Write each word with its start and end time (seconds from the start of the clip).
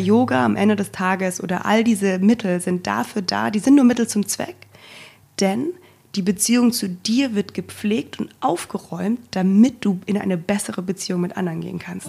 Yoga 0.00 0.44
am 0.44 0.56
Ende 0.56 0.76
des 0.76 0.92
Tages 0.92 1.42
oder 1.42 1.66
all 1.66 1.84
diese 1.84 2.18
Mittel 2.18 2.60
sind 2.60 2.86
dafür 2.86 3.22
da, 3.22 3.50
die 3.50 3.58
sind 3.58 3.76
nur 3.76 3.84
Mittel 3.84 4.08
zum 4.08 4.26
Zweck, 4.26 4.56
denn 5.40 5.68
die 6.16 6.22
Beziehung 6.22 6.72
zu 6.72 6.88
dir 6.88 7.36
wird 7.36 7.54
gepflegt 7.54 8.18
und 8.18 8.30
aufgeräumt, 8.40 9.20
damit 9.30 9.84
du 9.84 10.00
in 10.06 10.18
eine 10.18 10.36
bessere 10.36 10.82
Beziehung 10.82 11.20
mit 11.20 11.36
anderen 11.36 11.60
gehen 11.60 11.78
kannst. 11.78 12.08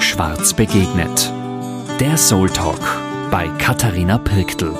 Schwarz 0.00 0.52
begegnet. 0.52 1.32
Der 2.00 2.16
Soul 2.16 2.50
Talk 2.50 2.80
bei 3.30 3.46
Katharina 3.58 4.18
Pirktl. 4.18 4.72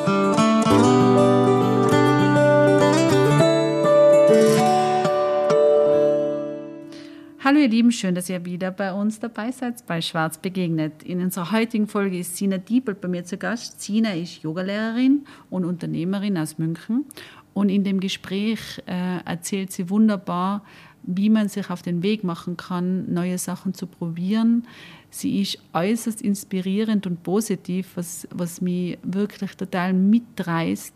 Hallo 7.52 7.64
ihr 7.64 7.68
Lieben, 7.68 7.92
schön, 7.92 8.14
dass 8.14 8.30
ihr 8.30 8.46
wieder 8.46 8.70
bei 8.70 8.94
uns 8.94 9.20
dabei 9.20 9.52
seid 9.52 9.86
bei 9.86 10.00
Schwarz 10.00 10.38
begegnet. 10.38 11.02
In 11.02 11.20
unserer 11.20 11.52
heutigen 11.52 11.86
Folge 11.86 12.18
ist 12.18 12.38
Sina 12.38 12.56
Diebel 12.56 12.94
bei 12.94 13.08
mir 13.08 13.26
zu 13.26 13.36
Gast. 13.36 13.78
Sina 13.82 14.14
ist 14.14 14.42
Yogalehrerin 14.42 15.26
und 15.50 15.66
Unternehmerin 15.66 16.38
aus 16.38 16.56
München 16.56 17.04
und 17.52 17.68
in 17.68 17.84
dem 17.84 18.00
Gespräch 18.00 18.82
äh, 18.86 19.18
erzählt 19.26 19.70
sie 19.70 19.90
wunderbar, 19.90 20.64
wie 21.02 21.28
man 21.28 21.50
sich 21.50 21.68
auf 21.68 21.82
den 21.82 22.02
Weg 22.02 22.24
machen 22.24 22.56
kann, 22.56 23.12
neue 23.12 23.36
Sachen 23.36 23.74
zu 23.74 23.86
probieren. 23.86 24.66
Sie 25.10 25.42
ist 25.42 25.58
äußerst 25.74 26.22
inspirierend 26.22 27.06
und 27.06 27.22
positiv, 27.22 27.90
was, 27.96 28.26
was 28.30 28.62
mich 28.62 28.96
wirklich 29.02 29.58
total 29.58 29.92
mitreißt. 29.92 30.94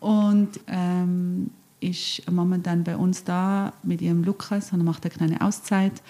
Und 0.00 0.48
ähm, 0.66 1.50
ist 1.90 2.30
momentan 2.30 2.84
bei 2.84 2.96
uns 2.96 3.24
da 3.24 3.72
mit 3.82 4.00
ihrem 4.00 4.24
Lukas 4.24 4.72
und 4.72 4.84
macht 4.84 5.04
eine 5.04 5.14
kleine 5.14 5.40
Auszeit 5.40 6.02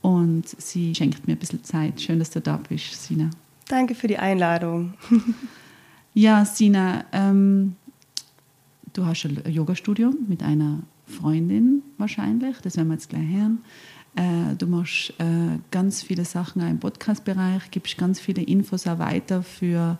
und 0.00 0.48
sie 0.48 0.94
schenkt 0.94 1.26
mir 1.26 1.34
ein 1.34 1.38
bisschen 1.38 1.64
Zeit. 1.64 2.00
Schön, 2.00 2.18
dass 2.18 2.30
du 2.30 2.40
da 2.40 2.58
bist, 2.68 3.02
Sina. 3.04 3.30
Danke 3.68 3.94
für 3.94 4.08
die 4.08 4.18
Einladung. 4.18 4.94
ja, 6.14 6.44
Sina, 6.44 7.04
ähm, 7.12 7.76
du 8.92 9.06
hast 9.06 9.24
ein 9.24 9.40
Yoga-Studio 9.50 10.12
mit 10.28 10.42
einer 10.42 10.80
Freundin 11.06 11.82
wahrscheinlich, 11.98 12.58
das 12.58 12.76
werden 12.76 12.88
wir 12.88 12.94
jetzt 12.94 13.08
gleich 13.08 13.28
hören. 13.28 13.58
Äh, 14.14 14.56
du 14.56 14.66
machst 14.66 15.14
äh, 15.18 15.58
ganz 15.70 16.02
viele 16.02 16.24
Sachen 16.24 16.62
auch 16.62 16.68
im 16.68 16.80
Podcast-Bereich, 16.80 17.70
gibst 17.70 17.96
ganz 17.96 18.20
viele 18.20 18.42
Infos 18.42 18.86
auch 18.86 18.98
weiter 18.98 19.42
für, 19.42 19.98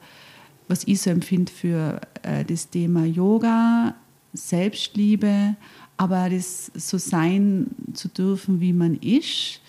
was 0.69 0.85
ich 0.85 1.01
so 1.01 1.11
empfinde, 1.11 1.51
für 1.51 2.01
äh, 2.23 2.45
das 2.45 2.69
Thema 2.69 3.05
Yoga, 3.05 3.95
Selbstliebe, 4.33 5.57
aber 5.97 6.31
das 6.31 6.71
so 6.75 6.99
sein 6.99 7.67
zu 7.93 8.09
dürfen, 8.09 8.61
wie 8.61 8.73
man 8.73 8.97
ist 8.97 9.61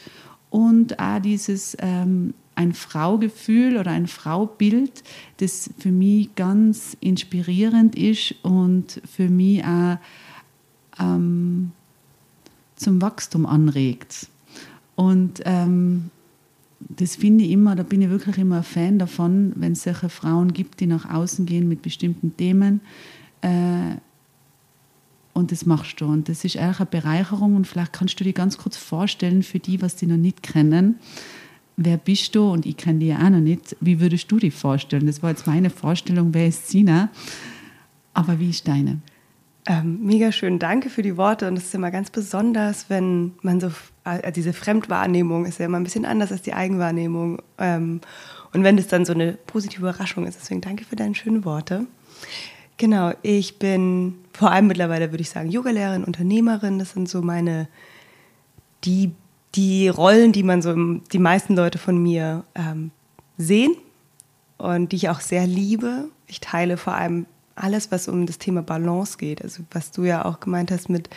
und 0.49 0.99
auch 0.99 1.19
dieses 1.19 1.75
ähm, 1.79 2.33
ein 2.55 2.73
Fraugefühl 2.73 3.77
oder 3.77 3.91
ein 3.91 4.07
Fraubild, 4.07 5.03
das 5.37 5.69
für 5.79 5.91
mich 5.91 6.35
ganz 6.35 6.95
inspirierend 6.99 7.95
ist 7.95 8.35
und 8.43 9.01
für 9.11 9.29
mich 9.29 9.63
auch 9.63 9.97
ähm, 10.99 11.71
zum 12.75 13.01
Wachstum 13.01 13.45
anregt. 13.45 14.27
Und 14.95 15.41
ähm, 15.45 16.11
das 16.79 17.15
finde 17.15 17.45
ich 17.45 17.51
immer, 17.51 17.75
da 17.75 17.83
bin 17.83 18.01
ich 18.01 18.09
wirklich 18.09 18.37
immer 18.37 18.57
ein 18.57 18.63
Fan 18.63 18.99
davon, 18.99 19.53
wenn 19.55 19.71
es 19.71 19.83
solche 19.83 20.09
Frauen 20.09 20.53
gibt, 20.53 20.79
die 20.79 20.87
nach 20.87 21.09
außen 21.11 21.45
gehen 21.45 21.67
mit 21.67 21.81
bestimmten 21.81 22.35
Themen. 22.37 22.81
Äh, 23.41 23.95
und 25.33 25.51
das 25.51 25.65
machst 25.65 25.99
du. 25.99 26.05
Und 26.05 26.29
das 26.29 26.45
ist 26.45 26.57
eigentlich 26.57 26.79
eine 26.79 26.85
Bereicherung. 26.85 27.55
Und 27.55 27.67
vielleicht 27.67 27.93
kannst 27.93 28.19
du 28.19 28.23
dir 28.23 28.33
ganz 28.33 28.57
kurz 28.57 28.77
vorstellen, 28.77 29.43
für 29.43 29.59
die, 29.59 29.81
was 29.81 29.95
die 29.95 30.05
noch 30.05 30.17
nicht 30.17 30.43
kennen, 30.43 30.99
wer 31.75 31.97
bist 31.97 32.35
du? 32.35 32.51
Und 32.51 32.65
ich 32.65 32.77
kenne 32.77 32.99
dich 32.99 33.09
ja 33.09 33.17
auch 33.17 33.29
noch 33.29 33.39
nicht. 33.39 33.75
Wie 33.79 33.99
würdest 33.99 34.31
du 34.31 34.37
dich 34.37 34.53
vorstellen? 34.53 35.07
Das 35.07 35.23
war 35.23 35.31
jetzt 35.31 35.47
meine 35.47 35.69
Vorstellung, 35.69 36.33
wer 36.33 36.47
ist 36.47 36.69
Sina? 36.69 37.09
Aber 38.13 38.39
wie 38.39 38.51
ist 38.51 38.67
deine? 38.67 38.99
Ähm, 39.65 39.99
mega 40.03 40.31
schön, 40.31 40.59
danke 40.59 40.89
für 40.89 41.01
die 41.01 41.17
Worte. 41.17 41.47
Und 41.47 41.57
es 41.57 41.65
ist 41.65 41.75
immer 41.75 41.89
ganz 41.89 42.09
besonders, 42.09 42.89
wenn 42.89 43.33
man 43.41 43.59
so, 43.59 43.71
also 44.03 44.31
diese 44.31 44.53
Fremdwahrnehmung 44.53 45.45
ist 45.45 45.59
ja 45.59 45.65
immer 45.65 45.79
ein 45.79 45.83
bisschen 45.83 46.05
anders 46.05 46.31
als 46.31 46.41
die 46.41 46.53
Eigenwahrnehmung. 46.53 47.41
Ähm, 47.57 48.01
und 48.51 48.63
wenn 48.63 48.77
das 48.77 48.87
dann 48.87 49.05
so 49.05 49.13
eine 49.13 49.33
positive 49.33 49.81
Überraschung 49.81 50.27
ist. 50.27 50.39
Deswegen 50.39 50.61
danke 50.61 50.85
für 50.85 50.95
deine 50.95 51.15
schönen 51.15 51.43
Worte. 51.43 51.87
Genau, 52.77 53.11
ich 53.21 53.59
bin 53.59 54.15
vor 54.33 54.51
allem 54.51 54.67
mittlerweile, 54.67 55.11
würde 55.11 55.21
ich 55.21 55.29
sagen, 55.29 55.49
Yogalehrerin, 55.49 56.03
Unternehmerin. 56.03 56.79
Das 56.79 56.91
sind 56.91 57.07
so 57.07 57.21
meine, 57.21 57.67
die, 58.83 59.11
die 59.55 59.87
Rollen, 59.87 60.31
die 60.31 60.43
man 60.43 60.61
so, 60.61 60.73
die 60.75 61.19
meisten 61.19 61.55
Leute 61.55 61.77
von 61.77 62.01
mir 62.01 62.43
ähm, 62.55 62.91
sehen 63.37 63.75
und 64.57 64.91
die 64.91 64.95
ich 64.97 65.09
auch 65.09 65.19
sehr 65.19 65.45
liebe. 65.45 66.05
Ich 66.27 66.39
teile 66.39 66.77
vor 66.77 66.95
allem 66.95 67.25
alles, 67.55 67.91
was 67.91 68.07
um 68.07 68.25
das 68.25 68.39
Thema 68.39 68.63
Balance 68.63 69.17
geht. 69.17 69.43
Also 69.43 69.63
was 69.71 69.91
du 69.91 70.03
ja 70.03 70.25
auch 70.25 70.39
gemeint 70.39 70.71
hast 70.71 70.89
mit 70.89 71.09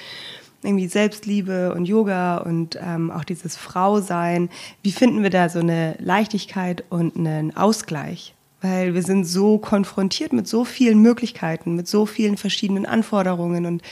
irgendwie 0.63 0.89
Selbstliebe 0.89 1.75
und 1.75 1.87
Yoga 1.87 2.39
und 2.39 2.79
ähm, 2.83 3.11
auch 3.11 3.25
dieses 3.25 3.57
Frausein. 3.57 4.51
Wie 4.83 4.93
finden 4.93 5.23
wir 5.23 5.31
da 5.31 5.49
so 5.49 5.61
eine 5.61 5.97
Leichtigkeit 6.01 6.85
und 6.91 7.17
einen 7.17 7.57
Ausgleich? 7.57 8.36
Weil 8.67 8.95
wir 8.95 9.03
sind 9.03 9.25
so 9.25 9.59
konfrontiert 9.59 10.33
mit 10.33 10.49
so 10.49 10.65
vielen 10.65 11.01
Möglichkeiten, 11.01 11.77
mit 11.77 11.87
so 11.87 12.05
vielen 12.07 12.37
verschiedenen 12.37 12.87
Anforderungen 12.87 13.67
und 13.67 13.83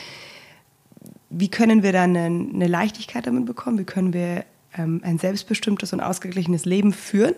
wie 1.30 1.48
können 1.48 1.82
wir 1.82 1.92
dann 1.92 2.16
eine, 2.16 2.66
Leichtigkeit 2.66 3.26
damit 3.26 3.44
bekommen? 3.44 3.78
Wie 3.78 3.84
können 3.84 4.12
wir 4.12 4.44
ähm, 4.76 5.00
ein 5.02 5.18
selbstbestimmtes 5.18 5.92
und 5.92 6.00
ausgeglichenes 6.00 6.64
Leben 6.64 6.92
führen? 6.92 7.34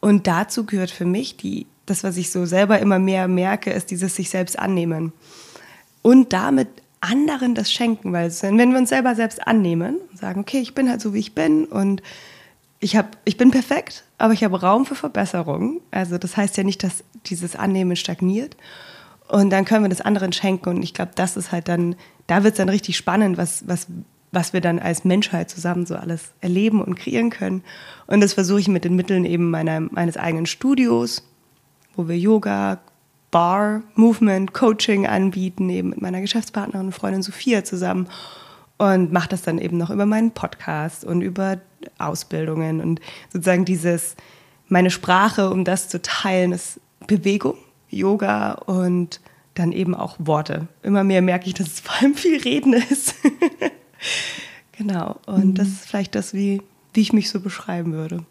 Und 0.00 0.26
dazu 0.26 0.66
gehört 0.66 0.90
für 0.90 1.04
mich 1.04 1.36
die 1.36 1.66
das, 1.86 2.04
was 2.04 2.16
ich 2.16 2.30
so 2.30 2.46
selber 2.46 2.78
immer 2.78 2.98
mehr 2.98 3.28
merke, 3.28 3.70
ist 3.72 3.90
dieses 3.90 4.14
sich 4.16 4.30
selbst 4.30 4.58
annehmen. 4.58 5.12
Und 6.00 6.32
damit 6.32 6.68
anderen 7.00 7.54
das 7.54 7.72
schenken, 7.72 8.12
weil 8.12 8.30
wenn 8.40 8.70
wir 8.70 8.78
uns 8.78 8.90
selber 8.90 9.14
selbst 9.14 9.46
annehmen 9.46 9.98
und 10.10 10.18
sagen, 10.18 10.40
okay, 10.40 10.60
ich 10.60 10.74
bin 10.74 10.88
halt 10.88 11.00
so, 11.00 11.14
wie 11.14 11.18
ich 11.18 11.34
bin 11.34 11.64
und 11.64 12.02
ich, 12.78 12.96
hab, 12.96 13.16
ich 13.24 13.36
bin 13.36 13.50
perfekt, 13.50 14.04
aber 14.22 14.32
ich 14.32 14.44
habe 14.44 14.60
Raum 14.60 14.86
für 14.86 14.94
Verbesserung. 14.94 15.80
Also 15.90 16.18
das 16.18 16.36
heißt 16.36 16.56
ja 16.56 16.64
nicht, 16.64 16.82
dass 16.82 17.04
dieses 17.26 17.56
Annehmen 17.56 17.96
stagniert. 17.96 18.56
Und 19.28 19.50
dann 19.50 19.64
können 19.64 19.84
wir 19.84 19.88
das 19.88 20.00
anderen 20.00 20.32
schenken. 20.32 20.68
Und 20.68 20.82
ich 20.82 20.94
glaube, 20.94 21.12
das 21.14 21.36
ist 21.36 21.52
halt 21.52 21.68
dann, 21.68 21.96
da 22.26 22.44
wird 22.44 22.54
es 22.54 22.58
dann 22.58 22.68
richtig 22.68 22.96
spannend, 22.96 23.38
was, 23.38 23.66
was, 23.66 23.86
was 24.30 24.52
wir 24.52 24.60
dann 24.60 24.78
als 24.78 25.04
Menschheit 25.04 25.50
zusammen 25.50 25.86
so 25.86 25.96
alles 25.96 26.32
erleben 26.40 26.82
und 26.82 26.96
kreieren 26.96 27.30
können. 27.30 27.64
Und 28.06 28.20
das 28.20 28.34
versuche 28.34 28.60
ich 28.60 28.68
mit 28.68 28.84
den 28.84 28.96
Mitteln 28.96 29.24
eben 29.24 29.50
meiner, 29.50 29.80
meines 29.80 30.16
eigenen 30.16 30.46
Studios 30.46 31.22
wo 31.96 32.08
wir 32.08 32.18
Yoga, 32.18 32.78
Bar, 33.30 33.82
Movement, 33.94 34.52
Coaching 34.52 35.06
anbieten, 35.06 35.68
eben 35.70 35.90
mit 35.90 36.02
meiner 36.02 36.20
Geschäftspartnerin 36.20 36.86
und 36.86 36.92
Freundin 36.92 37.22
Sophia 37.22 37.64
zusammen 37.64 38.08
und 38.78 39.12
mache 39.12 39.28
das 39.28 39.42
dann 39.42 39.58
eben 39.58 39.78
noch 39.78 39.90
über 39.90 40.06
meinen 40.06 40.32
Podcast 40.32 41.04
und 41.04 41.22
über 41.22 41.58
Ausbildungen 41.98 42.80
und 42.80 43.00
sozusagen 43.32 43.64
dieses, 43.64 44.16
meine 44.68 44.90
Sprache, 44.90 45.50
um 45.50 45.64
das 45.64 45.88
zu 45.88 46.00
teilen, 46.00 46.52
ist 46.52 46.80
Bewegung, 47.06 47.56
Yoga 47.90 48.52
und 48.52 49.20
dann 49.54 49.72
eben 49.72 49.94
auch 49.94 50.16
Worte. 50.18 50.68
Immer 50.82 51.04
mehr 51.04 51.22
merke 51.22 51.46
ich, 51.46 51.54
dass 51.54 51.66
es 51.66 51.80
vor 51.80 51.94
allem 52.00 52.14
viel 52.14 52.40
Reden 52.40 52.72
ist. 52.72 53.14
genau. 54.72 55.20
Und 55.26 55.46
mhm. 55.46 55.54
das 55.54 55.68
ist 55.68 55.86
vielleicht 55.86 56.14
das, 56.14 56.32
wie, 56.32 56.62
wie 56.94 57.00
ich 57.00 57.12
mich 57.12 57.30
so 57.30 57.40
beschreiben 57.40 57.92
würde. 57.92 58.24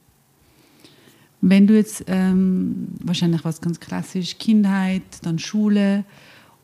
Wenn 1.42 1.68
du 1.68 1.76
jetzt 1.76 2.04
ähm, 2.08 2.88
wahrscheinlich 3.00 3.44
was 3.44 3.62
ganz 3.62 3.80
klassisch, 3.80 4.38
Kindheit, 4.38 5.02
dann 5.24 5.40
Schule 5.40 6.06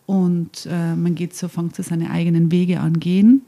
und 0.05 0.67
äh, 0.69 0.95
man 0.95 1.15
geht 1.15 1.35
so, 1.35 1.47
fängt 1.47 1.75
so 1.75 1.83
seine 1.83 2.11
eigenen 2.11 2.51
Wege 2.51 2.79
an 2.79 2.99
gehen. 2.99 3.41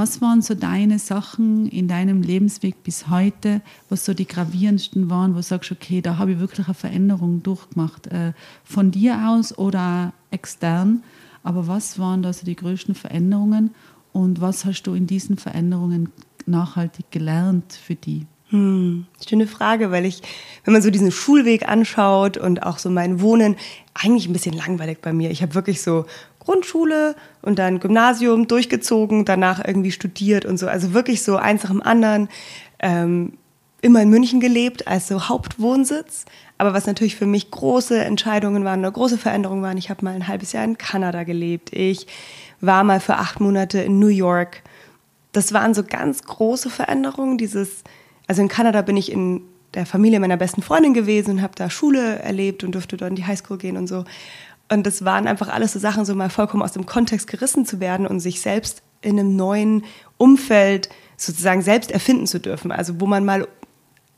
Was 0.00 0.22
waren 0.22 0.40
so 0.40 0.54
deine 0.54 0.98
Sachen 0.98 1.66
in 1.66 1.86
deinem 1.86 2.22
Lebensweg 2.22 2.82
bis 2.82 3.08
heute, 3.08 3.60
was 3.90 4.06
so 4.06 4.14
die 4.14 4.26
gravierendsten 4.26 5.10
waren, 5.10 5.32
wo 5.32 5.36
du 5.36 5.42
sagst, 5.42 5.72
okay, 5.72 6.00
da 6.00 6.16
habe 6.16 6.32
ich 6.32 6.38
wirklich 6.38 6.66
eine 6.68 6.74
Veränderung 6.74 7.42
durchgemacht, 7.42 8.06
äh, 8.06 8.32
von 8.64 8.92
dir 8.92 9.28
aus 9.28 9.58
oder 9.58 10.14
extern, 10.30 11.02
aber 11.42 11.66
was 11.66 11.98
waren 11.98 12.22
da 12.22 12.32
so 12.32 12.46
die 12.46 12.56
größten 12.56 12.94
Veränderungen 12.94 13.74
und 14.14 14.40
was 14.40 14.64
hast 14.64 14.84
du 14.84 14.94
in 14.94 15.06
diesen 15.06 15.36
Veränderungen 15.36 16.08
nachhaltig 16.46 17.10
gelernt 17.10 17.74
für 17.74 17.94
die? 17.94 18.26
Hm, 18.50 19.06
schöne 19.26 19.46
Frage, 19.46 19.90
weil 19.90 20.04
ich, 20.04 20.22
wenn 20.64 20.72
man 20.72 20.82
so 20.82 20.90
diesen 20.90 21.12
Schulweg 21.12 21.68
anschaut 21.68 22.36
und 22.36 22.64
auch 22.64 22.78
so 22.78 22.90
mein 22.90 23.20
Wohnen, 23.20 23.56
eigentlich 23.94 24.28
ein 24.28 24.32
bisschen 24.32 24.54
langweilig 24.54 24.98
bei 25.00 25.12
mir. 25.12 25.30
Ich 25.30 25.42
habe 25.42 25.54
wirklich 25.54 25.82
so 25.82 26.06
Grundschule 26.40 27.14
und 27.42 27.58
dann 27.58 27.80
Gymnasium 27.80 28.48
durchgezogen, 28.48 29.24
danach 29.24 29.64
irgendwie 29.64 29.92
studiert 29.92 30.44
und 30.44 30.58
so. 30.58 30.66
Also 30.66 30.94
wirklich 30.94 31.22
so 31.22 31.36
eins 31.36 31.62
nach 31.62 31.70
dem 31.70 31.82
anderen. 31.82 32.28
Ähm, 32.80 33.34
immer 33.82 34.02
in 34.02 34.10
München 34.10 34.40
gelebt 34.40 34.86
als 34.86 35.08
so 35.08 35.28
Hauptwohnsitz. 35.28 36.24
Aber 36.58 36.74
was 36.74 36.86
natürlich 36.86 37.16
für 37.16 37.26
mich 37.26 37.50
große 37.50 38.02
Entscheidungen 38.04 38.64
waren 38.64 38.80
oder 38.80 38.90
große 38.90 39.18
Veränderungen 39.18 39.62
waren, 39.62 39.78
ich 39.78 39.90
habe 39.90 40.04
mal 40.04 40.14
ein 40.14 40.28
halbes 40.28 40.52
Jahr 40.52 40.64
in 40.64 40.76
Kanada 40.76 41.24
gelebt. 41.24 41.72
Ich 41.72 42.06
war 42.60 42.84
mal 42.84 43.00
für 43.00 43.16
acht 43.16 43.40
Monate 43.40 43.80
in 43.80 43.98
New 43.98 44.08
York. 44.08 44.62
Das 45.32 45.52
waren 45.52 45.72
so 45.72 45.82
ganz 45.82 46.24
große 46.24 46.68
Veränderungen, 46.68 47.38
dieses 47.38 47.82
Also 48.30 48.42
in 48.42 48.48
Kanada 48.48 48.82
bin 48.82 48.96
ich 48.96 49.10
in 49.10 49.40
der 49.74 49.84
Familie 49.84 50.20
meiner 50.20 50.36
besten 50.36 50.62
Freundin 50.62 50.94
gewesen 50.94 51.32
und 51.32 51.42
habe 51.42 51.54
da 51.56 51.68
Schule 51.68 52.20
erlebt 52.20 52.62
und 52.62 52.76
durfte 52.76 52.96
dort 52.96 53.10
in 53.10 53.16
die 53.16 53.26
Highschool 53.26 53.58
gehen 53.58 53.76
und 53.76 53.88
so. 53.88 54.04
Und 54.70 54.86
das 54.86 55.04
waren 55.04 55.26
einfach 55.26 55.48
alles 55.48 55.72
so 55.72 55.80
Sachen, 55.80 56.04
so 56.04 56.14
mal 56.14 56.30
vollkommen 56.30 56.62
aus 56.62 56.70
dem 56.70 56.86
Kontext 56.86 57.26
gerissen 57.26 57.66
zu 57.66 57.80
werden 57.80 58.06
und 58.06 58.20
sich 58.20 58.40
selbst 58.40 58.84
in 59.00 59.18
einem 59.18 59.34
neuen 59.34 59.82
Umfeld 60.16 60.90
sozusagen 61.16 61.60
selbst 61.60 61.90
erfinden 61.90 62.28
zu 62.28 62.38
dürfen. 62.38 62.70
Also 62.70 63.00
wo 63.00 63.06
man 63.06 63.24
mal 63.24 63.48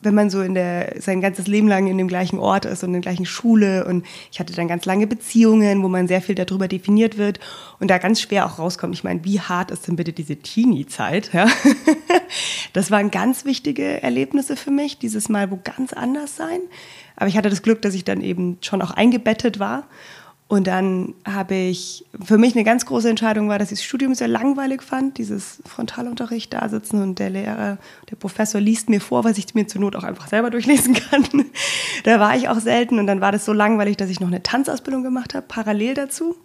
wenn 0.03 0.15
man 0.15 0.31
so 0.31 0.43
in 0.43 0.55
der, 0.55 0.97
sein 1.01 1.21
ganzes 1.21 1.47
Leben 1.47 1.69
lang 1.69 1.87
in 1.87 1.99
dem 1.99 2.09
gleichen 2.09 2.39
Ort 2.39 2.65
ist 2.65 2.83
und 2.83 2.91
in 2.91 2.95
der 2.95 3.03
gleichen 3.03 3.27
Schule 3.27 3.85
und 3.87 4.05
ich 4.31 4.41
hatte 4.41 4.53
dann 4.53 4.69
ganz 4.69 4.85
lange 4.85 5.07
Beziehungen, 5.07 5.83
wo 5.83 5.89
man 5.89 6.09
sehr 6.09 6.21
viel 6.21 6.35
darüber 6.35 6.69
definiert 6.69 7.19
wird 7.19 7.41
und 7.79 7.91
da 7.91 7.99
ganz 7.99 8.21
schwer 8.21 8.47
auch 8.47 8.59
rauskommt. 8.59 8.95
Ich 8.95 9.05
meine, 9.05 9.25
wie 9.25 9.41
hart 9.41 9.71
ist 9.71 9.89
denn 9.89 9.97
bitte 9.97 10.13
diese 10.13 10.37
Teenie-Zeit? 10.37 11.33
Ja? 11.33 11.47
Das 12.73 12.91
waren 12.91 13.11
ganz 13.11 13.45
wichtige 13.45 14.03
Erlebnisse 14.03 14.57
für 14.57 14.71
mich, 14.71 14.99
dieses 14.99 15.29
Mal 15.29 15.51
wo 15.51 15.59
ganz 15.63 15.93
anders 15.93 16.37
sein. 16.37 16.61
Aber 17.17 17.29
ich 17.29 17.37
hatte 17.37 17.51
das 17.51 17.63
Glück, 17.63 17.83
dass 17.83 17.93
ich 17.93 18.05
dann 18.05 18.23
eben 18.23 18.57
schon 18.63 18.81
auch 18.81 18.93
eingebettet 18.93 19.59
war 19.59 19.87
und 20.53 20.67
dann 20.67 21.15
habe 21.25 21.55
ich, 21.55 22.05
für 22.23 22.37
mich 22.37 22.55
eine 22.55 22.63
ganz 22.63 22.85
große 22.85 23.09
Entscheidung 23.09 23.49
war, 23.49 23.59
dass 23.59 23.73
ich 23.73 23.79
das 23.79 23.87
Studium 23.87 24.15
sehr 24.15 24.29
langweilig 24.29 24.83
fand, 24.83 25.17
dieses 25.17 25.63
Frontalunterricht 25.65 26.53
da 26.53 26.69
sitzen 26.69 27.01
und 27.01 27.19
der 27.19 27.31
Lehrer, 27.31 27.79
der 28.11 28.17
Professor 28.17 28.61
liest 28.61 28.91
mir 28.91 29.01
vor, 29.01 29.25
was 29.25 29.39
ich 29.39 29.55
mir 29.55 29.67
zur 29.67 29.81
Not 29.81 29.97
auch 29.97 30.03
einfach 30.03 30.29
selber 30.29 30.51
durchlesen 30.51 30.93
kann. 31.11 31.25
da 32.05 32.21
war 32.21 32.37
ich 32.37 32.51
auch 32.51 32.61
selten 32.61 32.99
und 32.99 33.07
dann 33.07 33.23
war 33.23 33.33
das 33.33 33.47
so 33.47 33.55
langweilig, 33.55 33.97
dass 33.97 34.11
ich 34.11 34.21
noch 34.21 34.29
eine 34.29 34.43
Tanzausbildung 34.43 35.03
gemacht 35.03 35.33
habe, 35.33 35.47
parallel 35.49 35.95
dazu. 35.95 36.37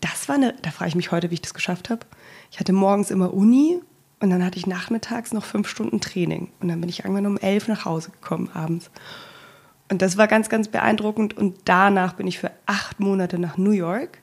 Das 0.00 0.28
war 0.28 0.36
eine, 0.36 0.54
da 0.62 0.70
frage 0.70 0.90
ich 0.90 0.94
mich 0.94 1.10
heute, 1.10 1.30
wie 1.30 1.34
ich 1.34 1.42
das 1.42 1.54
geschafft 1.54 1.90
habe. 1.90 2.06
Ich 2.52 2.60
hatte 2.60 2.72
morgens 2.72 3.10
immer 3.10 3.34
Uni 3.34 3.80
und 4.20 4.30
dann 4.30 4.44
hatte 4.44 4.58
ich 4.58 4.68
nachmittags 4.68 5.32
noch 5.32 5.44
fünf 5.44 5.66
Stunden 5.66 6.00
Training 6.00 6.52
und 6.60 6.68
dann 6.68 6.80
bin 6.80 6.88
ich 6.88 7.00
irgendwann 7.00 7.26
um 7.26 7.38
elf 7.38 7.66
nach 7.66 7.84
Hause 7.84 8.10
gekommen 8.10 8.48
abends. 8.54 8.92
Und 9.90 10.02
das 10.02 10.16
war 10.16 10.26
ganz, 10.26 10.48
ganz 10.48 10.68
beeindruckend. 10.68 11.36
Und 11.36 11.56
danach 11.64 12.14
bin 12.14 12.26
ich 12.26 12.38
für 12.38 12.50
acht 12.66 13.00
Monate 13.00 13.38
nach 13.38 13.58
New 13.58 13.72
York. 13.72 14.18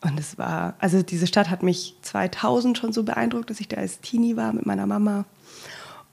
Und 0.00 0.18
es 0.18 0.36
war, 0.38 0.74
also 0.78 1.02
diese 1.02 1.26
Stadt 1.26 1.48
hat 1.50 1.62
mich 1.62 1.96
2000 2.02 2.76
schon 2.76 2.92
so 2.92 3.04
beeindruckt, 3.04 3.50
dass 3.50 3.60
ich 3.60 3.68
da 3.68 3.76
als 3.76 4.00
Teenie 4.00 4.36
war 4.36 4.52
mit 4.52 4.66
meiner 4.66 4.86
Mama. 4.86 5.24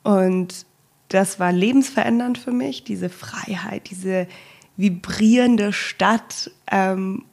Und 0.03 0.65
das 1.09 1.39
war 1.39 1.51
lebensverändernd 1.51 2.37
für 2.37 2.51
mich, 2.51 2.83
diese 2.83 3.09
Freiheit, 3.09 3.89
diese 3.89 4.27
vibrierende 4.77 5.73
Stadt 5.73 6.51
ähm, 6.71 7.25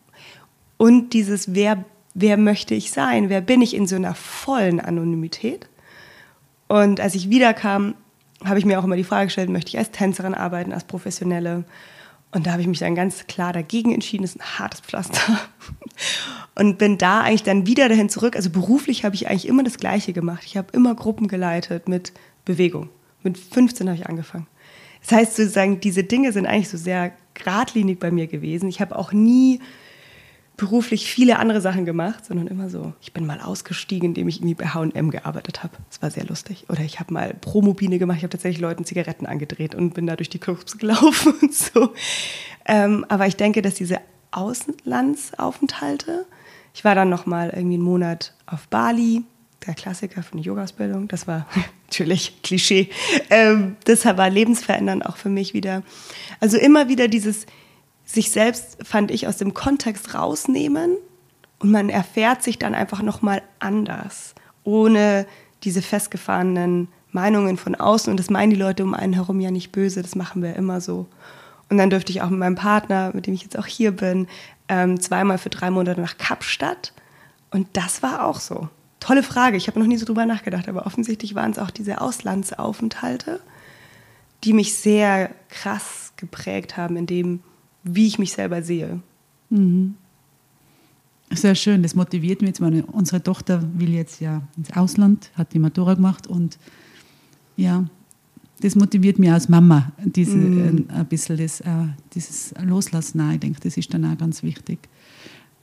und 0.79 1.11
dieses, 1.11 1.55
wer, 1.55 1.85
wer 2.15 2.37
möchte 2.39 2.75
ich 2.75 2.91
sein, 2.91 3.29
wer 3.29 3.41
bin 3.41 3.63
ich 3.63 3.75
in 3.75 3.87
so 3.87 3.97
einer 3.97 4.15
vollen 4.15 4.81
Anonymität. 4.81 5.69
Und 6.69 7.01
als 7.01 7.15
ich 7.15 7.31
wiederkam, 7.31 7.95
habe 8.45 8.59
ich 8.59 8.65
mir 8.65 8.79
auch 8.79 8.85
immer 8.85 8.97
die 8.97 9.05
Frage 9.05 9.27
gestellt, 9.27 9.49
möchte 9.49 9.71
ich 9.71 9.79
als 9.79 9.91
Tänzerin 9.91 10.35
arbeiten, 10.35 10.73
als 10.73 10.85
Professionelle? 10.85 11.65
Und 12.33 12.47
da 12.47 12.53
habe 12.53 12.63
ich 12.63 12.69
mich 12.69 12.81
dann 12.81 12.95
ganz 12.95 13.27
klar 13.27 13.53
dagegen 13.53 13.93
entschieden, 13.93 14.23
das 14.23 14.35
ist 14.35 14.41
ein 14.41 14.59
hartes 14.59 14.81
Pflaster. 14.81 15.21
Und 16.55 16.79
bin 16.79 16.99
da 16.99 17.21
eigentlich 17.21 17.45
dann 17.45 17.67
wieder 17.67 17.89
dahin 17.89 18.09
zurück. 18.09 18.35
Also 18.37 18.51
beruflich 18.51 19.05
habe 19.05 19.15
ich 19.15 19.29
eigentlich 19.29 19.47
immer 19.47 19.63
das 19.63 19.79
Gleiche 19.79 20.13
gemacht. 20.13 20.43
Ich 20.45 20.57
habe 20.57 20.69
immer 20.73 20.95
Gruppen 20.95 21.29
geleitet 21.29 21.89
mit 21.89 22.13
Bewegung. 22.45 22.89
Mit 23.23 23.39
15 23.39 23.89
habe 23.89 23.99
ich 23.99 24.07
angefangen. 24.07 24.47
Das 25.01 25.13
heißt 25.13 25.37
sozusagen, 25.37 25.81
diese 25.81 26.05
Dinge 26.05 26.33
sind 26.33 26.47
eigentlich 26.47 26.69
so 26.69 26.77
sehr 26.77 27.13
geradlinig 27.35 28.01
bei 28.01 28.11
mir 28.11 28.27
gewesen. 28.27 28.69
Ich 28.69 28.81
habe 28.81 28.97
auch 28.97 29.13
nie 29.13 29.61
beruflich 30.57 31.11
viele 31.11 31.39
andere 31.39 31.61
Sachen 31.61 31.85
gemacht, 31.85 32.25
sondern 32.25 32.47
immer 32.47 32.71
so. 32.71 32.95
Ich 33.01 33.13
bin 33.13 33.27
mal 33.27 33.41
ausgestiegen, 33.41 34.11
indem 34.11 34.29
ich 34.29 34.39
irgendwie 34.39 34.55
bei 34.55 34.67
H&M 34.67 35.11
gearbeitet 35.11 35.63
habe. 35.63 35.77
Das 35.91 36.01
war 36.01 36.11
sehr 36.11 36.25
lustig. 36.25 36.65
Oder 36.69 36.81
ich 36.81 36.99
habe 36.99 37.13
mal 37.13 37.35
Promobine 37.35 37.99
gemacht. 37.99 38.19
Ich 38.19 38.23
habe 38.23 38.31
tatsächlich 38.31 38.61
Leuten 38.61 38.85
Zigaretten 38.85 39.27
angedreht 39.27 39.75
und 39.75 39.95
bin 39.95 40.07
da 40.07 40.17
durch 40.17 40.31
die 40.31 40.39
Clubs 40.39 40.79
gelaufen 40.79 41.35
und 41.43 41.55
so. 41.55 41.93
Ähm, 42.65 43.05
aber 43.09 43.27
ich 43.27 43.37
denke, 43.37 43.63
dass 43.63 43.75
diese 43.75 44.01
Auslandsaufenthalte, 44.31 46.27
ich 46.75 46.85
war 46.85 46.95
dann 46.95 47.11
noch 47.11 47.27
mal 47.27 47.51
irgendwie 47.51 47.75
einen 47.75 47.85
Monat 47.85 48.35
auf 48.47 48.69
Bali, 48.69 49.23
der 49.67 49.75
Klassiker 49.75 50.23
für 50.23 50.33
eine 50.33 50.43
Yoga-Ausbildung. 50.43 51.09
Das 51.09 51.27
war 51.27 51.47
natürlich 51.87 52.43
Klischee. 52.43 52.89
Ähm, 53.31 53.77
das 53.85 54.05
war 54.05 54.31
lebensverändernd 54.31 55.05
auch 55.05 55.17
für 55.17 55.29
mich 55.29 55.55
wieder. 55.55 55.83
Also 56.41 56.57
immer 56.57 56.89
wieder 56.89 57.09
dieses 57.09 57.47
sich 58.07 58.31
selbst, 58.31 58.79
fand 58.87 59.11
ich, 59.11 59.27
aus 59.27 59.37
dem 59.37 59.53
Kontext 59.53 60.15
rausnehmen 60.15 60.97
und 61.59 61.71
man 61.71 61.91
erfährt 61.91 62.43
sich 62.43 62.59
dann 62.59 62.75
einfach 62.75 63.03
nochmal 63.03 63.43
anders, 63.59 64.35
ohne 64.65 65.27
diese 65.65 65.83
festgefahrenen 65.83 66.89
Meinungen 67.11 67.57
von 67.57 67.75
außen. 67.75 68.11
Und 68.11 68.19
das 68.19 68.31
meinen 68.31 68.51
die 68.51 68.57
Leute 68.57 68.85
um 68.85 68.95
einen 68.95 69.15
herum 69.15 69.41
ja 69.41 69.51
nicht 69.51 69.73
böse, 69.73 70.03
das 70.03 70.15
machen 70.15 70.43
wir 70.43 70.55
immer 70.55 70.81
so. 70.81 71.07
Und 71.69 71.79
dann 71.79 71.91
dürfte 71.91 72.13
ich 72.13 72.23
auch 72.23 72.31
mit 72.31 72.39
meinem 72.39 72.55
Partner, 72.55 73.11
mit 73.13 73.27
dem 73.27 73.35
ich 73.35 73.43
jetzt 73.43 73.59
auch 73.59 73.67
hier 73.67 73.91
bin, 73.91 74.29
ähm, 74.69 75.01
zweimal 75.01 75.39
für 75.39 75.51
drei 75.51 75.71
Monate 75.71 76.01
nach 76.01 76.19
Kapstadt. 76.19 76.93
Und 77.51 77.69
das 77.73 78.03
war 78.03 78.25
auch 78.25 78.39
so. 78.39 78.69
Tolle 79.01 79.23
Frage, 79.23 79.57
ich 79.57 79.67
habe 79.67 79.79
noch 79.79 79.87
nie 79.87 79.97
so 79.97 80.07
drüber 80.07 80.27
nachgedacht, 80.27 80.69
aber 80.69 80.87
offensichtlich 80.87 81.35
waren 81.35 81.51
es 81.51 81.59
auch 81.59 81.71
diese 81.71 82.01
Auslandsaufenthalte, 82.01 83.41
die 84.45 84.53
mich 84.53 84.77
sehr 84.77 85.31
krass 85.49 86.13
geprägt 86.17 86.77
haben, 86.77 86.97
in 86.97 87.07
dem, 87.07 87.41
wie 87.87 88.07
ich 88.07 88.19
mich 88.19 88.33
selber 88.33 88.63
sehe. 88.63 89.01
Mhm. 89.51 89.95
Sehr 91.31 91.55
schön, 91.55 91.83
das 91.83 91.95
motiviert 91.95 92.41
mich 92.41 92.49
jetzt. 92.49 92.61
Meine, 92.61 92.87
unsere 92.87 93.23
Tochter 93.23 93.63
will 93.75 93.93
jetzt 93.93 94.21
ja 94.21 94.43
ins 94.57 94.73
Ausland, 94.73 95.31
hat 95.35 95.53
die 95.55 95.59
Matura 95.59 95.95
gemacht 95.95 96.27
und 96.27 96.59
ja, 97.57 97.85
das 98.61 98.77
motiviert 98.77 99.19
mich 99.19 99.31
als 99.31 99.49
Mama, 99.49 99.93
diese, 100.03 100.37
mm. 100.37 100.87
ein 100.89 101.07
bisschen 101.07 101.37
das, 101.37 101.61
äh, 101.61 101.67
dieses 102.15 102.55
Loslassen. 102.63 103.21
Ich 103.33 103.41
denke, 103.41 103.61
das 103.61 103.77
ist 103.77 103.93
dann 103.93 104.05
auch 104.05 104.17
ganz 104.17 104.43
wichtig, 104.43 104.79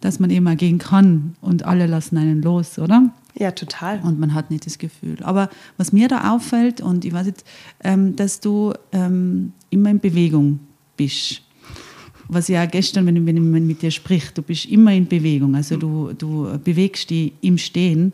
dass 0.01 0.19
man 0.19 0.29
eben 0.29 0.47
auch 0.47 0.57
gehen 0.57 0.77
kann 0.77 1.35
und 1.41 1.63
alle 1.63 1.87
lassen 1.87 2.17
einen 2.17 2.41
los, 2.41 2.77
oder? 2.77 3.11
Ja, 3.35 3.51
total. 3.51 3.99
Und 4.01 4.19
man 4.19 4.33
hat 4.33 4.51
nicht 4.51 4.65
das 4.65 4.77
Gefühl. 4.77 5.17
Aber 5.23 5.49
was 5.77 5.91
mir 5.91 6.07
da 6.07 6.33
auffällt, 6.33 6.81
und 6.81 7.03
ich 7.03 7.13
weiß 7.13 7.25
jetzt, 7.25 7.45
ähm, 7.83 8.15
dass 8.15 8.41
du 8.41 8.73
ähm, 8.91 9.53
immer 9.71 9.89
in 9.89 9.99
Bewegung 9.99 10.59
bist 10.97 11.41
was 12.33 12.47
ja 12.47 12.65
gestern, 12.65 13.06
wenn, 13.06 13.25
wenn 13.25 13.51
man 13.51 13.65
mit 13.68 13.81
dir 13.81 13.91
spricht, 13.91 14.38
du 14.38 14.41
bist 14.41 14.65
immer 14.65 14.94
in 14.94 15.07
Bewegung. 15.07 15.56
Also 15.56 15.77
du, 15.77 16.13
du 16.13 16.59
bewegst 16.63 17.09
dich 17.09 17.33
im 17.41 17.57
Stehen, 17.57 18.13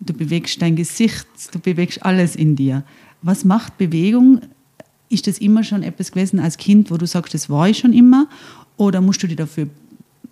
du 0.00 0.12
bewegst 0.12 0.60
dein 0.62 0.76
Gesicht, 0.76 1.26
du 1.52 1.58
bewegst 1.58 2.04
alles 2.04 2.36
in 2.36 2.56
dir. 2.56 2.84
Was 3.22 3.44
macht 3.44 3.78
Bewegung? 3.78 4.40
Ist 5.08 5.26
das 5.26 5.38
immer 5.38 5.64
schon 5.64 5.82
etwas 5.82 6.12
gewesen 6.12 6.38
als 6.38 6.56
Kind, 6.56 6.90
wo 6.90 6.96
du 6.96 7.06
sagst, 7.06 7.34
das 7.34 7.48
war 7.48 7.68
ich 7.68 7.78
schon 7.78 7.92
immer? 7.92 8.28
Oder 8.76 9.00
musst 9.00 9.22
du 9.22 9.26
dich 9.26 9.36
dafür 9.36 9.68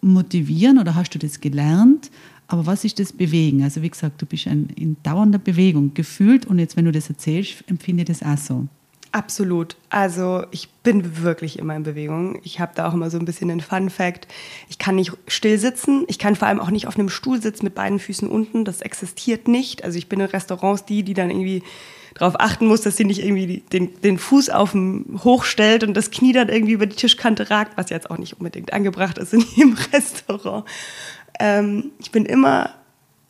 motivieren 0.02 0.78
oder 0.78 0.94
hast 0.94 1.10
du 1.14 1.18
das 1.18 1.40
gelernt? 1.40 2.10
Aber 2.48 2.66
was 2.66 2.84
ist 2.84 2.98
das 2.98 3.12
Bewegen? 3.12 3.62
Also 3.62 3.82
wie 3.82 3.90
gesagt, 3.90 4.22
du 4.22 4.26
bist 4.26 4.46
ein, 4.46 4.68
in 4.76 4.96
dauernder 5.02 5.38
Bewegung 5.38 5.94
gefühlt 5.94 6.46
und 6.46 6.58
jetzt, 6.58 6.76
wenn 6.76 6.84
du 6.84 6.92
das 6.92 7.08
erzählst, 7.08 7.64
empfinde 7.66 8.02
ich 8.02 8.08
das 8.08 8.22
auch 8.22 8.38
so. 8.38 8.68
Absolut. 9.16 9.76
Also 9.88 10.44
ich 10.50 10.68
bin 10.82 11.22
wirklich 11.22 11.58
immer 11.58 11.74
in 11.74 11.84
Bewegung. 11.84 12.38
Ich 12.44 12.60
habe 12.60 12.72
da 12.74 12.86
auch 12.86 12.92
immer 12.92 13.08
so 13.08 13.18
ein 13.18 13.24
bisschen 13.24 13.50
einen 13.50 13.62
Fun 13.62 13.88
Fact. 13.88 14.28
Ich 14.68 14.76
kann 14.76 14.96
nicht 14.96 15.10
still 15.26 15.58
sitzen. 15.58 16.04
Ich 16.06 16.18
kann 16.18 16.36
vor 16.36 16.48
allem 16.48 16.60
auch 16.60 16.68
nicht 16.68 16.86
auf 16.86 16.98
einem 16.98 17.08
Stuhl 17.08 17.40
sitzen 17.40 17.64
mit 17.64 17.74
beiden 17.74 17.98
Füßen 17.98 18.28
unten. 18.28 18.66
Das 18.66 18.82
existiert 18.82 19.48
nicht. 19.48 19.84
Also 19.84 19.96
ich 19.96 20.10
bin 20.10 20.20
in 20.20 20.26
Restaurants 20.26 20.84
die, 20.84 21.02
die 21.02 21.14
dann 21.14 21.30
irgendwie 21.30 21.62
darauf 22.12 22.38
achten 22.38 22.66
muss, 22.66 22.82
dass 22.82 22.98
sie 22.98 23.06
nicht 23.06 23.24
irgendwie 23.24 23.62
den, 23.72 23.98
den 24.02 24.18
Fuß 24.18 24.50
auf 24.50 24.72
dem 24.72 25.18
hochstellt 25.24 25.82
und 25.82 25.94
das 25.94 26.10
Knie 26.10 26.34
dann 26.34 26.50
irgendwie 26.50 26.74
über 26.74 26.84
die 26.84 26.96
Tischkante 26.96 27.48
ragt, 27.48 27.78
was 27.78 27.88
jetzt 27.88 28.10
auch 28.10 28.18
nicht 28.18 28.34
unbedingt 28.34 28.74
angebracht 28.74 29.16
ist 29.16 29.32
in 29.32 29.40
jedem 29.56 29.78
Restaurant. 29.94 30.66
Ähm, 31.40 31.92
ich 32.00 32.10
bin 32.10 32.26
immer, 32.26 32.74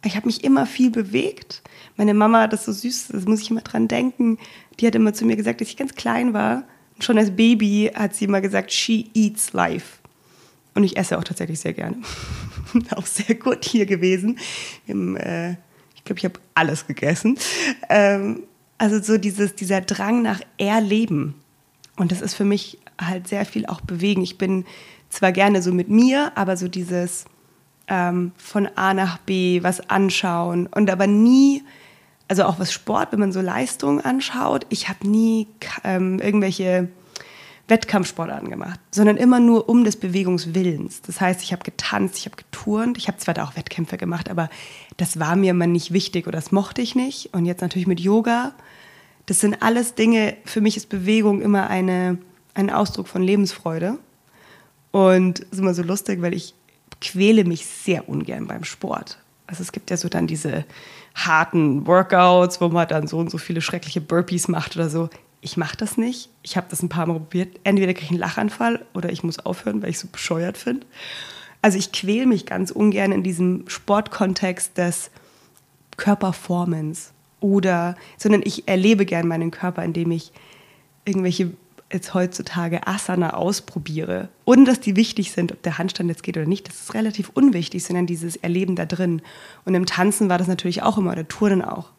ich 0.04 0.16
habe 0.16 0.26
mich 0.26 0.42
immer 0.42 0.66
viel 0.66 0.90
bewegt. 0.90 1.62
Meine 1.96 2.14
Mama, 2.14 2.46
das 2.46 2.60
ist 2.60 2.66
so 2.66 2.72
süß, 2.72 3.08
das 3.08 3.24
muss 3.24 3.40
ich 3.40 3.50
immer 3.50 3.62
dran 3.62 3.88
denken 3.88 4.38
die 4.80 4.86
hat 4.86 4.94
immer 4.94 5.14
zu 5.14 5.24
mir 5.24 5.36
gesagt, 5.36 5.60
dass 5.60 5.68
ich 5.68 5.76
ganz 5.76 5.94
klein 5.94 6.32
war. 6.32 6.64
Und 6.94 7.04
schon 7.04 7.18
als 7.18 7.30
Baby 7.30 7.90
hat 7.94 8.14
sie 8.14 8.26
immer 8.26 8.40
gesagt, 8.40 8.72
she 8.72 9.10
eats 9.14 9.52
life. 9.52 9.98
Und 10.74 10.84
ich 10.84 10.96
esse 10.96 11.18
auch 11.18 11.24
tatsächlich 11.24 11.60
sehr 11.60 11.72
gerne. 11.72 11.96
auch 12.96 13.06
sehr 13.06 13.34
gut 13.34 13.64
hier 13.64 13.86
gewesen. 13.86 14.38
Im, 14.86 15.16
äh, 15.16 15.52
ich 15.94 16.04
glaube, 16.04 16.18
ich 16.18 16.24
habe 16.24 16.38
alles 16.54 16.86
gegessen. 16.86 17.38
Ähm, 17.88 18.42
also 18.78 19.00
so 19.02 19.16
dieses, 19.16 19.54
dieser 19.54 19.80
Drang 19.80 20.22
nach 20.22 20.40
Erleben. 20.58 21.34
Und 21.96 22.12
das 22.12 22.20
ist 22.20 22.34
für 22.34 22.44
mich 22.44 22.78
halt 23.00 23.28
sehr 23.28 23.46
viel 23.46 23.64
auch 23.66 23.80
bewegen. 23.80 24.22
Ich 24.22 24.36
bin 24.36 24.66
zwar 25.08 25.32
gerne 25.32 25.62
so 25.62 25.72
mit 25.72 25.88
mir, 25.88 26.32
aber 26.34 26.58
so 26.58 26.68
dieses 26.68 27.24
ähm, 27.88 28.32
von 28.36 28.68
A 28.74 28.92
nach 28.92 29.18
B 29.18 29.62
was 29.62 29.88
anschauen 29.88 30.66
und 30.66 30.90
aber 30.90 31.06
nie 31.06 31.62
also 32.28 32.44
auch 32.44 32.58
was 32.58 32.72
Sport, 32.72 33.12
wenn 33.12 33.20
man 33.20 33.32
so 33.32 33.40
Leistungen 33.40 34.00
anschaut, 34.00 34.66
ich 34.68 34.88
habe 34.88 35.08
nie 35.08 35.46
ähm, 35.84 36.18
irgendwelche 36.18 36.88
Wettkampfsportarten 37.68 38.48
gemacht, 38.48 38.78
sondern 38.90 39.16
immer 39.16 39.40
nur 39.40 39.68
um 39.68 39.82
des 39.84 39.96
Bewegungswillens. 39.96 41.02
Das 41.02 41.20
heißt, 41.20 41.42
ich 41.42 41.52
habe 41.52 41.64
getanzt, 41.64 42.16
ich 42.18 42.26
habe 42.26 42.36
geturnt, 42.36 42.96
ich 42.96 43.08
habe 43.08 43.18
zwar 43.18 43.34
da 43.34 43.44
auch 43.44 43.56
Wettkämpfe 43.56 43.96
gemacht, 43.96 44.30
aber 44.30 44.48
das 44.96 45.18
war 45.18 45.34
mir 45.34 45.50
immer 45.50 45.66
nicht 45.66 45.92
wichtig 45.92 46.26
oder 46.28 46.38
das 46.38 46.52
mochte 46.52 46.80
ich 46.80 46.94
nicht. 46.94 47.34
Und 47.34 47.44
jetzt 47.44 47.62
natürlich 47.62 47.88
mit 47.88 48.00
Yoga, 48.00 48.54
Das 49.26 49.40
sind 49.40 49.60
alles 49.60 49.94
Dinge, 49.94 50.36
für 50.44 50.60
mich 50.60 50.76
ist 50.76 50.88
Bewegung 50.88 51.42
immer 51.42 51.68
eine, 51.68 52.18
ein 52.54 52.70
Ausdruck 52.70 53.08
von 53.08 53.22
Lebensfreude. 53.22 53.98
Und 54.92 55.40
es 55.40 55.46
ist 55.50 55.58
immer 55.58 55.74
so 55.74 55.82
lustig, 55.82 56.22
weil 56.22 56.32
ich 56.32 56.54
quäle 57.00 57.44
mich 57.44 57.66
sehr 57.66 58.08
ungern 58.08 58.46
beim 58.46 58.62
Sport. 58.62 59.18
Also 59.48 59.62
es 59.62 59.72
gibt 59.72 59.90
ja 59.90 59.96
so 59.96 60.08
dann 60.08 60.28
diese 60.28 60.64
harten 61.16 61.86
Workouts, 61.86 62.60
wo 62.60 62.68
man 62.68 62.86
dann 62.86 63.06
so 63.06 63.18
und 63.18 63.30
so 63.30 63.38
viele 63.38 63.62
schreckliche 63.62 64.00
Burpees 64.00 64.48
macht 64.48 64.76
oder 64.76 64.90
so. 64.90 65.08
Ich 65.40 65.56
mache 65.56 65.76
das 65.76 65.96
nicht. 65.96 66.28
Ich 66.42 66.56
habe 66.56 66.66
das 66.70 66.82
ein 66.82 66.88
paar 66.88 67.06
Mal 67.06 67.14
probiert. 67.14 67.58
Entweder 67.64 67.94
kriege 67.94 68.04
ich 68.04 68.10
einen 68.10 68.20
Lachanfall 68.20 68.84
oder 68.94 69.10
ich 69.10 69.22
muss 69.22 69.38
aufhören, 69.38 69.82
weil 69.82 69.90
ich 69.90 69.98
so 69.98 70.08
bescheuert 70.08 70.58
finde. 70.58 70.86
Also 71.62 71.78
ich 71.78 71.90
quäle 71.90 72.26
mich 72.26 72.46
ganz 72.46 72.70
ungern 72.70 73.12
in 73.12 73.22
diesem 73.22 73.64
Sportkontext 73.66 74.76
des 74.76 75.10
Körperformance 75.96 77.10
oder, 77.40 77.96
sondern 78.18 78.42
ich 78.44 78.68
erlebe 78.68 79.06
gern 79.06 79.26
meinen 79.26 79.50
Körper, 79.50 79.82
indem 79.82 80.10
ich 80.10 80.32
irgendwelche 81.04 81.52
jetzt 81.92 82.14
heutzutage 82.14 82.86
Asana 82.86 83.34
ausprobiere, 83.34 84.28
ohne 84.44 84.64
dass 84.64 84.80
die 84.80 84.96
wichtig 84.96 85.32
sind, 85.32 85.52
ob 85.52 85.62
der 85.62 85.78
Handstand 85.78 86.10
jetzt 86.10 86.22
geht 86.22 86.36
oder 86.36 86.46
nicht, 86.46 86.68
das 86.68 86.80
ist 86.80 86.94
relativ 86.94 87.30
unwichtig, 87.34 87.84
sondern 87.84 88.06
dieses 88.06 88.36
Erleben 88.36 88.74
da 88.74 88.86
drin. 88.86 89.22
Und 89.64 89.74
im 89.74 89.86
Tanzen 89.86 90.28
war 90.28 90.38
das 90.38 90.48
natürlich 90.48 90.82
auch 90.82 90.98
immer, 90.98 91.12
oder 91.12 91.28
Turnen 91.28 91.62
auch. 91.62 91.90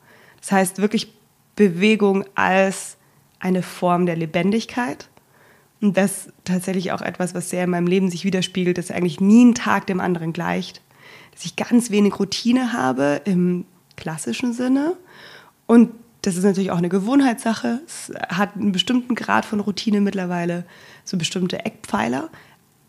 Das 0.41 0.51
heißt 0.51 0.81
wirklich 0.81 1.13
Bewegung 1.55 2.25
als 2.35 2.97
eine 3.39 3.63
Form 3.63 4.05
der 4.05 4.15
Lebendigkeit. 4.15 5.09
Und 5.79 5.95
das 5.95 6.27
ist 6.27 6.33
tatsächlich 6.43 6.91
auch 6.91 7.01
etwas, 7.01 7.33
was 7.33 7.49
sehr 7.49 7.63
in 7.63 7.69
meinem 7.69 7.87
Leben 7.87 8.09
sich 8.09 8.25
widerspiegelt, 8.25 8.77
dass 8.77 8.91
eigentlich 8.91 9.21
nie 9.21 9.45
ein 9.45 9.55
Tag 9.55 9.87
dem 9.87 9.99
anderen 9.99 10.33
gleicht. 10.33 10.81
Dass 11.31 11.45
ich 11.45 11.55
ganz 11.55 11.91
wenig 11.91 12.19
Routine 12.19 12.73
habe 12.73 13.21
im 13.25 13.65
klassischen 13.95 14.53
Sinne. 14.53 14.97
Und 15.65 15.91
das 16.27 16.35
ist 16.35 16.43
natürlich 16.43 16.71
auch 16.71 16.77
eine 16.77 16.89
Gewohnheitssache. 16.89 17.79
Es 17.87 18.11
hat 18.27 18.57
einen 18.57 18.73
bestimmten 18.73 19.15
Grad 19.15 19.45
von 19.45 19.61
Routine 19.61 20.01
mittlerweile, 20.01 20.65
so 21.05 21.17
bestimmte 21.17 21.65
Eckpfeiler. 21.65 22.29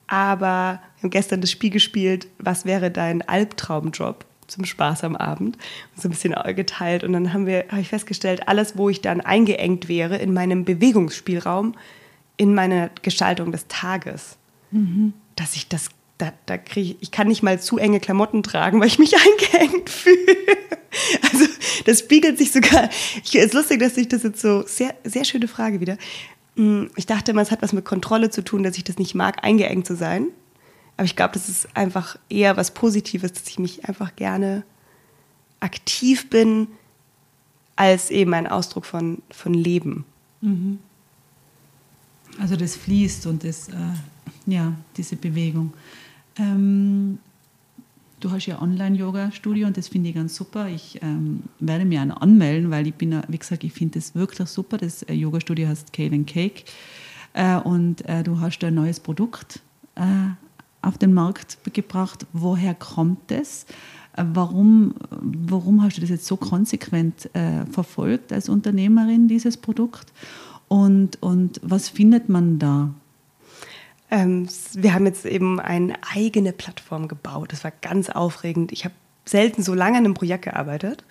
Aber 0.08 0.80
wir 0.96 1.04
haben 1.04 1.10
gestern 1.10 1.40
das 1.40 1.52
Spiel 1.52 1.70
gespielt, 1.70 2.26
was 2.40 2.64
wäre 2.64 2.90
dein 2.90 3.22
Albtraumjob 3.22 4.24
zum 4.48 4.64
Spaß 4.64 5.04
am 5.04 5.14
Abend? 5.14 5.56
Und 5.94 6.02
so 6.02 6.08
ein 6.08 6.10
bisschen 6.10 6.34
geteilt. 6.56 7.04
Und 7.04 7.12
dann 7.12 7.32
haben 7.32 7.46
wir, 7.46 7.66
habe 7.68 7.80
ich 7.80 7.90
festgestellt, 7.90 8.48
alles, 8.48 8.76
wo 8.76 8.88
ich 8.88 9.02
dann 9.02 9.20
eingeengt 9.20 9.88
wäre 9.88 10.16
in 10.16 10.32
meinem 10.32 10.64
Bewegungsspielraum, 10.64 11.76
in 12.38 12.54
meiner 12.54 12.90
Gestaltung 13.02 13.52
des 13.52 13.68
Tages, 13.68 14.36
mhm. 14.72 15.12
dass 15.36 15.54
ich 15.54 15.68
das, 15.68 15.90
da, 16.18 16.32
da 16.46 16.58
kriege 16.58 16.90
ich, 16.90 16.96
ich 17.00 17.10
kann 17.10 17.28
nicht 17.28 17.42
mal 17.42 17.60
zu 17.60 17.78
enge 17.78 18.00
Klamotten 18.00 18.42
tragen, 18.42 18.80
weil 18.80 18.88
ich 18.88 18.98
mich 18.98 19.14
eingeengt 19.52 19.88
fühle. 19.88 20.36
Also 21.32 21.46
das 21.84 22.00
spiegelt 22.00 22.38
sich 22.38 22.50
sogar. 22.50 22.90
Es 23.24 23.34
ist 23.34 23.54
lustig, 23.54 23.80
dass 23.80 23.96
ich 23.96 24.08
das 24.08 24.24
jetzt 24.24 24.40
so 24.40 24.64
sehr, 24.66 24.94
sehr 25.04 25.24
schöne 25.24 25.48
Frage 25.48 25.80
wieder. 25.80 25.96
Hm, 26.56 26.90
ich 26.96 27.06
dachte 27.06 27.30
immer, 27.30 27.42
es 27.42 27.50
hat 27.50 27.62
was 27.62 27.72
mit 27.72 27.84
Kontrolle 27.84 28.30
zu 28.30 28.42
tun, 28.42 28.62
dass 28.62 28.76
ich 28.76 28.84
das 28.84 28.98
nicht 28.98 29.14
mag, 29.14 29.44
eingeengt 29.44 29.86
zu 29.86 29.96
sein. 29.96 30.26
Aber 30.96 31.04
ich 31.04 31.14
glaube, 31.14 31.34
das 31.34 31.48
ist 31.48 31.68
einfach 31.76 32.18
eher 32.28 32.56
was 32.56 32.72
Positives, 32.72 33.32
dass 33.32 33.48
ich 33.48 33.60
mich 33.60 33.84
einfach 33.84 34.16
gerne 34.16 34.64
aktiv 35.60 36.28
bin, 36.28 36.66
als 37.76 38.10
eben 38.10 38.34
ein 38.34 38.48
Ausdruck 38.48 38.84
von, 38.84 39.22
von 39.30 39.54
Leben. 39.54 40.04
Mhm. 40.40 40.80
Also 42.40 42.56
das 42.56 42.74
fließt 42.74 43.26
und 43.26 43.44
das, 43.44 43.68
äh, 43.68 43.72
ja, 44.46 44.72
diese 44.96 45.14
Bewegung. 45.14 45.72
Ähm, 46.38 47.18
Du 48.20 48.32
hast 48.32 48.46
ja 48.46 48.60
Online-Yoga-Studio 48.60 49.68
und 49.68 49.76
das 49.76 49.86
finde 49.86 50.08
ich 50.08 50.16
ganz 50.16 50.34
super. 50.34 50.68
Ich 50.68 51.00
ähm, 51.02 51.44
werde 51.60 51.84
mir 51.84 52.00
einen 52.00 52.10
anmelden, 52.10 52.68
weil 52.70 52.88
ich 52.88 52.94
bin, 52.94 53.20
wie 53.28 53.38
gesagt, 53.38 53.62
ich 53.62 53.72
finde 53.72 54.00
das 54.00 54.16
wirklich 54.16 54.48
super. 54.48 54.76
Das 54.76 55.04
äh, 55.04 55.12
Yoga-Studio 55.12 55.68
heißt 55.68 55.92
Kale 55.92 56.12
and 56.12 56.26
Cake 56.26 56.64
äh, 57.34 57.58
und 57.58 58.04
äh, 58.08 58.24
du 58.24 58.40
hast 58.40 58.62
ein 58.64 58.74
neues 58.74 58.98
Produkt 58.98 59.60
äh, 59.94 60.00
auf 60.82 60.98
den 60.98 61.14
Markt 61.14 61.58
gebracht. 61.72 62.26
Woher 62.32 62.74
kommt 62.74 63.30
das? 63.30 63.66
Äh, 64.16 64.24
warum, 64.32 64.94
warum 65.10 65.84
hast 65.84 65.98
du 65.98 66.00
das 66.00 66.10
jetzt 66.10 66.26
so 66.26 66.36
konsequent 66.36 67.32
äh, 67.36 67.66
verfolgt 67.66 68.32
als 68.32 68.48
Unternehmerin, 68.48 69.28
dieses 69.28 69.56
Produkt? 69.56 70.12
Und, 70.66 71.22
und 71.22 71.60
was 71.62 71.88
findet 71.88 72.28
man 72.28 72.58
da? 72.58 72.92
Ähm, 74.10 74.48
wir 74.74 74.94
haben 74.94 75.06
jetzt 75.06 75.26
eben 75.26 75.60
eine 75.60 75.94
eigene 76.14 76.52
Plattform 76.52 77.08
gebaut. 77.08 77.52
Das 77.52 77.64
war 77.64 77.72
ganz 77.82 78.08
aufregend. 78.10 78.72
Ich 78.72 78.84
habe 78.84 78.94
selten 79.24 79.62
so 79.62 79.74
lange 79.74 79.98
an 79.98 80.04
einem 80.04 80.14
Projekt 80.14 80.44
gearbeitet. 80.44 81.04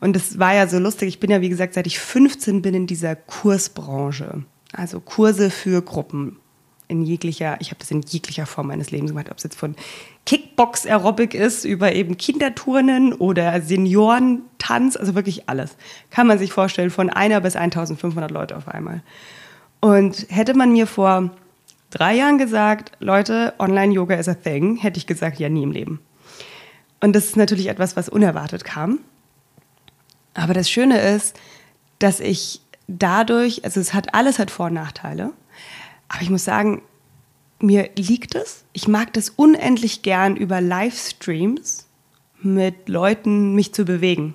Und 0.00 0.16
das 0.16 0.38
war 0.38 0.54
ja 0.54 0.66
so 0.66 0.78
lustig. 0.78 1.08
Ich 1.08 1.20
bin 1.20 1.30
ja, 1.30 1.40
wie 1.42 1.50
gesagt, 1.50 1.74
seit 1.74 1.86
ich 1.86 1.98
15 1.98 2.62
bin 2.62 2.74
in 2.74 2.86
dieser 2.86 3.14
Kursbranche. 3.14 4.44
Also 4.72 5.00
Kurse 5.00 5.50
für 5.50 5.82
Gruppen 5.82 6.36
in 6.88 7.02
jeglicher, 7.04 7.56
ich 7.60 7.68
habe 7.68 7.78
das 7.78 7.90
in 7.90 8.02
jeglicher 8.02 8.46
Form 8.46 8.66
meines 8.66 8.90
Lebens 8.90 9.12
gemacht, 9.12 9.30
ob 9.30 9.36
es 9.36 9.44
jetzt 9.44 9.56
von 9.56 9.76
Kickbox-Aerobic 10.26 11.34
ist, 11.34 11.64
über 11.64 11.92
eben 11.92 12.16
Kinderturnen 12.16 13.12
oder 13.12 13.60
Seniorentanz, 13.62 14.96
also 14.96 15.14
wirklich 15.14 15.48
alles. 15.48 15.76
Kann 16.10 16.26
man 16.26 16.38
sich 16.38 16.52
vorstellen, 16.52 16.90
von 16.90 17.08
einer 17.08 17.40
bis 17.40 17.54
1500 17.54 18.30
Leute 18.30 18.56
auf 18.56 18.66
einmal. 18.66 19.02
Und 19.80 20.26
hätte 20.28 20.54
man 20.54 20.72
mir 20.72 20.86
vor 20.86 21.30
drei 21.90 22.14
Jahren 22.16 22.38
gesagt, 22.38 22.92
Leute, 23.00 23.54
Online-Yoga 23.58 24.14
is 24.14 24.28
a 24.28 24.34
thing, 24.34 24.76
hätte 24.76 24.98
ich 24.98 25.06
gesagt, 25.06 25.38
ja, 25.38 25.48
nie 25.48 25.62
im 25.62 25.72
Leben. 25.72 26.00
Und 27.00 27.14
das 27.14 27.26
ist 27.26 27.36
natürlich 27.36 27.68
etwas, 27.68 27.96
was 27.96 28.08
unerwartet 28.08 28.64
kam. 28.64 29.00
Aber 30.34 30.54
das 30.54 30.70
Schöne 30.70 31.00
ist, 31.00 31.38
dass 31.98 32.20
ich 32.20 32.60
dadurch, 32.86 33.64
also 33.64 33.80
es 33.80 33.94
hat 33.94 34.14
alles 34.14 34.38
hat 34.38 34.50
Vor- 34.50 34.66
und 34.66 34.74
Nachteile. 34.74 35.32
Aber 36.08 36.22
ich 36.22 36.30
muss 36.30 36.44
sagen, 36.44 36.82
mir 37.60 37.90
liegt 37.96 38.34
es. 38.34 38.64
Ich 38.72 38.88
mag 38.88 39.12
das 39.12 39.30
unendlich 39.30 40.02
gern 40.02 40.36
über 40.36 40.60
Livestreams 40.60 41.86
mit 42.42 42.88
Leuten 42.88 43.54
mich 43.54 43.74
zu 43.74 43.84
bewegen. 43.84 44.34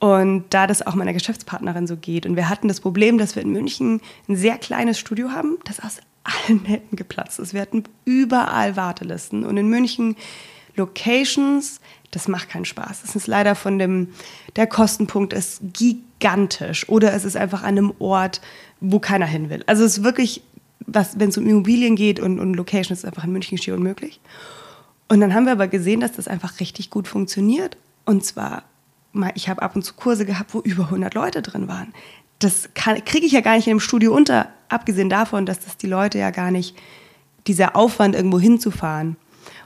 Und 0.00 0.44
da 0.50 0.66
das 0.66 0.86
auch 0.86 0.94
meiner 0.94 1.12
Geschäftspartnerin 1.12 1.86
so 1.86 1.96
geht. 1.96 2.26
Und 2.26 2.36
wir 2.36 2.48
hatten 2.48 2.68
das 2.68 2.80
Problem, 2.80 3.18
dass 3.18 3.36
wir 3.36 3.42
in 3.42 3.52
München 3.52 4.00
ein 4.28 4.36
sehr 4.36 4.58
kleines 4.58 4.98
Studio 4.98 5.30
haben, 5.30 5.58
das 5.64 5.80
aus 5.80 6.00
allen 6.24 6.62
Nähten 6.62 6.96
geplatzt 6.96 7.38
ist. 7.38 7.54
Wir 7.54 7.60
hatten 7.60 7.84
überall 8.04 8.76
Wartelisten 8.76 9.44
und 9.44 9.56
in 9.56 9.68
München 9.68 10.16
Locations, 10.76 11.80
das 12.10 12.28
macht 12.28 12.48
keinen 12.48 12.64
Spaß. 12.64 13.02
Das 13.02 13.14
ist 13.14 13.26
leider 13.26 13.54
von 13.54 13.78
dem, 13.78 14.08
der 14.56 14.66
Kostenpunkt 14.66 15.32
ist 15.32 15.60
gigantisch 15.72 16.88
oder 16.88 17.12
es 17.12 17.24
ist 17.24 17.36
einfach 17.36 17.62
an 17.62 17.78
einem 17.78 17.92
Ort, 17.98 18.40
wo 18.80 18.98
keiner 18.98 19.26
hin 19.26 19.50
will. 19.50 19.62
Also 19.66 19.84
es 19.84 19.98
ist 19.98 20.04
wirklich, 20.04 20.42
wenn 20.86 21.28
es 21.28 21.38
um 21.38 21.46
Immobilien 21.46 21.96
geht 21.96 22.20
und, 22.20 22.40
und 22.40 22.54
Locations, 22.54 23.00
ist 23.00 23.04
einfach 23.04 23.24
in 23.24 23.32
München 23.32 23.58
schier 23.58 23.74
unmöglich. 23.74 24.20
Und 25.08 25.20
dann 25.20 25.34
haben 25.34 25.44
wir 25.44 25.52
aber 25.52 25.68
gesehen, 25.68 26.00
dass 26.00 26.12
das 26.12 26.28
einfach 26.28 26.60
richtig 26.60 26.90
gut 26.90 27.06
funktioniert. 27.06 27.76
Und 28.04 28.24
zwar, 28.24 28.64
ich 29.34 29.48
habe 29.48 29.62
ab 29.62 29.76
und 29.76 29.82
zu 29.82 29.94
Kurse 29.94 30.24
gehabt, 30.24 30.54
wo 30.54 30.60
über 30.60 30.84
100 30.84 31.14
Leute 31.14 31.42
drin 31.42 31.68
waren 31.68 31.92
das 32.44 32.68
kriege 32.74 33.26
ich 33.26 33.32
ja 33.32 33.40
gar 33.40 33.56
nicht 33.56 33.68
im 33.68 33.80
Studio 33.80 34.14
unter, 34.14 34.48
abgesehen 34.68 35.08
davon, 35.08 35.46
dass 35.46 35.60
das 35.60 35.76
die 35.76 35.86
Leute 35.86 36.18
ja 36.18 36.30
gar 36.30 36.50
nicht, 36.50 36.76
dieser 37.46 37.76
Aufwand 37.76 38.14
irgendwo 38.14 38.38
hinzufahren. 38.38 39.16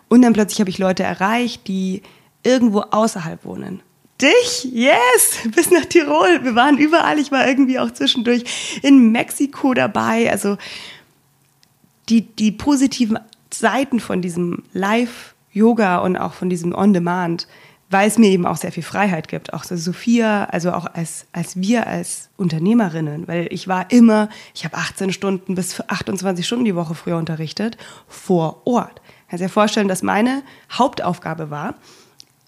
Und 0.08 0.23
dann 0.23 0.32
plötzlich 0.32 0.61
habe 0.61 0.70
ich 0.70 0.78
Leute 0.78 1.02
erreicht, 1.02 1.68
die 1.68 2.02
irgendwo 2.42 2.80
außerhalb 2.80 3.44
wohnen. 3.44 3.80
Dich? 4.20 4.64
Yes! 4.73 5.38
Bis 5.54 5.70
nach 5.70 5.85
Tirol. 5.85 6.42
Wir 6.42 6.54
waren 6.54 6.78
überall. 6.78 7.18
Ich 7.18 7.30
war 7.30 7.47
irgendwie 7.47 7.78
auch 7.78 7.90
zwischendurch 7.90 8.80
in 8.82 9.12
Mexiko 9.12 9.75
dabei. 9.75 10.30
Also 10.30 10.56
die, 12.08 12.23
die 12.23 12.52
positiven 12.52 13.18
Seiten 13.52 14.00
von 14.00 14.23
diesem 14.23 14.62
Live-Yoga 14.73 15.99
und 15.99 16.16
auch 16.16 16.32
von 16.32 16.50
diesem 16.50 16.75
On-Demand 16.75 17.47
weil 17.90 18.07
es 18.07 18.18
mir 18.18 18.28
eben 18.28 18.47
auch 18.47 18.57
sehr 18.57 18.73
viel 18.73 18.83
Freiheit 18.83 19.28
gibt. 19.28 19.52
Auch 19.54 19.64
so 19.64 19.76
Sophia, 19.76 20.45
also 20.45 20.73
auch 20.73 20.87
als, 20.87 21.26
als 21.33 21.61
wir 21.61 21.87
als 21.87 22.28
Unternehmerinnen, 22.37 23.26
weil 23.26 23.49
ich 23.50 23.66
war 23.66 23.90
immer, 23.90 24.28
ich 24.54 24.64
habe 24.64 24.76
18 24.76 25.12
Stunden 25.12 25.54
bis 25.54 25.80
28 25.80 26.47
Stunden 26.47 26.64
die 26.66 26.75
Woche 26.75 26.95
früher 26.95 27.16
unterrichtet, 27.16 27.78
vor 28.07 28.62
Ort. 28.66 29.00
Kannst 29.28 29.45
dir 29.45 29.49
vorstellen, 29.49 29.88
dass 29.88 30.02
meine 30.02 30.42
Hauptaufgabe 30.71 31.50
war, 31.50 31.75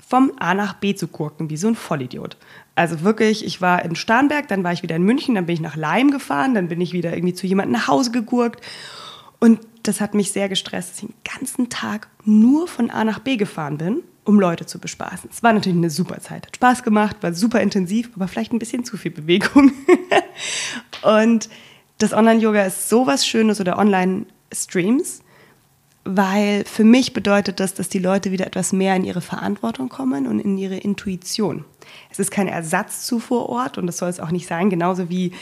vom 0.07 0.33
A 0.39 0.55
nach 0.55 0.75
B 0.75 0.95
zu 0.95 1.07
gurken, 1.09 1.51
wie 1.51 1.57
so 1.57 1.69
ein 1.69 1.77
Vollidiot. 1.77 2.37
Also 2.75 3.03
wirklich, 3.03 3.45
ich 3.45 3.61
war 3.61 3.85
in 3.85 3.95
Starnberg, 3.95 4.49
dann 4.49 4.65
war 4.65 4.73
ich 4.73 4.83
wieder 4.83 4.97
in 4.97 5.05
München, 5.05 5.37
dann 5.37 5.47
bin 5.47 5.55
ich 5.55 5.61
nach 5.61 5.77
Leim 5.77 6.11
gefahren, 6.11 6.55
dann 6.55 6.69
bin 6.69 6.81
ich 6.81 6.93
wieder 6.93 7.15
irgendwie 7.15 7.35
zu 7.35 7.47
jemandem 7.47 7.73
nach 7.73 7.89
Hause 7.89 8.11
gegurkt. 8.11 8.65
Und 9.39 9.61
das 9.85 10.01
hat 10.01 10.15
mich 10.15 10.33
sehr 10.33 10.49
gestresst, 10.49 10.91
dass 10.91 11.03
ich 11.03 11.09
den 11.09 11.15
ganzen 11.25 11.69
Tag 11.71 12.09
nur 12.25 12.69
von 12.69 12.91
A 12.91 13.05
nach 13.05 13.21
B 13.21 13.37
gefahren 13.37 13.79
bin 13.79 14.03
um 14.25 14.39
Leute 14.39 14.67
zu 14.67 14.79
bespaßen. 14.79 15.31
Es 15.33 15.43
war 15.43 15.53
natürlich 15.53 15.79
eine 15.79 15.91
super 15.91 16.21
Zeit, 16.21 16.47
hat 16.47 16.57
Spaß 16.57 16.83
gemacht, 16.83 17.17
war 17.21 17.33
super 17.33 17.61
intensiv, 17.61 18.11
aber 18.15 18.29
vielleicht 18.29 18.53
ein 18.53 18.59
bisschen 18.59 18.85
zu 18.85 18.97
viel 18.97 19.11
Bewegung. 19.11 19.73
und 21.03 21.49
das 21.99 22.13
Online-Yoga 22.13 22.65
ist 22.65 22.89
sowas 22.89 23.27
Schönes 23.27 23.61
oder 23.61 23.79
Online-Streams, 23.79 25.23
weil 26.05 26.65
für 26.65 26.85
mich 26.85 27.13
bedeutet 27.13 27.61
das, 27.61 27.75
dass 27.75 27.89
die 27.89 27.99
Leute 27.99 28.33
wieder 28.33 28.47
etwas 28.47 28.73
mehr 28.73 28.97
in 28.97 29.05
ihre 29.05 29.21
Verantwortung 29.21 29.89
kommen 29.89 30.27
und 30.27 30.41
in 30.41 30.57
ihre 30.57 30.77
Intuition. 30.77 31.65
Es 32.11 32.19
ist 32.19 32.31
kein 32.31 32.49
Ersatz 32.49 33.07
zu 33.07 33.19
vor 33.21 33.49
Ort 33.49 33.77
und 33.79 33.87
das 33.87 33.99
soll 33.99 34.09
es 34.09 34.21
auch 34.21 34.31
nicht 34.31 34.47
sein, 34.47 34.71
genauso 34.71 35.11
wie 35.11 35.33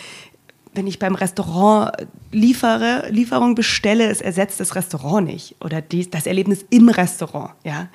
wenn 0.78 0.86
ich 0.86 1.00
beim 1.00 1.16
Restaurant 1.16 1.90
liefere, 2.30 3.08
Lieferung 3.10 3.56
bestelle, 3.56 4.08
es 4.10 4.20
ersetzt 4.20 4.60
das 4.60 4.76
Restaurant 4.76 5.26
nicht 5.26 5.56
oder 5.60 5.82
die, 5.82 6.08
das 6.08 6.24
Erlebnis 6.24 6.64
im 6.70 6.88
Restaurant. 6.88 7.50
Ja, 7.64 7.88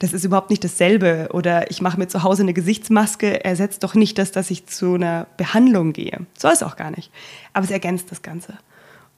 das 0.00 0.12
ist 0.12 0.22
überhaupt 0.22 0.50
nicht 0.50 0.62
dasselbe. 0.62 1.30
Oder 1.32 1.70
ich 1.70 1.80
mache 1.80 1.98
mir 1.98 2.08
zu 2.08 2.22
Hause 2.22 2.42
eine 2.42 2.52
Gesichtsmaske, 2.52 3.42
ersetzt 3.42 3.84
doch 3.84 3.94
nicht 3.94 4.18
das, 4.18 4.32
dass 4.32 4.50
ich 4.50 4.66
zu 4.66 4.96
einer 4.96 5.26
Behandlung 5.38 5.94
gehe. 5.94 6.26
Soll 6.36 6.52
es 6.52 6.62
auch 6.62 6.76
gar 6.76 6.90
nicht. 6.90 7.10
Aber 7.54 7.64
es 7.64 7.70
ergänzt 7.70 8.10
das 8.10 8.20
Ganze. 8.20 8.58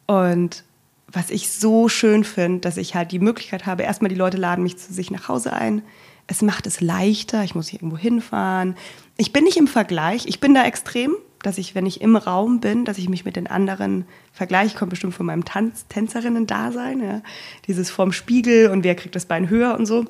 Und 0.06 0.62
was 1.08 1.30
ich 1.30 1.50
so 1.50 1.88
schön 1.88 2.22
finde, 2.22 2.60
dass 2.60 2.76
ich 2.76 2.94
halt 2.94 3.10
die 3.10 3.18
Möglichkeit 3.18 3.66
habe, 3.66 3.82
erstmal 3.82 4.10
die 4.10 4.14
Leute 4.14 4.36
laden 4.36 4.62
mich 4.62 4.78
zu 4.78 4.92
sich 4.92 5.10
nach 5.10 5.26
Hause 5.26 5.54
ein. 5.54 5.82
Es 6.28 6.42
macht 6.42 6.66
es 6.66 6.80
leichter, 6.80 7.42
ich 7.42 7.54
muss 7.54 7.68
hier 7.68 7.80
irgendwo 7.80 7.98
hinfahren. 7.98 8.76
Ich 9.16 9.32
bin 9.32 9.44
nicht 9.44 9.56
im 9.56 9.66
Vergleich, 9.66 10.26
ich 10.26 10.38
bin 10.38 10.54
da 10.54 10.64
extrem, 10.64 11.16
dass 11.42 11.58
ich, 11.58 11.74
wenn 11.74 11.86
ich 11.86 12.00
im 12.00 12.16
Raum 12.16 12.60
bin, 12.60 12.84
dass 12.84 12.98
ich 12.98 13.08
mich 13.08 13.24
mit 13.24 13.34
den 13.34 13.46
anderen 13.46 14.04
vergleiche. 14.32 14.76
Kommt 14.76 14.90
bestimmt 14.90 15.14
von 15.14 15.26
meinem 15.26 15.44
Tanz 15.44 15.86
Tänzerinnen-Dasein, 15.88 17.02
ja. 17.02 17.22
dieses 17.66 17.90
vorm 17.90 18.12
Spiegel 18.12 18.70
und 18.70 18.84
wer 18.84 18.94
kriegt 18.94 19.16
das 19.16 19.26
Bein 19.26 19.48
höher 19.48 19.76
und 19.76 19.86
so. 19.86 20.04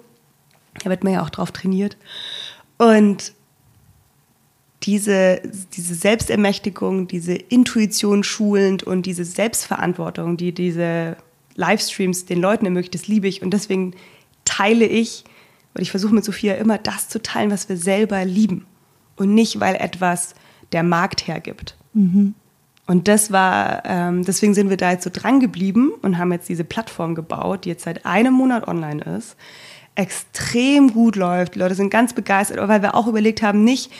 Da 0.83 0.91
wird 0.91 1.05
man 1.05 1.15
ja 1.15 1.23
auch 1.23 1.31
drauf 1.31 1.53
trainiert. 1.53 1.97
Und 2.79 3.33
diese, 4.83 5.43
diese 5.75 5.95
Selbstermächtigung, 5.95 7.09
diese 7.09 7.35
Intuition 7.35 8.23
schulend 8.23 8.83
und 8.83 9.07
diese 9.07 9.25
Selbstverantwortung, 9.25 10.37
die 10.37 10.53
diese 10.53 11.17
Livestreams 11.57 12.27
den 12.27 12.41
Leuten 12.41 12.65
ermöglicht, 12.65 12.95
das 12.95 13.09
liebe 13.09 13.27
ich. 13.29 13.43
Und 13.43 13.51
deswegen 13.51 13.95
teile 14.45 14.87
ich, 14.87 15.25
und 15.79 15.83
ich 15.83 15.91
versuche 15.91 16.15
mit 16.15 16.25
Sophia 16.25 16.55
immer 16.55 16.77
das 16.79 17.09
zu 17.09 17.23
teilen, 17.23 17.51
was 17.51 17.69
wir 17.69 17.77
selber 17.77 18.25
lieben. 18.25 18.67
Und 19.17 19.35
nicht, 19.35 19.61
weil 19.61 19.77
etwas 19.77 20.35
der 20.73 20.83
Markt 20.83 21.27
hergibt. 21.27 21.77
Mhm. 21.95 22.35
Und 22.87 23.07
das 23.07 23.31
war, 23.31 23.83
ähm, 23.85 24.25
deswegen 24.25 24.55
sind 24.55 24.71
wir 24.71 24.77
da 24.77 24.93
jetzt 24.93 25.05
so 25.05 25.11
dran 25.13 25.41
geblieben 25.41 25.93
und 26.03 26.19
haben 26.19 26.33
jetzt 26.33 26.49
diese 26.49 26.65
Plattform 26.65 27.15
gebaut, 27.15 27.65
die 27.65 27.69
jetzt 27.69 27.85
seit 27.85 28.07
einem 28.07 28.35
Monat 28.35 28.67
online 28.67 29.03
ist, 29.03 29.37
extrem 29.95 30.93
gut 30.93 31.17
läuft. 31.17 31.55
Die 31.55 31.59
Leute 31.59 31.75
sind 31.75 31.91
ganz 31.91 32.13
begeistert, 32.13 32.67
weil 32.67 32.83
wir 32.83 32.95
auch 32.95 33.07
überlegt 33.07 33.43
haben, 33.43 33.63
nicht, 33.63 33.93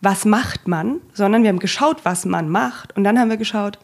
was 0.00 0.24
macht 0.24 0.68
man, 0.68 1.00
sondern 1.14 1.42
wir 1.42 1.48
haben 1.48 1.58
geschaut, 1.58 2.04
was 2.04 2.24
man 2.24 2.48
macht. 2.48 2.96
Und 2.96 3.04
dann 3.04 3.18
haben 3.18 3.30
wir 3.30 3.36
geschaut, 3.38 3.78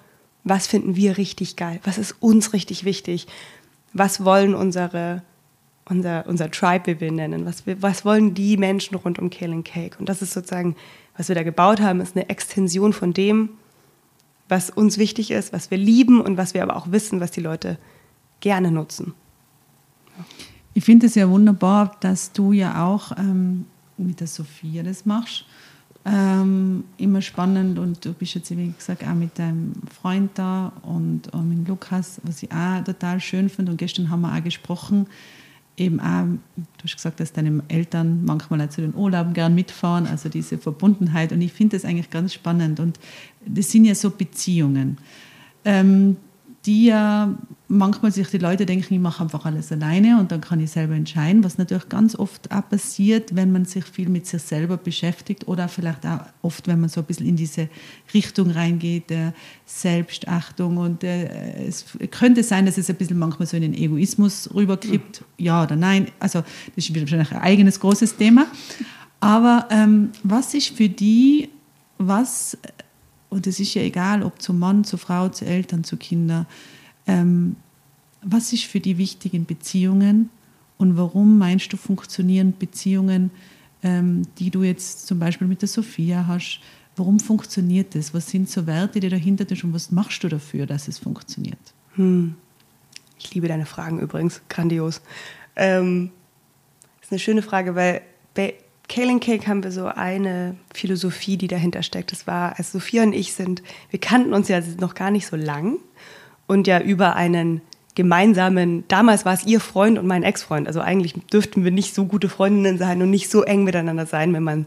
was 0.44 0.66
finden 0.66 0.97
wir 0.97 1.18
richtig 1.18 1.56
geil, 1.56 1.80
was 1.85 1.99
ist 1.99 2.16
uns 2.20 2.52
richtig 2.52 2.85
wichtig, 2.85 3.26
was 3.92 4.25
wollen 4.25 4.54
unsere, 4.54 5.23
unser, 5.88 6.26
unser 6.26 6.50
Tribe, 6.50 6.87
wie 6.87 7.00
wir 7.00 7.12
nennen, 7.12 7.47
was, 7.47 7.64
was 7.80 8.04
wollen 8.04 8.35
die 8.35 8.57
Menschen 8.57 8.97
rund 8.97 9.18
um 9.18 9.30
Killing 9.30 9.64
Cake. 9.64 9.99
Und 9.99 10.09
das 10.09 10.23
ist 10.23 10.33
sozusagen, 10.33 10.76
was 11.16 11.28
wir 11.28 11.35
da 11.35 11.42
gebaut 11.42 11.80
haben, 11.80 12.00
ist 12.00 12.16
eine 12.16 12.28
Extension 12.28 12.92
von 12.92 13.12
dem, 13.12 13.50
was 14.49 14.71
uns 14.71 14.99
wichtig 14.99 15.30
ist, 15.30 15.52
was 15.52 15.71
wir 15.71 15.78
lieben 15.78 16.21
und 16.21 16.37
was 16.37 16.54
wir 16.54 16.62
aber 16.62 16.76
auch 16.76 16.90
wissen, 16.90 17.21
was 17.21 17.30
die 17.30 17.40
Leute 17.40 17.78
gerne 18.40 18.71
nutzen. 18.71 19.14
Ich 20.75 20.85
finde 20.85 21.07
es 21.07 21.14
ja 21.14 21.28
wunderbar, 21.28 21.97
dass 22.00 22.33
du 22.33 22.52
ja 22.52 22.87
auch 22.87 23.12
ähm, 23.16 23.66
mit 23.97 24.21
der 24.21 24.26
Sophia 24.26 24.83
das 24.83 25.07
machst 25.07 25.45
ähm, 26.09 26.85
immer 26.97 27.21
spannend 27.21 27.78
und 27.78 28.04
du 28.04 28.12
bist 28.12 28.35
jetzt, 28.35 28.57
wie 28.57 28.71
gesagt, 28.71 29.04
auch 29.04 29.14
mit 29.14 29.38
deinem 29.38 29.73
Freund 30.00 30.30
da 30.35 30.73
und, 30.83 31.33
und 31.35 31.49
mit 31.49 31.68
Lukas, 31.68 32.21
was 32.23 32.42
ich 32.42 32.50
auch 32.52 32.83
total 32.85 33.21
schön 33.21 33.49
finde. 33.49 33.73
Und 33.73 33.78
gestern 33.78 34.11
haben 34.11 34.23
wir 34.23 34.35
auch 34.35 34.42
gesprochen, 34.42 35.07
eben 35.78 36.00
auch, 36.00 36.26
du 36.56 36.85
hast 36.85 36.97
gesagt, 36.97 37.20
dass 37.20 37.32
deine 37.32 37.62
Eltern 37.68 38.25
manchmal 38.25 38.61
auch 38.61 38.68
zu 38.68 38.80
den 38.80 38.94
Urlauben 38.94 39.32
gern 39.32 39.54
mitfahren, 39.54 40.06
also 40.06 40.28
diese 40.28 40.58
Verbundenheit. 40.58 41.32
Und 41.32 41.40
ich 41.40 41.52
finde 41.52 41.76
das 41.76 41.85
eigentlich 41.85 42.11
ganz 42.11 42.35
spannend. 42.35 42.80
Und 42.80 42.99
das 43.47 43.70
sind 43.70 43.85
ja 43.85 43.94
so 43.94 44.11
Beziehungen. 44.11 44.99
Ähm, 45.64 46.16
die 46.66 46.86
ja 46.86 47.34
manchmal 47.68 48.10
sich 48.10 48.28
die 48.28 48.38
Leute 48.38 48.64
denken, 48.64 48.94
ich 48.94 49.00
mache 49.00 49.22
einfach 49.22 49.44
alles 49.44 49.70
alleine 49.70 50.18
und 50.18 50.33
dann 50.33 50.40
kann 50.40 50.59
ich 50.59 50.70
selber 50.70 50.94
entscheiden, 50.94 51.44
was 51.44 51.59
natürlich 51.59 51.88
ganz 51.88 52.16
oft 52.16 52.50
auch 52.50 52.66
passiert, 52.68 53.37
wenn 53.37 53.52
man 53.52 53.66
sich 53.66 53.85
viel 53.85 54.09
mit 54.09 54.26
sich 54.26 54.42
selber 54.42 54.78
beschäftigt 54.78 55.46
oder 55.46 55.68
vielleicht 55.68 56.06
auch 56.06 56.20
oft, 56.40 56.66
wenn 56.66 56.80
man 56.80 56.88
so 56.88 57.00
ein 57.00 57.06
bisschen 57.06 57.26
in 57.26 57.37
diese 57.37 57.68
Richtung 58.14 58.50
reingeht, 58.50 59.11
der 59.11 59.35
Selbstachtung 59.66 60.78
und 60.78 61.04
äh, 61.04 61.66
es 61.66 61.85
könnte 62.11 62.42
sein, 62.42 62.64
dass 62.64 62.78
es 62.78 62.88
ein 62.88 62.96
bisschen 62.96 63.18
manchmal 63.18 63.46
so 63.46 63.56
in 63.56 63.62
den 63.62 63.74
Egoismus 63.74 64.48
rüberkippt, 64.54 65.20
mhm. 65.20 65.44
ja 65.44 65.62
oder 65.62 65.76
nein, 65.76 66.09
also 66.18 66.42
das 66.74 66.88
ist 66.88 66.98
wahrscheinlich 66.98 67.33
ein 67.33 67.42
eigenes 67.42 67.78
großes 67.80 68.16
Thema, 68.16 68.46
aber 69.20 69.68
ähm, 69.70 70.11
was 70.22 70.54
ist 70.54 70.68
für 70.70 70.88
die, 70.88 71.50
was 71.98 72.56
und 73.30 73.46
es 73.46 73.60
ist 73.60 73.74
ja 73.74 73.82
egal, 73.82 74.22
ob 74.22 74.40
zu 74.40 74.52
Mann, 74.52 74.84
zu 74.84 74.96
Frau, 74.96 75.28
zu 75.28 75.44
Eltern, 75.44 75.84
zu 75.84 75.96
Kindern, 75.96 76.46
ähm, 77.06 77.56
was 78.22 78.52
ist 78.52 78.64
für 78.64 78.80
die 78.80 78.98
wichtigen 78.98 79.44
Beziehungen 79.44 80.30
und 80.76 80.96
warum 80.96 81.38
meinst 81.38 81.72
du, 81.72 81.76
funktionieren 81.76 82.54
Beziehungen, 82.58 83.30
ähm, 83.82 84.22
die 84.38 84.50
du 84.50 84.62
jetzt 84.62 85.06
zum 85.06 85.18
Beispiel 85.18 85.46
mit 85.46 85.62
der 85.62 85.68
Sophia 85.68 86.26
hast, 86.26 86.60
warum 86.96 87.20
funktioniert 87.20 87.94
das? 87.94 88.12
Was 88.14 88.28
sind 88.28 88.48
so 88.48 88.66
Werte, 88.66 89.00
die 89.00 89.08
dahinter 89.08 89.44
sind 89.48 89.64
und 89.64 89.74
was 89.74 89.92
machst 89.92 90.24
du 90.24 90.28
dafür, 90.28 90.66
dass 90.66 90.88
es 90.88 90.98
funktioniert? 90.98 91.58
Hm. 91.94 92.34
Ich 93.18 93.34
liebe 93.34 93.48
deine 93.48 93.66
Fragen 93.66 93.98
übrigens, 94.00 94.40
grandios. 94.48 95.00
Ähm, 95.56 96.10
ist 97.02 97.10
eine 97.10 97.18
schöne 97.18 97.42
Frage, 97.42 97.74
weil 97.74 98.02
Kaling 98.88 99.20
Cake 99.20 99.46
haben 99.46 99.62
wir 99.62 99.70
so 99.70 99.87
eine 99.87 100.57
Philosophie, 100.74 101.37
die 101.37 101.48
dahinter 101.48 101.83
steckt. 101.83 102.11
Das 102.11 102.27
war, 102.27 102.59
als 102.59 102.72
Sophia 102.72 103.03
und 103.03 103.12
ich 103.12 103.35
sind, 103.35 103.62
wir 103.90 104.01
kannten 104.01 104.33
uns 104.33 104.48
ja 104.48 104.61
noch 104.81 104.94
gar 104.94 105.11
nicht 105.11 105.27
so 105.27 105.37
lang 105.37 105.77
und 106.46 106.66
ja 106.66 106.81
über 106.81 107.14
einen 107.14 107.61
gemeinsamen, 107.94 108.85
damals 108.88 109.24
war 109.24 109.35
es 109.35 109.44
ihr 109.44 109.61
Freund 109.61 109.98
und 109.98 110.07
mein 110.07 110.22
Ex-Freund. 110.22 110.66
Also 110.68 110.81
eigentlich 110.81 111.14
dürften 111.33 111.64
wir 111.64 111.70
nicht 111.70 111.94
so 111.94 112.07
gute 112.07 112.29
Freundinnen 112.29 112.79
sein 112.79 113.03
und 113.03 113.11
nicht 113.11 113.29
so 113.29 113.42
eng 113.42 113.64
miteinander 113.64 114.07
sein, 114.07 114.33
wenn 114.33 114.44
man 114.44 114.66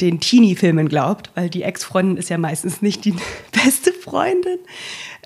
den 0.00 0.20
Teenie-Filmen 0.20 0.88
glaubt, 0.88 1.32
weil 1.34 1.50
die 1.50 1.64
Ex-Freundin 1.64 2.16
ist 2.16 2.30
ja 2.30 2.38
meistens 2.38 2.80
nicht 2.80 3.04
die 3.04 3.14
beste 3.52 3.92
Freundin 3.92 4.58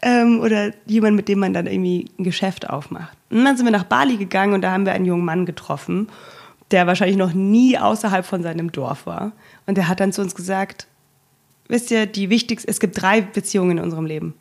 ähm, 0.01 0.41
oder 0.41 0.73
jemand, 0.87 1.17
mit 1.17 1.29
dem 1.29 1.39
man 1.39 1.53
dann 1.53 1.67
irgendwie 1.67 2.11
ein 2.19 2.25
Geschäft 2.25 2.71
aufmacht. 2.71 3.17
Und 3.31 3.45
dann 3.45 3.57
sind 3.57 3.67
wir 3.67 3.73
nach 3.73 3.85
Bali 3.85 4.17
gegangen 4.17 4.55
und 4.55 4.63
da 4.63 4.73
haben 4.73 4.87
wir 4.87 4.93
einen 4.93 5.05
jungen 5.05 5.25
Mann 5.25 5.47
getroffen 5.47 6.09
der 6.73 6.87
wahrscheinlich 6.87 7.17
noch 7.17 7.33
nie 7.33 7.79
außerhalb 7.79 8.25
von 8.25 8.43
seinem 8.43 8.73
Dorf 8.73 9.07
war. 9.07 9.33
Und 9.67 9.77
der 9.77 9.89
hat 9.89 10.01
dann 10.01 10.13
zu 10.13 10.23
uns 10.23 10.35
gesagt, 10.35 10.87
wisst 11.69 11.91
ihr, 11.91 12.07
die 12.07 12.31
wichtigste, 12.31 12.69
es 12.69 12.81
gibt 12.81 13.01
drei 13.01 13.21
Beziehungen 13.21 13.79
in 13.79 13.85
unserem 13.85 14.07
Leben, 14.07 14.35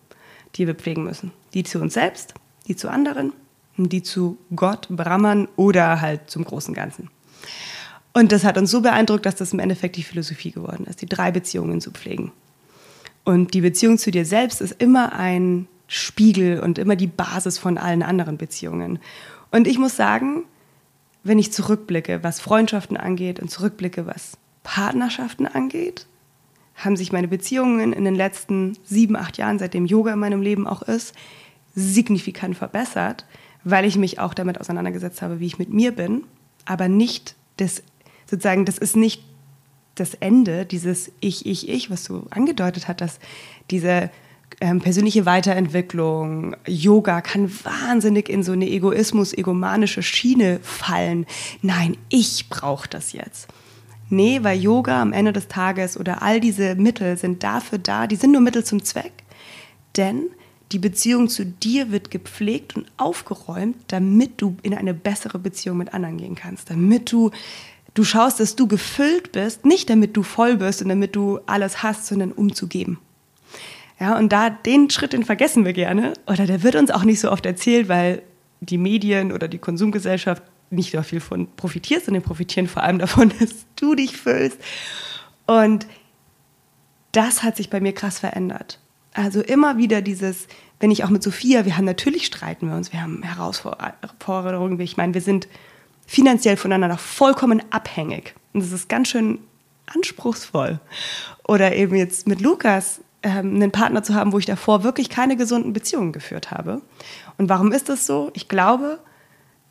die 0.55 0.67
wir 0.67 0.75
pflegen 0.75 1.03
müssen. 1.03 1.31
Die 1.53 1.63
zu 1.63 1.79
uns 1.79 1.93
selbst, 1.93 2.33
die 2.67 2.75
zu 2.75 2.89
anderen 2.89 3.33
die 3.77 4.03
zu 4.03 4.37
Gott, 4.55 4.87
Brahman 4.89 5.47
oder 5.55 6.01
halt 6.01 6.29
zum 6.29 6.43
großen 6.43 6.73
Ganzen. 6.73 7.09
Und 8.13 8.31
das 8.31 8.43
hat 8.43 8.57
uns 8.57 8.71
so 8.71 8.81
beeindruckt, 8.81 9.25
dass 9.25 9.35
das 9.35 9.53
im 9.53 9.59
Endeffekt 9.59 9.95
die 9.95 10.03
Philosophie 10.03 10.51
geworden 10.51 10.85
ist, 10.85 11.01
die 11.01 11.05
drei 11.05 11.31
Beziehungen 11.31 11.79
zu 11.79 11.91
pflegen. 11.91 12.31
Und 13.23 13.53
die 13.53 13.61
Beziehung 13.61 13.97
zu 13.97 14.11
dir 14.11 14.25
selbst 14.25 14.61
ist 14.61 14.81
immer 14.81 15.13
ein 15.13 15.67
Spiegel 15.87 16.59
und 16.59 16.77
immer 16.77 16.95
die 16.95 17.07
Basis 17.07 17.57
von 17.57 17.77
allen 17.77 18.03
anderen 18.03 18.37
Beziehungen. 18.37 18.99
Und 19.51 19.67
ich 19.67 19.77
muss 19.77 19.95
sagen, 19.95 20.43
wenn 21.23 21.39
ich 21.39 21.51
zurückblicke, 21.53 22.23
was 22.23 22.39
Freundschaften 22.39 22.97
angeht 22.97 23.39
und 23.39 23.49
zurückblicke, 23.49 24.05
was 24.05 24.37
Partnerschaften 24.63 25.45
angeht, 25.45 26.07
haben 26.75 26.95
sich 26.95 27.11
meine 27.11 27.27
Beziehungen 27.27 27.93
in 27.93 28.05
den 28.05 28.15
letzten 28.15 28.77
sieben, 28.83 29.15
acht 29.15 29.37
Jahren, 29.37 29.59
seitdem 29.59 29.85
Yoga 29.85 30.13
in 30.13 30.19
meinem 30.19 30.41
Leben 30.41 30.67
auch 30.67 30.81
ist, 30.81 31.13
signifikant 31.75 32.57
verbessert, 32.57 33.25
weil 33.63 33.85
ich 33.85 33.97
mich 33.97 34.19
auch 34.19 34.33
damit 34.33 34.59
auseinandergesetzt 34.59 35.21
habe, 35.21 35.39
wie 35.39 35.45
ich 35.45 35.59
mit 35.59 35.71
mir 35.71 35.91
bin, 35.91 36.23
aber 36.65 36.87
nicht 36.87 37.35
das, 37.57 37.83
sozusagen, 38.25 38.65
das 38.65 38.77
ist 38.77 38.95
nicht 38.95 39.23
das 39.95 40.15
Ende, 40.15 40.65
dieses 40.65 41.11
Ich, 41.19 41.45
Ich, 41.45 41.69
Ich, 41.69 41.91
was 41.91 42.03
du 42.03 42.25
angedeutet 42.29 42.87
hast, 42.87 43.01
dass 43.01 43.19
diese 43.69 44.09
ähm, 44.59 44.79
persönliche 44.79 45.25
Weiterentwicklung, 45.25 46.55
Yoga 46.67 47.21
kann 47.21 47.51
wahnsinnig 47.63 48.29
in 48.29 48.43
so 48.43 48.51
eine 48.51 48.69
Egoismus, 48.69 49.33
egomanische 49.33 50.03
Schiene 50.03 50.59
fallen. 50.61 51.25
Nein, 51.61 51.97
ich 52.09 52.49
brauche 52.49 52.87
das 52.87 53.13
jetzt. 53.13 53.47
Nee, 54.09 54.39
weil 54.43 54.59
Yoga 54.59 55.01
am 55.01 55.13
Ende 55.13 55.31
des 55.31 55.47
Tages 55.47 55.97
oder 55.97 56.21
all 56.21 56.41
diese 56.41 56.75
Mittel 56.75 57.17
sind 57.17 57.43
dafür 57.43 57.77
da, 57.77 58.07
die 58.07 58.17
sind 58.17 58.31
nur 58.33 58.41
Mittel 58.41 58.63
zum 58.63 58.83
Zweck. 58.83 59.13
Denn 59.95 60.23
die 60.71 60.79
Beziehung 60.79 61.29
zu 61.29 61.45
dir 61.45 61.91
wird 61.91 62.11
gepflegt 62.11 62.75
und 62.75 62.91
aufgeräumt, 62.97 63.77
damit 63.87 64.41
du 64.41 64.57
in 64.63 64.73
eine 64.73 64.93
bessere 64.93 65.39
Beziehung 65.39 65.77
mit 65.77 65.93
anderen 65.93 66.17
gehen 66.17 66.35
kannst, 66.35 66.69
damit 66.69 67.11
du 67.11 67.31
du 67.93 68.03
schaust, 68.03 68.39
dass 68.39 68.55
du 68.55 68.67
gefüllt 68.67 69.31
bist, 69.31 69.65
nicht 69.65 69.89
damit 69.89 70.15
du 70.15 70.23
voll 70.23 70.57
bist 70.57 70.81
und 70.81 70.89
damit 70.89 71.15
du 71.15 71.39
alles 71.45 71.83
hast, 71.83 72.07
sondern 72.07 72.31
um 72.31 72.53
zu 72.53 72.67
geben. 72.67 72.99
Ja, 74.01 74.17
und 74.17 74.33
da 74.33 74.49
den 74.49 74.89
Schritt, 74.89 75.13
den 75.13 75.23
vergessen 75.23 75.63
wir 75.63 75.73
gerne. 75.73 76.13
Oder 76.25 76.47
der 76.47 76.63
wird 76.63 76.73
uns 76.73 76.89
auch 76.89 77.03
nicht 77.03 77.19
so 77.19 77.31
oft 77.31 77.45
erzählt, 77.45 77.87
weil 77.87 78.23
die 78.59 78.79
Medien 78.79 79.31
oder 79.31 79.47
die 79.47 79.59
Konsumgesellschaft 79.59 80.41
nicht 80.71 80.95
nur 80.95 81.03
viel 81.03 81.19
von 81.19 81.47
profitierst, 81.55 82.05
sondern 82.05 82.23
profitieren 82.23 82.67
vor 82.67 82.81
allem 82.81 82.97
davon, 82.97 83.31
dass 83.39 83.67
du 83.75 83.93
dich 83.93 84.17
füllst. 84.17 84.57
Und 85.45 85.85
das 87.11 87.43
hat 87.43 87.55
sich 87.57 87.69
bei 87.69 87.79
mir 87.79 87.93
krass 87.93 88.17
verändert. 88.17 88.79
Also 89.13 89.39
immer 89.41 89.77
wieder 89.77 90.01
dieses, 90.01 90.47
wenn 90.79 90.89
ich 90.89 91.03
auch 91.03 91.09
mit 91.09 91.21
Sophia, 91.21 91.65
wir 91.65 91.77
haben 91.77 91.85
natürlich 91.85 92.25
streiten 92.25 92.69
wir 92.69 92.75
uns, 92.75 92.91
wir 92.91 93.03
haben 93.03 93.21
Herausforderungen. 93.21 94.79
Ich 94.79 94.97
meine, 94.97 95.13
wir 95.13 95.21
sind 95.21 95.47
finanziell 96.07 96.57
voneinander 96.57 96.97
vollkommen 96.97 97.61
abhängig. 97.69 98.33
Und 98.53 98.63
das 98.63 98.71
ist 98.71 98.89
ganz 98.89 99.09
schön 99.09 99.37
anspruchsvoll. 99.85 100.79
Oder 101.47 101.75
eben 101.75 101.95
jetzt 101.95 102.27
mit 102.27 102.41
Lukas 102.41 103.01
einen 103.23 103.71
Partner 103.71 104.03
zu 104.03 104.15
haben, 104.15 104.31
wo 104.31 104.39
ich 104.39 104.45
davor 104.45 104.83
wirklich 104.83 105.09
keine 105.09 105.37
gesunden 105.37 105.73
Beziehungen 105.73 106.11
geführt 106.11 106.51
habe. 106.51 106.81
Und 107.37 107.49
warum 107.49 107.71
ist 107.71 107.89
das 107.89 108.05
so? 108.05 108.31
Ich 108.33 108.47
glaube, 108.47 108.99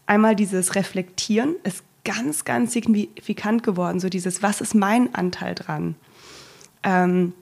einmal 0.07 0.37
dieses 0.37 0.75
Reflektieren 0.75 1.57
ist 1.65 1.83
ganz, 2.05 2.45
ganz 2.45 2.73
signifikant 2.73 3.63
geworden. 3.63 4.01
So 4.01 4.09
dieses, 4.09 4.43
was 4.43 4.61
ist 4.61 4.75
mein 4.75 5.15
Anteil 5.15 5.55
dran? 5.55 5.97
Ähm, 6.83 7.33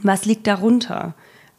was 0.00 0.26
liegt 0.26 0.46
darunter? 0.46 1.14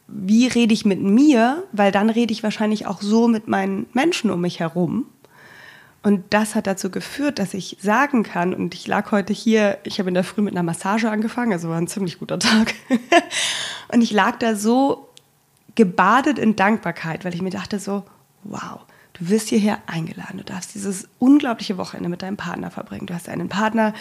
Wie 0.06 0.46
rede 0.46 0.72
ich 0.72 0.84
mit 0.84 1.02
mir? 1.02 1.64
Weil 1.72 1.92
dann 1.92 2.08
rede 2.08 2.32
ich 2.32 2.42
wahrscheinlich 2.42 2.86
auch 2.86 3.02
so 3.02 3.28
mit 3.28 3.48
meinen 3.48 3.86
Menschen 3.92 4.30
um 4.30 4.40
mich 4.40 4.60
herum. 4.60 5.06
Und 6.02 6.24
das 6.30 6.54
hat 6.54 6.66
dazu 6.66 6.90
geführt, 6.90 7.38
dass 7.38 7.54
ich 7.54 7.76
sagen 7.80 8.22
kann, 8.22 8.54
und 8.54 8.74
ich 8.74 8.86
lag 8.86 9.10
heute 9.10 9.32
hier, 9.32 9.78
ich 9.82 9.98
habe 9.98 10.08
in 10.08 10.14
der 10.14 10.24
Früh 10.24 10.42
mit 10.42 10.54
einer 10.54 10.62
Massage 10.62 11.10
angefangen, 11.10 11.52
also 11.52 11.68
war 11.68 11.78
ein 11.78 11.88
ziemlich 11.88 12.18
guter 12.18 12.38
Tag. 12.38 12.74
und 13.92 14.00
ich 14.00 14.12
lag 14.12 14.38
da 14.38 14.54
so 14.54 15.08
gebadet 15.74 16.38
in 16.38 16.56
Dankbarkeit, 16.56 17.24
weil 17.24 17.34
ich 17.34 17.42
mir 17.42 17.50
dachte 17.50 17.80
so, 17.80 18.04
wow, 18.44 18.80
du 19.14 19.28
wirst 19.28 19.48
hierher 19.48 19.78
eingeladen, 19.86 20.38
du 20.38 20.44
darfst 20.44 20.74
dieses 20.74 21.08
unglaubliche 21.18 21.78
Wochenende 21.78 22.08
mit 22.08 22.22
deinem 22.22 22.36
Partner 22.36 22.70
verbringen. 22.70 23.06
Du 23.06 23.14
hast 23.14 23.28
einen 23.28 23.48
Partner, 23.48 23.92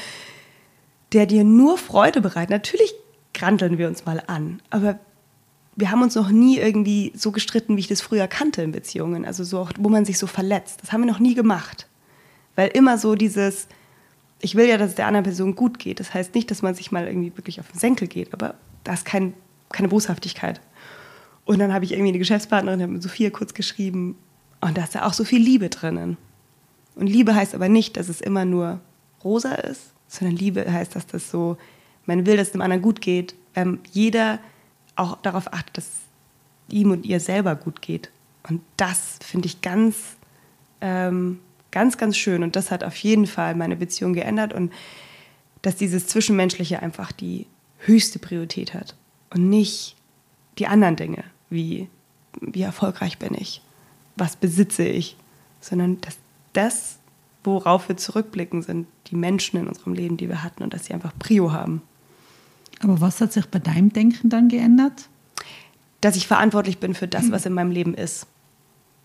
der 1.13 1.25
dir 1.25 1.43
nur 1.43 1.77
Freude 1.77 2.21
bereitet. 2.21 2.51
Natürlich 2.51 2.93
granteln 3.33 3.77
wir 3.77 3.87
uns 3.87 4.05
mal 4.05 4.21
an, 4.27 4.61
aber 4.69 4.99
wir 5.75 5.91
haben 5.91 6.01
uns 6.01 6.15
noch 6.15 6.29
nie 6.29 6.57
irgendwie 6.57 7.13
so 7.15 7.31
gestritten, 7.31 7.75
wie 7.75 7.81
ich 7.81 7.87
das 7.87 8.01
früher 8.01 8.27
kannte 8.27 8.63
in 8.63 8.71
Beziehungen. 8.71 9.25
Also 9.25 9.43
so, 9.43 9.69
wo 9.77 9.89
man 9.89 10.05
sich 10.05 10.17
so 10.17 10.25
verletzt. 10.25 10.79
Das 10.81 10.91
haben 10.91 11.01
wir 11.01 11.11
noch 11.11 11.19
nie 11.19 11.35
gemacht. 11.35 11.86
Weil 12.57 12.69
immer 12.69 12.97
so 12.97 13.15
dieses, 13.15 13.67
ich 14.41 14.55
will 14.55 14.67
ja, 14.67 14.77
dass 14.77 14.89
es 14.89 14.95
der 14.95 15.07
anderen 15.07 15.23
Person 15.23 15.55
gut 15.55 15.79
geht. 15.79 16.01
Das 16.01 16.13
heißt 16.13 16.35
nicht, 16.35 16.51
dass 16.51 16.61
man 16.61 16.75
sich 16.75 16.91
mal 16.91 17.07
irgendwie 17.07 17.31
wirklich 17.37 17.61
auf 17.61 17.71
den 17.71 17.79
Senkel 17.79 18.09
geht, 18.09 18.33
aber 18.33 18.55
da 18.83 18.93
ist 18.93 19.05
kein, 19.05 19.33
keine 19.69 19.87
Boshaftigkeit. 19.87 20.59
Und 21.45 21.59
dann 21.59 21.71
habe 21.71 21.85
ich 21.85 21.93
irgendwie 21.93 22.09
eine 22.09 22.17
Geschäftspartnerin, 22.17 22.81
habe 22.81 22.91
mit 22.91 23.03
Sophia 23.03 23.29
kurz 23.29 23.53
geschrieben, 23.53 24.17
und 24.59 24.75
da 24.77 24.83
ist 24.83 24.95
ja 24.95 25.05
auch 25.05 25.13
so 25.13 25.23
viel 25.23 25.41
Liebe 25.41 25.69
drinnen. 25.69 26.17
Und 26.95 27.07
Liebe 27.07 27.35
heißt 27.35 27.53
aber 27.53 27.69
nicht, 27.69 27.95
dass 27.95 28.09
es 28.09 28.21
immer 28.21 28.43
nur 28.43 28.81
rosa 29.23 29.53
ist, 29.53 29.93
sondern 30.07 30.35
Liebe 30.35 30.71
heißt, 30.71 30.95
dass 30.95 31.05
das 31.05 31.29
so, 31.29 31.57
man 32.07 32.25
will, 32.25 32.37
dass 32.37 32.47
es 32.47 32.53
dem 32.53 32.61
anderen 32.61 32.81
gut 32.81 33.01
geht. 33.01 33.35
Ähm, 33.53 33.79
jeder 33.91 34.39
auch 34.95 35.17
darauf 35.21 35.53
achtet, 35.53 35.77
dass 35.77 35.89
ihm 36.69 36.89
und 36.89 37.05
ihr 37.05 37.19
selber 37.19 37.55
gut 37.55 37.83
geht. 37.83 38.09
Und 38.49 38.61
das 38.77 39.19
finde 39.21 39.45
ich 39.45 39.61
ganz, 39.61 40.17
ähm, 40.81 41.39
ganz, 41.71 41.97
ganz 41.97 42.17
schön. 42.17 42.43
Und 42.43 42.55
das 42.55 42.71
hat 42.71 42.83
auf 42.83 42.95
jeden 42.97 43.27
Fall 43.27 43.55
meine 43.55 43.75
Beziehung 43.75 44.13
geändert 44.13 44.53
und 44.53 44.71
dass 45.61 45.75
dieses 45.75 46.07
Zwischenmenschliche 46.07 46.81
einfach 46.81 47.11
die 47.11 47.47
höchste 47.79 48.19
Priorität 48.19 48.73
hat 48.73 48.95
und 49.31 49.49
nicht 49.49 49.95
die 50.57 50.67
anderen 50.67 50.95
Dinge, 50.95 51.23
wie 51.49 51.89
wie 52.41 52.61
erfolgreich 52.61 53.17
bin 53.17 53.33
ich, 53.33 53.61
was 54.15 54.35
besitze 54.35 54.85
ich, 54.85 55.15
sondern 55.61 55.99
dass 56.01 56.17
das, 56.53 56.97
worauf 57.43 57.87
wir 57.89 57.97
zurückblicken, 57.97 58.61
sind 58.61 58.87
die 59.07 59.15
Menschen 59.15 59.59
in 59.59 59.67
unserem 59.67 59.93
Leben, 59.93 60.17
die 60.17 60.29
wir 60.29 60.43
hatten 60.43 60.63
und 60.63 60.73
dass 60.73 60.85
sie 60.85 60.93
einfach 60.93 61.13
Prio 61.17 61.51
haben. 61.51 61.81
Aber 62.81 63.01
was 63.01 63.21
hat 63.21 63.33
sich 63.33 63.47
bei 63.47 63.59
deinem 63.59 63.91
Denken 63.91 64.29
dann 64.29 64.49
geändert? 64.49 65.09
Dass 66.01 66.15
ich 66.15 66.27
verantwortlich 66.27 66.77
bin 66.77 66.93
für 66.93 67.07
das, 67.07 67.31
was 67.31 67.45
in 67.45 67.53
meinem 67.53 67.71
Leben 67.71 67.95
ist. 67.95 68.27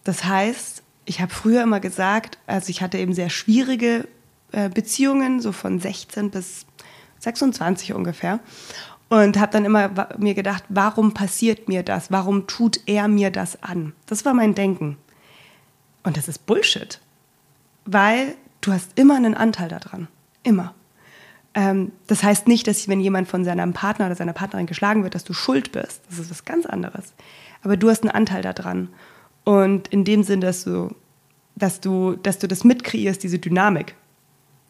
Das 0.05 0.25
heißt, 0.25 0.82
ich 1.05 1.21
habe 1.21 1.33
früher 1.33 1.63
immer 1.63 1.81
gesagt, 1.81 2.39
also 2.47 2.71
ich 2.71 2.83
hatte 2.83 2.99
eben 2.99 3.15
sehr 3.15 3.31
schwierige 3.31 4.09
äh, 4.53 4.69
Beziehungen, 4.69 5.41
so 5.41 5.53
von 5.53 5.81
16 5.81 6.31
bis 6.31 6.67
26 7.19 7.95
ungefähr. 7.95 8.41
Und 9.09 9.39
habe 9.39 9.53
dann 9.53 9.67
immer 9.67 10.09
mir 10.17 10.35
gedacht, 10.35 10.65
warum 10.69 11.13
passiert 11.13 11.69
mir 11.69 11.83
das? 11.83 12.11
Warum 12.11 12.47
tut 12.47 12.81
er 12.87 13.09
mir 13.09 13.31
das 13.31 13.63
an? 13.63 13.93
Das 14.07 14.25
war 14.25 14.33
mein 14.33 14.55
Denken. 14.55 14.97
Und 16.03 16.17
das 16.17 16.29
ist 16.29 16.47
Bullshit. 16.47 16.99
Weil 17.85 18.35
du 18.63 18.73
hast 18.73 18.99
immer 18.99 19.17
einen 19.17 19.35
Anteil 19.35 19.69
daran. 19.69 20.09
Immer. 20.43 20.75
Ähm, 21.55 21.93
das 22.07 22.23
heißt 22.23 22.49
nicht, 22.49 22.67
dass 22.67 22.89
wenn 22.89 23.01
jemand 23.01 23.29
von 23.29 23.45
seinem 23.45 23.75
Partner 23.75 24.07
oder 24.07 24.15
seiner 24.15 24.33
Partnerin 24.33 24.67
geschlagen 24.67 25.03
wird, 25.03 25.15
dass 25.15 25.25
du 25.25 25.35
schuld 25.35 25.73
bist. 25.73 26.01
Das 26.09 26.19
ist 26.19 26.31
was 26.31 26.45
ganz 26.45 26.65
anderes. 26.65 27.13
Aber 27.63 27.77
du 27.77 27.91
hast 27.91 28.03
einen 28.03 28.13
Anteil 28.13 28.43
daran. 28.43 28.89
Und 29.45 29.89
in 29.89 30.05
dem 30.05 30.23
Sinn, 30.23 30.41
dass 30.41 30.65
du, 30.65 30.95
dass 31.57 31.81
du, 31.81 32.17
dass 32.17 32.39
du 32.39 32.49
das 32.49 32.65
mitkreierst, 32.65 33.23
diese 33.23 33.39
Dynamik. 33.39 33.95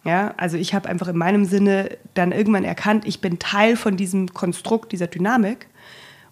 Ja, 0.05 0.35
also 0.37 0.57
ich 0.57 0.75
habe 0.75 0.89
einfach 0.89 1.09
in 1.09 1.17
meinem 1.17 1.45
Sinne 1.45 1.97
dann 2.15 2.33
irgendwann 2.33 2.65
erkannt, 2.65 3.07
ich 3.07 3.21
bin 3.21 3.39
Teil 3.39 3.77
von 3.77 3.97
diesem 3.97 4.33
Konstrukt, 4.35 4.93
dieser 4.93 5.07
Dynamik. 5.07 5.69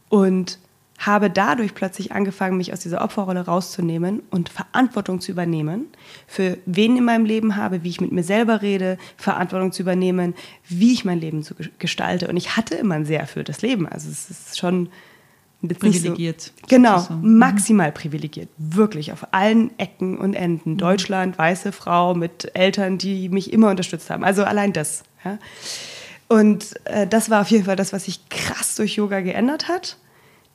Und 0.08 0.58
habe 1.00 1.30
dadurch 1.30 1.74
plötzlich 1.74 2.12
angefangen, 2.12 2.58
mich 2.58 2.74
aus 2.74 2.80
dieser 2.80 3.02
Opferrolle 3.02 3.46
rauszunehmen 3.46 4.22
und 4.30 4.50
Verantwortung 4.50 5.20
zu 5.20 5.32
übernehmen, 5.32 5.86
für 6.26 6.58
wen 6.66 6.96
in 6.96 7.04
meinem 7.04 7.24
Leben 7.24 7.56
habe, 7.56 7.82
wie 7.82 7.88
ich 7.88 8.02
mit 8.02 8.12
mir 8.12 8.22
selber 8.22 8.60
rede, 8.60 8.98
Verantwortung 9.16 9.72
zu 9.72 9.82
übernehmen, 9.82 10.34
wie 10.68 10.92
ich 10.92 11.06
mein 11.06 11.18
Leben 11.18 11.42
so 11.42 11.54
gestalte. 11.78 12.28
Und 12.28 12.36
ich 12.36 12.56
hatte 12.56 12.74
immer 12.74 12.96
ein 12.96 13.06
sehr 13.06 13.20
erfülltes 13.20 13.62
Leben. 13.62 13.88
Also 13.88 14.10
es 14.10 14.28
ist 14.28 14.58
schon 14.58 14.90
privilegiert. 15.68 16.40
So, 16.40 16.50
genau, 16.68 17.06
mhm. 17.10 17.38
maximal 17.38 17.92
privilegiert. 17.92 18.48
Wirklich 18.56 19.12
auf 19.12 19.28
allen 19.32 19.78
Ecken 19.78 20.18
und 20.18 20.34
Enden. 20.34 20.72
Mhm. 20.72 20.78
Deutschland, 20.78 21.38
weiße 21.38 21.72
Frau 21.72 22.14
mit 22.14 22.50
Eltern, 22.54 22.98
die 22.98 23.28
mich 23.28 23.52
immer 23.52 23.70
unterstützt 23.70 24.10
haben. 24.10 24.24
Also 24.24 24.44
allein 24.44 24.72
das. 24.72 25.04
Ja. 25.24 25.38
Und 26.28 26.74
äh, 26.84 27.06
das 27.06 27.28
war 27.30 27.42
auf 27.42 27.50
jeden 27.50 27.64
Fall 27.64 27.76
das, 27.76 27.92
was 27.92 28.04
sich 28.04 28.28
krass 28.28 28.76
durch 28.76 28.94
Yoga 28.94 29.20
geändert 29.20 29.68
hat 29.68 29.96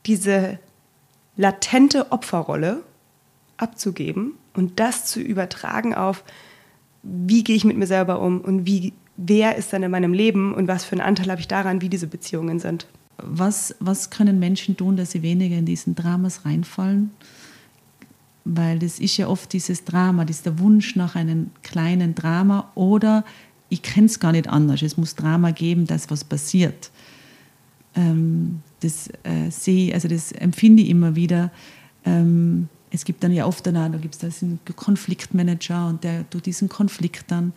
diese 0.06 0.60
latente 1.38 2.12
Opferrolle 2.12 2.84
abzugeben 3.58 4.34
und 4.54 4.80
das 4.80 5.06
zu 5.06 5.20
übertragen 5.20 5.94
auf, 5.94 6.24
wie 7.04 7.44
gehe 7.44 7.56
ich 7.56 7.66
mit 7.66 7.78
mir 7.78 7.88
selber 7.88 8.20
um 8.22 8.42
und 8.42 8.66
wie, 8.66 8.94
wer 9.18 9.56
ist 9.56 9.74
dann 9.74 9.84
in 9.84 9.92
meinem 9.92 10.14
Leben 10.14 10.54
und 10.54 10.68
was 10.68 10.86
für 10.86 10.94
einen 10.94 11.02
Anteil 11.02 11.30
habe 11.30 11.42
ich 11.42 11.48
daran, 11.48 11.82
wie 11.82 11.90
diese 11.90 12.08
Beziehungen 12.08 12.60
sind. 12.60 12.88
Was, 13.18 13.76
was 13.80 14.10
können 14.10 14.40
Menschen 14.40 14.76
tun, 14.78 14.98
dass 14.98 15.12
sie 15.12 15.22
weniger 15.22 15.58
in 15.58 15.66
diesen 15.66 15.96
Dramas 15.96 16.46
reinfallen? 16.46 17.12
Weil 18.44 18.80
das 18.80 19.00
ist 19.00 19.18
ja 19.18 19.28
oft 19.28 19.54
dieses 19.54 19.86
Drama, 19.86 20.26
dieser 20.26 20.60
Wunsch 20.60 20.96
nach 20.96 21.16
einem 21.16 21.52
kleinen 21.64 22.14
Drama 22.14 22.72
oder 22.76 23.24
ich 23.70 23.82
kenne 23.82 24.06
es 24.06 24.20
gar 24.20 24.32
nicht 24.32 24.48
anders, 24.48 24.82
es 24.82 24.98
muss 24.98 25.16
Drama 25.16 25.52
geben, 25.52 25.88
dass 25.88 26.12
was 26.12 26.24
passiert. 26.24 26.92
Ähm, 27.96 28.62
das 28.82 29.10
äh, 29.24 29.50
sehe, 29.50 29.94
also 29.94 30.08
das 30.08 30.32
empfinde 30.32 30.84
ich 30.84 30.90
immer 30.90 31.16
wieder. 31.16 31.52
Ähm, 32.06 32.70
es 32.92 33.06
gibt 33.06 33.24
dann 33.24 33.34
ja 33.34 33.46
oft 33.46 33.66
dann 33.66 33.78
auch, 33.78 33.92
da 33.92 33.98
gibt 33.98 34.22
es 34.22 34.44
einen 34.44 34.60
Konfliktmanager 34.76 35.88
und 35.88 36.04
der 36.04 36.30
tut 36.30 36.46
diesen 36.46 36.70
Konflikt 36.70 37.32
dann. 37.32 37.54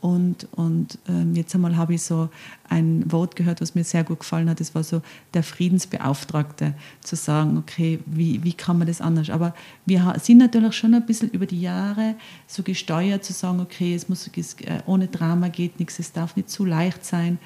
Und, 0.00 0.48
und 0.52 0.98
ähm, 1.08 1.34
jetzt 1.36 1.54
einmal 1.54 1.76
habe 1.76 1.94
ich 1.94 2.02
so 2.02 2.28
ein 2.72 3.12
Wort 3.12 3.36
gehört, 3.36 3.60
was 3.60 3.74
mir 3.74 3.84
sehr 3.84 4.02
gut 4.02 4.20
gefallen 4.20 4.48
hat. 4.48 4.58
Das 4.58 4.74
war 4.74 4.82
so 4.82 5.02
der 5.34 5.42
Friedensbeauftragte, 5.42 6.74
zu 7.02 7.16
sagen, 7.16 7.58
okay, 7.58 7.98
wie, 8.06 8.42
wie 8.44 8.54
kann 8.54 8.78
man 8.78 8.86
das 8.86 9.02
anders? 9.02 9.28
Aber 9.28 9.54
wir 9.84 10.14
sind 10.22 10.38
natürlich 10.38 10.74
schon 10.74 10.94
ein 10.94 11.04
bisschen 11.04 11.28
über 11.30 11.44
die 11.44 11.60
Jahre 11.60 12.14
so 12.46 12.62
gesteuert, 12.62 13.24
zu 13.24 13.34
sagen, 13.34 13.60
okay, 13.60 13.94
es 13.94 14.08
muss 14.08 14.26
äh, 14.28 14.80
ohne 14.86 15.08
Drama 15.08 15.48
geht 15.48 15.78
nichts, 15.78 15.98
es 15.98 16.12
darf 16.12 16.34
nicht 16.34 16.48
zu 16.48 16.64
leicht 16.64 17.04
sein. 17.04 17.38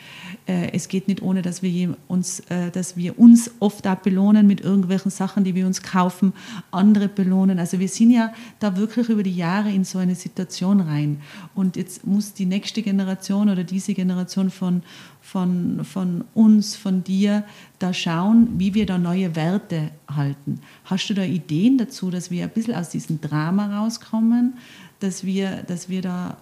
Äh, 0.46 0.72
es 0.72 0.86
geht 0.86 1.08
nicht 1.08 1.22
ohne, 1.22 1.42
dass 1.42 1.60
wir 1.60 1.96
uns, 2.06 2.40
äh, 2.48 2.70
dass 2.70 2.96
wir 2.96 3.18
uns 3.18 3.50
oft 3.58 3.86
auch 3.88 3.96
belohnen 3.96 4.46
mit 4.46 4.60
irgendwelchen 4.60 5.10
Sachen, 5.10 5.42
die 5.42 5.56
wir 5.56 5.66
uns 5.66 5.82
kaufen, 5.82 6.34
andere 6.70 7.08
belohnen. 7.08 7.58
Also 7.58 7.80
wir 7.80 7.88
sind 7.88 8.12
ja 8.12 8.32
da 8.60 8.76
wirklich 8.76 9.08
über 9.08 9.24
die 9.24 9.36
Jahre 9.36 9.72
in 9.72 9.84
so 9.84 9.98
eine 9.98 10.14
Situation 10.14 10.80
rein. 10.80 11.20
Und 11.54 11.74
jetzt 11.74 12.06
muss 12.06 12.32
die 12.32 12.46
nächste 12.46 12.82
Generation 12.82 13.48
oder 13.48 13.64
diese 13.64 13.92
Generation 13.92 14.50
von 14.50 14.82
von, 15.26 15.84
von 15.84 16.24
uns, 16.34 16.76
von 16.76 17.02
dir, 17.02 17.42
da 17.80 17.92
schauen, 17.92 18.60
wie 18.60 18.74
wir 18.74 18.86
da 18.86 18.96
neue 18.96 19.34
Werte 19.34 19.90
halten. 20.08 20.60
Hast 20.84 21.08
du 21.10 21.14
da 21.14 21.22
Ideen 21.24 21.78
dazu, 21.78 22.10
dass 22.10 22.30
wir 22.30 22.44
ein 22.44 22.50
bisschen 22.50 22.76
aus 22.76 22.90
diesem 22.90 23.20
Drama 23.20 23.80
rauskommen, 23.80 24.54
dass 25.00 25.24
wir, 25.24 25.64
dass 25.64 25.88
wir 25.88 26.00
da 26.00 26.36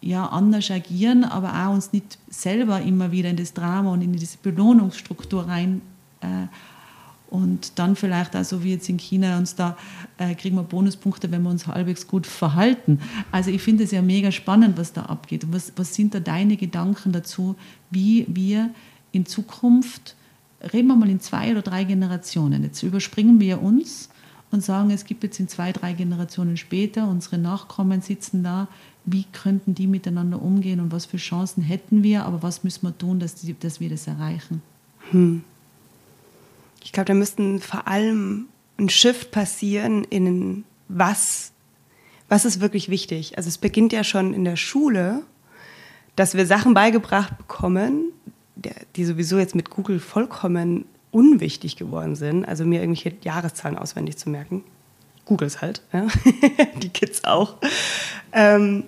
ja, 0.00 0.26
anders 0.26 0.70
agieren, 0.70 1.24
aber 1.24 1.66
auch 1.66 1.74
uns 1.74 1.92
nicht 1.92 2.18
selber 2.28 2.80
immer 2.80 3.10
wieder 3.10 3.30
in 3.30 3.36
das 3.36 3.52
Drama 3.52 3.92
und 3.92 4.00
in 4.00 4.12
diese 4.12 4.38
Belohnungsstruktur 4.38 5.48
rein 5.48 5.82
äh, 6.20 6.46
und 7.30 7.78
dann 7.78 7.96
vielleicht 7.96 8.36
auch 8.36 8.44
so 8.44 8.62
wie 8.64 8.72
jetzt 8.72 8.88
in 8.88 8.98
China 8.98 9.38
uns 9.38 9.54
da 9.54 9.76
äh, 10.18 10.34
kriegen 10.34 10.56
wir 10.56 10.64
Bonuspunkte, 10.64 11.30
wenn 11.30 11.42
wir 11.42 11.50
uns 11.50 11.66
halbwegs 11.66 12.06
gut 12.06 12.26
verhalten. 12.26 13.00
Also 13.30 13.50
ich 13.50 13.62
finde 13.62 13.84
es 13.84 13.92
ja 13.92 14.02
mega 14.02 14.32
spannend, 14.32 14.76
was 14.76 14.92
da 14.92 15.02
abgeht. 15.02 15.46
Was, 15.50 15.72
was 15.76 15.94
sind 15.94 16.14
da 16.14 16.20
deine 16.20 16.56
Gedanken 16.56 17.12
dazu, 17.12 17.56
wie 17.90 18.26
wir 18.28 18.70
in 19.12 19.26
Zukunft, 19.26 20.16
reden 20.72 20.88
wir 20.88 20.96
mal 20.96 21.08
in 21.08 21.20
zwei 21.20 21.52
oder 21.52 21.62
drei 21.62 21.84
Generationen, 21.84 22.64
jetzt 22.64 22.82
überspringen 22.82 23.40
wir 23.40 23.62
uns 23.62 24.10
und 24.50 24.62
sagen, 24.62 24.90
es 24.90 25.04
gibt 25.04 25.22
jetzt 25.22 25.38
in 25.40 25.48
zwei, 25.48 25.72
drei 25.72 25.92
Generationen 25.92 26.56
später, 26.56 27.08
unsere 27.08 27.38
Nachkommen 27.38 28.02
sitzen 28.02 28.42
da, 28.42 28.68
wie 29.04 29.24
könnten 29.32 29.74
die 29.74 29.86
miteinander 29.86 30.42
umgehen 30.42 30.80
und 30.80 30.92
was 30.92 31.06
für 31.06 31.16
Chancen 31.16 31.62
hätten 31.62 32.02
wir, 32.02 32.24
aber 32.24 32.42
was 32.42 32.64
müssen 32.64 32.86
wir 32.86 32.96
tun, 32.96 33.20
dass, 33.20 33.36
die, 33.36 33.58
dass 33.58 33.80
wir 33.80 33.88
das 33.88 34.06
erreichen? 34.06 34.62
Hm. 35.10 35.42
Ich 36.82 36.92
glaube, 36.92 37.06
da 37.06 37.14
müssten 37.14 37.60
vor 37.60 37.86
allem 37.86 38.48
ein 38.78 38.88
Shift 38.88 39.30
passieren 39.30 40.04
in 40.04 40.64
was, 40.88 41.52
was 42.28 42.44
ist 42.44 42.60
wirklich 42.60 42.88
wichtig. 42.88 43.36
Also 43.36 43.48
es 43.48 43.58
beginnt 43.58 43.92
ja 43.92 44.04
schon 44.04 44.34
in 44.34 44.44
der 44.44 44.56
Schule, 44.56 45.22
dass 46.16 46.34
wir 46.34 46.46
Sachen 46.46 46.74
beigebracht 46.74 47.36
bekommen, 47.38 48.12
die 48.96 49.04
sowieso 49.04 49.38
jetzt 49.38 49.54
mit 49.54 49.70
Google 49.70 50.00
vollkommen 50.00 50.84
unwichtig 51.10 51.76
geworden 51.76 52.14
sind. 52.14 52.44
Also 52.44 52.64
mir 52.64 52.80
irgendwelche 52.80 53.16
Jahreszahlen 53.22 53.78
auswendig 53.78 54.16
zu 54.16 54.30
merken. 54.30 54.64
Googles 55.24 55.60
halt, 55.60 55.82
ja? 55.92 56.08
die 56.82 56.88
Kids 56.88 57.24
auch. 57.24 57.56
Ähm, 58.32 58.84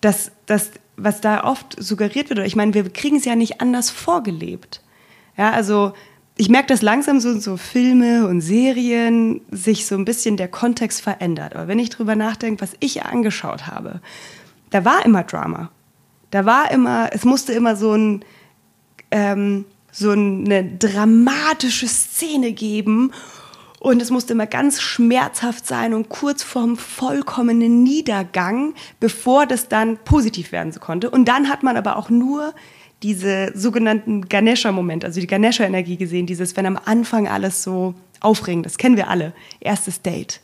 das, 0.00 0.32
das, 0.46 0.70
was 0.96 1.20
da 1.20 1.44
oft 1.44 1.82
suggeriert 1.82 2.30
wird, 2.30 2.40
ich 2.40 2.56
meine, 2.56 2.74
wir 2.74 2.88
kriegen 2.90 3.16
es 3.16 3.24
ja 3.24 3.36
nicht 3.36 3.60
anders 3.60 3.90
vorgelebt. 3.90 4.80
Ja, 5.36 5.50
also 5.50 5.92
ich 6.36 6.48
merke, 6.48 6.68
dass 6.68 6.82
langsam 6.82 7.20
so, 7.20 7.38
so 7.38 7.56
Filme 7.56 8.26
und 8.26 8.40
Serien 8.40 9.42
sich 9.50 9.86
so 9.86 9.94
ein 9.94 10.04
bisschen 10.04 10.36
der 10.36 10.48
Kontext 10.48 11.02
verändert. 11.02 11.54
Aber 11.54 11.68
wenn 11.68 11.78
ich 11.78 11.90
drüber 11.90 12.16
nachdenke, 12.16 12.62
was 12.62 12.72
ich 12.80 13.04
angeschaut 13.04 13.66
habe, 13.66 14.00
da 14.70 14.84
war 14.84 15.04
immer 15.04 15.24
Drama. 15.24 15.70
Da 16.30 16.46
war 16.46 16.70
immer, 16.70 17.10
es 17.12 17.24
musste 17.24 17.52
immer 17.52 17.76
so 17.76 17.92
ein, 17.92 18.24
ähm, 19.10 19.66
so 19.90 20.10
eine 20.10 20.64
dramatische 20.64 21.86
Szene 21.86 22.52
geben 22.52 23.12
und 23.78 24.00
es 24.00 24.10
musste 24.10 24.32
immer 24.32 24.46
ganz 24.46 24.80
schmerzhaft 24.80 25.66
sein 25.66 25.92
und 25.92 26.08
kurz 26.08 26.42
vorm 26.42 26.78
vollkommenen 26.78 27.82
Niedergang, 27.82 28.74
bevor 29.00 29.44
das 29.44 29.68
dann 29.68 29.98
positiv 29.98 30.52
werden 30.52 30.72
konnte. 30.80 31.10
Und 31.10 31.26
dann 31.26 31.50
hat 31.50 31.62
man 31.62 31.76
aber 31.76 31.96
auch 31.96 32.08
nur 32.08 32.54
diese 33.02 33.52
sogenannten 33.54 34.28
Ganesha-Momente, 34.28 35.06
also 35.06 35.20
die 35.20 35.26
Ganesha-Energie 35.26 35.96
gesehen, 35.96 36.26
dieses, 36.26 36.56
wenn 36.56 36.66
am 36.66 36.78
Anfang 36.84 37.28
alles 37.28 37.62
so 37.62 37.94
aufregend, 38.20 38.66
das 38.66 38.78
kennen 38.78 38.96
wir 38.96 39.08
alle. 39.08 39.32
Erstes 39.60 40.02
Date, 40.02 40.40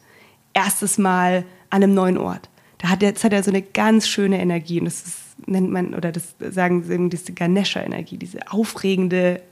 erstes 0.54 0.98
Mal 0.98 1.44
an 1.70 1.82
einem 1.82 1.94
neuen 1.94 2.18
Ort. 2.18 2.48
Da 2.78 2.88
hat 2.88 3.02
er, 3.02 3.12
das 3.12 3.24
hat 3.24 3.32
er 3.32 3.42
so 3.42 3.50
eine 3.50 3.62
ganz 3.62 4.08
schöne 4.08 4.40
Energie 4.40 4.78
und 4.80 4.86
das 4.86 5.02
ist, 5.02 5.18
nennt 5.46 5.70
man, 5.70 5.94
oder 5.94 6.12
das 6.12 6.34
sagen 6.50 6.82
sie, 6.82 7.08
diese 7.08 7.32
Ganesha-Energie, 7.32 8.16
diese 8.16 8.50
aufregende 8.50 9.42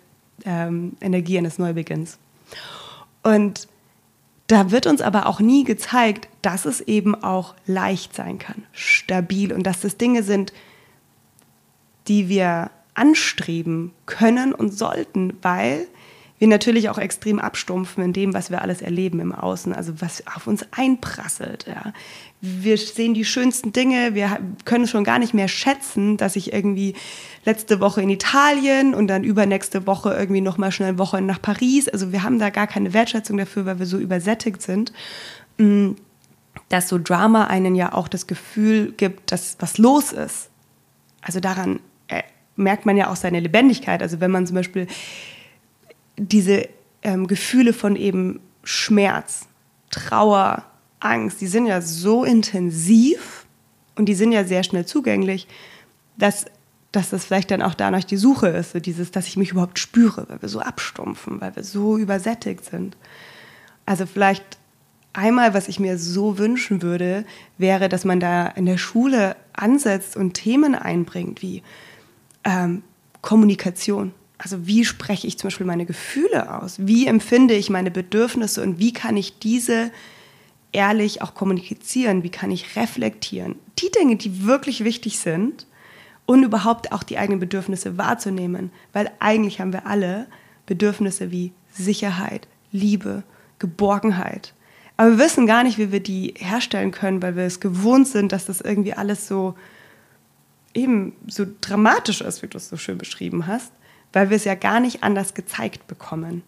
ähm, 0.45 0.93
Energie 1.01 1.39
eines 1.39 1.59
Neubeginns. 1.59 2.19
Und 3.23 3.69
da 4.47 4.71
wird 4.71 4.87
uns 4.87 5.01
aber 5.01 5.27
auch 5.27 5.41
nie 5.41 5.65
gezeigt, 5.65 6.29
dass 6.43 6.67
es 6.67 6.81
eben 6.81 7.21
auch 7.21 7.55
leicht 7.67 8.15
sein 8.15 8.39
kann, 8.39 8.63
stabil 8.73 9.53
und 9.53 9.65
dass 9.65 9.81
das 9.81 9.97
Dinge 9.97 10.23
sind, 10.23 10.53
die 12.07 12.29
wir 12.29 12.71
anstreben 12.97 13.93
können 14.07 14.53
und 14.53 14.73
sollten, 14.73 15.35
weil 15.43 15.87
wir 16.39 16.49
natürlich 16.49 16.91
auch 16.91 16.99
extrem 16.99 17.39
abstumpfen 17.39 18.05
in 18.05 18.13
dem, 18.13 18.35
was 18.35 18.51
wir 18.51 18.61
alles 18.61 18.83
erleben 18.83 19.21
im 19.21 19.33
Außen, 19.33 19.73
also 19.73 19.95
was 20.01 20.27
auf 20.27 20.47
uns 20.47 20.67
einprasselt. 20.71 21.67
Ja. 21.67 21.95
Wir 22.43 22.77
sehen 22.77 23.15
die 23.15 23.25
schönsten 23.25 23.73
Dinge, 23.73 24.15
wir 24.15 24.39
können 24.67 24.87
schon 24.87 25.05
gar 25.05 25.19
nicht 25.19 25.33
mehr 25.33 25.49
schätzen, 25.49 26.19
dass 26.19 26.37
ich 26.37 26.53
irgendwie 26.53 26.95
letzte 27.47 27.81
Woche 27.81 28.03
in 28.03 28.11
Italien 28.11 28.95
und 28.95 29.07
dann 29.07 29.25
übernächste 29.25 29.87
Woche 29.87 30.13
irgendwie 30.13 30.43
noch 30.43 30.59
mal 30.59 30.73
schnell 30.73 30.91
eine 30.91 30.99
Woche 30.99 31.23
nach 31.23 31.41
Paris. 31.41 31.89
Also 31.89 32.13
wir 32.13 32.23
haben 32.23 32.39
da 32.39 32.51
gar 32.51 32.67
keine 32.67 32.93
Wertschätzung 32.93 33.39
dafür, 33.39 33.65
weil 33.65 33.79
wir 33.79 33.87
so 33.87 33.97
übersättigt 33.97 34.61
sind. 34.61 34.93
Mm, 35.57 35.93
dass 36.69 36.89
so 36.89 36.99
Drama 37.03 37.47
einen 37.47 37.75
ja 37.75 37.93
auch 37.93 38.09
das 38.09 38.27
Gefühl 38.27 38.93
gibt, 38.97 39.33
dass 39.33 39.57
was 39.61 39.79
los 39.79 40.13
ist. 40.13 40.51
Also 41.23 41.41
daran 41.41 41.81
merkt 42.57 42.87
man 42.87 42.97
ja 42.97 43.11
auch 43.11 43.17
seine 43.17 43.41
Lebendigkeit. 43.41 44.03
Also 44.03 44.21
wenn 44.21 44.31
man 44.31 44.47
zum 44.47 44.57
Beispiel 44.57 44.87
diese 46.17 46.69
ähm, 47.03 47.27
Gefühle 47.27 47.73
von 47.73 47.97
eben 47.97 48.41
Schmerz, 48.65 49.47
Trauer, 49.91 50.65
Angst, 51.01 51.41
die 51.41 51.47
sind 51.47 51.67
ja 51.67 51.81
so 51.81 52.25
intensiv 52.25 53.47
und 53.97 54.07
die 54.07 54.15
sind 54.15 54.33
ja 54.33 54.45
sehr 54.45 54.65
schnell 54.65 54.87
zugänglich, 54.87 55.47
dass, 56.17 56.47
dass 56.93 57.11
das 57.11 57.25
vielleicht 57.25 57.51
dann 57.51 57.63
auch 57.63 57.75
dadurch 57.75 58.07
die 58.07 58.17
Suche 58.17 58.49
ist, 58.49 58.73
so 58.73 58.81
dieses, 58.81 59.11
dass 59.11 59.27
ich 59.27 59.37
mich 59.37 59.53
überhaupt 59.53 59.79
spüre, 59.79 60.27
weil 60.29 60.43
wir 60.43 60.49
so 60.49 60.61
abstumpfen, 60.61 61.41
weil 61.41 61.55
wir 61.55 61.65
so 61.65 61.99
übersättigt 61.99 62.65
sind. 62.65 62.97
Also 63.85 64.07
vielleicht 64.07 64.59
einmal, 65.13 65.55
was 65.55 65.69
ich 65.69 65.81
mir 65.81 65.99
so 65.99 66.39
wünschen 66.39 66.83
würde, 66.83 67.25
wäre, 67.59 67.89
dass 67.89 68.05
man 68.05 68.21
da 68.21 68.49
in 68.49 68.67
der 68.67 68.79
Schule 68.79 69.37
ansetzt 69.53 70.17
und 70.17 70.35
Themen 70.35 70.75
einbringt, 70.75 71.43
wie 71.43 71.63
ähm, 72.47 72.83
Kommunikation. 73.21 74.13
Also 74.39 74.67
wie 74.67 74.85
spreche 74.85 75.27
ich 75.27 75.39
zum 75.39 75.49
Beispiel 75.49 75.67
meine 75.67 75.85
Gefühle 75.85 76.63
aus? 76.63 76.77
Wie 76.79 77.07
empfinde 77.07 77.55
ich 77.55 77.71
meine 77.71 77.91
Bedürfnisse 77.91 78.63
und 78.63 78.79
wie 78.79 78.93
kann 78.93 79.17
ich 79.17 79.39
diese 79.39 79.91
ehrlich 80.73 81.23
auch 81.23 81.35
kommunizieren? 81.35 82.23
Wie 82.23 82.31
kann 82.31 82.51
ich 82.51 82.77
reflektieren? 82.77 83.57
Die 83.79 83.91
Dinge, 83.91 84.17
die 84.17 84.45
wirklich 84.45 84.85
wichtig 84.85 85.19
sind 85.19 85.67
und 86.27 86.43
überhaupt 86.43 86.93
auch 86.93 87.03
die 87.03 87.19
eigenen 87.19 87.41
Bedürfnisse 87.41 87.99
wahrzunehmen, 87.99 88.71
weil 88.93 89.11
eigentlich 89.19 89.61
haben 89.61 89.73
wir 89.73 89.87
alle 89.87 90.27
Bedürfnisse 90.67 91.31
wie 91.31 91.53
Sicherheit, 91.73 92.47
Liebe, 92.73 93.23
Geborgenheit. 93.59 94.53
Aber 94.99 95.13
wir 95.13 95.19
wissen 95.25 95.47
gar 95.47 95.63
nicht, 95.63 95.79
wie 95.79 95.93
wir 95.93 96.01
die 96.01 96.35
herstellen 96.37 96.91
können, 96.91 97.23
weil 97.23 97.37
wir 97.37 97.45
es 97.45 97.61
gewohnt 97.61 98.07
sind, 98.09 98.33
dass 98.33 98.47
das 98.47 98.61
irgendwie 98.61 98.95
alles 98.95 99.27
so 99.29 99.55
eben 100.77 101.15
so 101.27 101.47
dramatisch 101.61 102.21
ist, 102.21 102.43
wie 102.43 102.47
du 102.47 102.59
es 102.59 102.69
so 102.69 102.77
schön 102.77 102.99
beschrieben 102.99 103.47
hast, 103.47 103.73
weil 104.13 104.31
wir 104.31 104.37
es 104.37 104.45
ja 104.45 104.55
gar 104.55 104.79
nicht 104.79 105.03
anders 105.03 105.35
gezeigt 105.35 105.87
bekommen. 105.87 106.43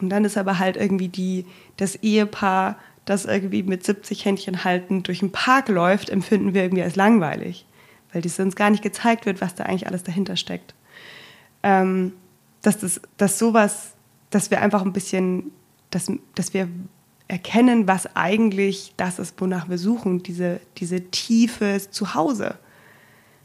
Und 0.00 0.10
dann 0.10 0.24
ist 0.24 0.36
aber 0.36 0.58
halt 0.58 0.76
irgendwie 0.76 1.08
die, 1.08 1.46
das 1.76 1.96
Ehepaar, 1.96 2.78
das 3.04 3.24
irgendwie 3.24 3.62
mit 3.62 3.84
70 3.84 4.24
Händchen 4.24 4.64
haltend 4.64 5.08
durch 5.08 5.20
den 5.20 5.32
Park 5.32 5.68
läuft, 5.68 6.10
empfinden 6.10 6.54
wir 6.54 6.62
irgendwie 6.62 6.82
als 6.82 6.96
langweilig, 6.96 7.66
weil 8.12 8.22
das 8.22 8.38
uns 8.38 8.56
gar 8.56 8.70
nicht 8.70 8.82
gezeigt 8.82 9.26
wird, 9.26 9.40
was 9.40 9.54
da 9.54 9.64
eigentlich 9.64 9.86
alles 9.86 10.02
dahinter 10.02 10.36
steckt. 10.36 10.74
Ähm, 11.62 12.12
dass, 12.62 12.78
das, 12.78 13.00
dass 13.16 13.38
sowas, 13.38 13.94
dass 14.30 14.50
wir 14.50 14.60
einfach 14.60 14.82
ein 14.82 14.92
bisschen, 14.92 15.52
dass, 15.90 16.10
dass 16.34 16.54
wir 16.54 16.68
erkennen, 17.28 17.86
was 17.86 18.14
eigentlich 18.16 18.94
das 18.96 19.18
ist, 19.18 19.40
wonach 19.40 19.68
wir 19.68 19.78
suchen, 19.78 20.22
diese, 20.22 20.60
diese 20.76 21.00
tiefe 21.10 21.80
Zuhause 21.90 22.58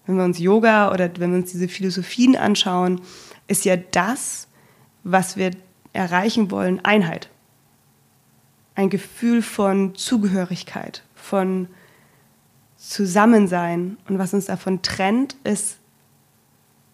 wenn 0.09 0.17
wir 0.17 0.23
uns 0.23 0.39
Yoga 0.39 0.91
oder 0.91 1.07
wenn 1.19 1.31
wir 1.31 1.37
uns 1.37 1.51
diese 1.51 1.67
Philosophien 1.67 2.35
anschauen, 2.35 2.99
ist 3.47 3.63
ja 3.63 3.77
das, 3.77 4.47
was 5.03 5.37
wir 5.37 5.51
erreichen 5.93 6.49
wollen, 6.49 6.83
Einheit. 6.83 7.29
Ein 8.73 8.89
Gefühl 8.89 9.43
von 9.43 9.93
Zugehörigkeit, 9.93 11.03
von 11.13 11.67
Zusammensein. 12.75 13.97
Und 14.07 14.17
was 14.17 14.33
uns 14.33 14.45
davon 14.45 14.81
trennt, 14.81 15.35
ist 15.43 15.77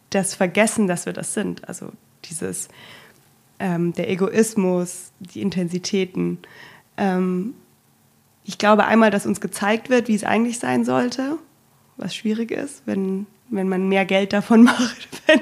das 0.09 0.35
Vergessen, 0.35 0.87
dass 0.87 1.05
wir 1.05 1.13
das 1.13 1.33
sind. 1.33 1.65
Also 1.69 1.93
dieses, 2.25 2.67
ähm, 3.59 3.93
der 3.93 4.09
Egoismus, 4.09 5.13
die 5.21 5.41
Intensitäten. 5.41 6.39
Ähm, 6.97 7.53
ich 8.43 8.57
glaube 8.57 8.83
einmal, 8.83 9.09
dass 9.09 9.25
uns 9.25 9.39
gezeigt 9.39 9.89
wird, 9.89 10.09
wie 10.09 10.15
es 10.15 10.25
eigentlich 10.25 10.59
sein 10.59 10.83
sollte 10.83 11.37
was 11.97 12.15
schwierig 12.15 12.51
ist, 12.51 12.83
wenn, 12.85 13.25
wenn 13.49 13.69
man 13.69 13.87
mehr 13.87 14.05
Geld 14.05 14.33
davon 14.33 14.63
macht, 14.65 15.07
wenn 15.27 15.41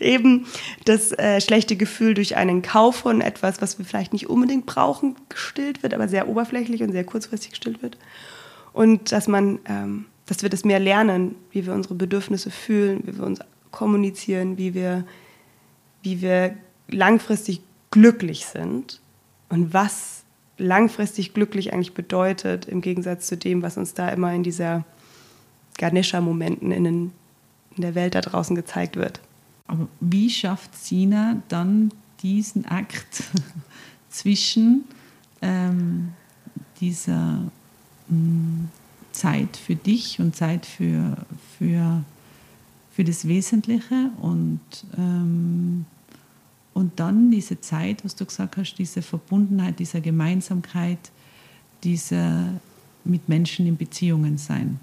eben 0.00 0.46
das 0.84 1.12
äh, 1.12 1.40
schlechte 1.40 1.76
Gefühl 1.76 2.14
durch 2.14 2.36
einen 2.36 2.62
Kauf 2.62 2.96
von 2.96 3.20
etwas, 3.20 3.62
was 3.62 3.78
wir 3.78 3.84
vielleicht 3.84 4.12
nicht 4.12 4.28
unbedingt 4.28 4.66
brauchen, 4.66 5.16
gestillt 5.28 5.82
wird, 5.82 5.94
aber 5.94 6.08
sehr 6.08 6.28
oberflächlich 6.28 6.82
und 6.82 6.92
sehr 6.92 7.04
kurzfristig 7.04 7.50
gestillt 7.50 7.82
wird. 7.82 7.98
Und 8.72 9.12
dass 9.12 9.28
man, 9.28 9.60
ähm, 9.66 10.06
dass 10.26 10.42
wir 10.42 10.50
das 10.50 10.64
mehr 10.64 10.80
lernen, 10.80 11.36
wie 11.52 11.64
wir 11.66 11.72
unsere 11.72 11.94
Bedürfnisse 11.94 12.50
fühlen, 12.50 13.02
wie 13.04 13.16
wir 13.16 13.24
uns 13.24 13.40
kommunizieren, 13.70 14.58
wie 14.58 14.74
wir, 14.74 15.04
wie 16.02 16.20
wir 16.22 16.56
langfristig 16.88 17.60
glücklich 17.90 18.46
sind 18.46 19.00
und 19.48 19.72
was 19.72 20.24
langfristig 20.58 21.34
glücklich 21.34 21.72
eigentlich 21.72 21.94
bedeutet, 21.94 22.66
im 22.66 22.80
Gegensatz 22.80 23.26
zu 23.26 23.36
dem, 23.36 23.62
was 23.62 23.76
uns 23.76 23.94
da 23.94 24.08
immer 24.08 24.32
in 24.32 24.42
dieser 24.42 24.84
Ganesha-Momenten 25.78 26.70
in, 26.70 26.84
in 26.86 27.12
der 27.76 27.94
Welt 27.94 28.14
da 28.14 28.20
draußen 28.20 28.54
gezeigt 28.56 28.96
wird. 28.96 29.20
Aber 29.66 29.88
wie 30.00 30.30
schafft 30.30 30.76
Sina 30.76 31.42
dann 31.48 31.90
diesen 32.22 32.66
Akt 32.66 33.24
zwischen 34.10 34.84
ähm, 35.42 36.12
dieser 36.80 37.50
mh, 38.08 38.16
mm, 38.16 38.68
Zeit 39.12 39.56
für 39.56 39.76
dich 39.76 40.18
und 40.18 40.34
Zeit 40.34 40.66
für, 40.66 41.16
für, 41.58 42.02
für 42.92 43.04
das 43.04 43.28
Wesentliche 43.28 44.10
und, 44.20 44.60
ähm, 44.98 45.86
und 46.72 46.98
dann 46.98 47.30
diese 47.30 47.60
Zeit, 47.60 48.04
was 48.04 48.16
du 48.16 48.24
gesagt 48.24 48.56
hast, 48.56 48.74
diese 48.74 49.02
Verbundenheit, 49.02 49.78
diese 49.78 50.00
Gemeinsamkeit, 50.00 51.12
diese 51.84 52.60
mit 53.04 53.28
Menschen 53.28 53.66
in 53.66 53.76
Beziehungen 53.76 54.38
sein. 54.38 54.80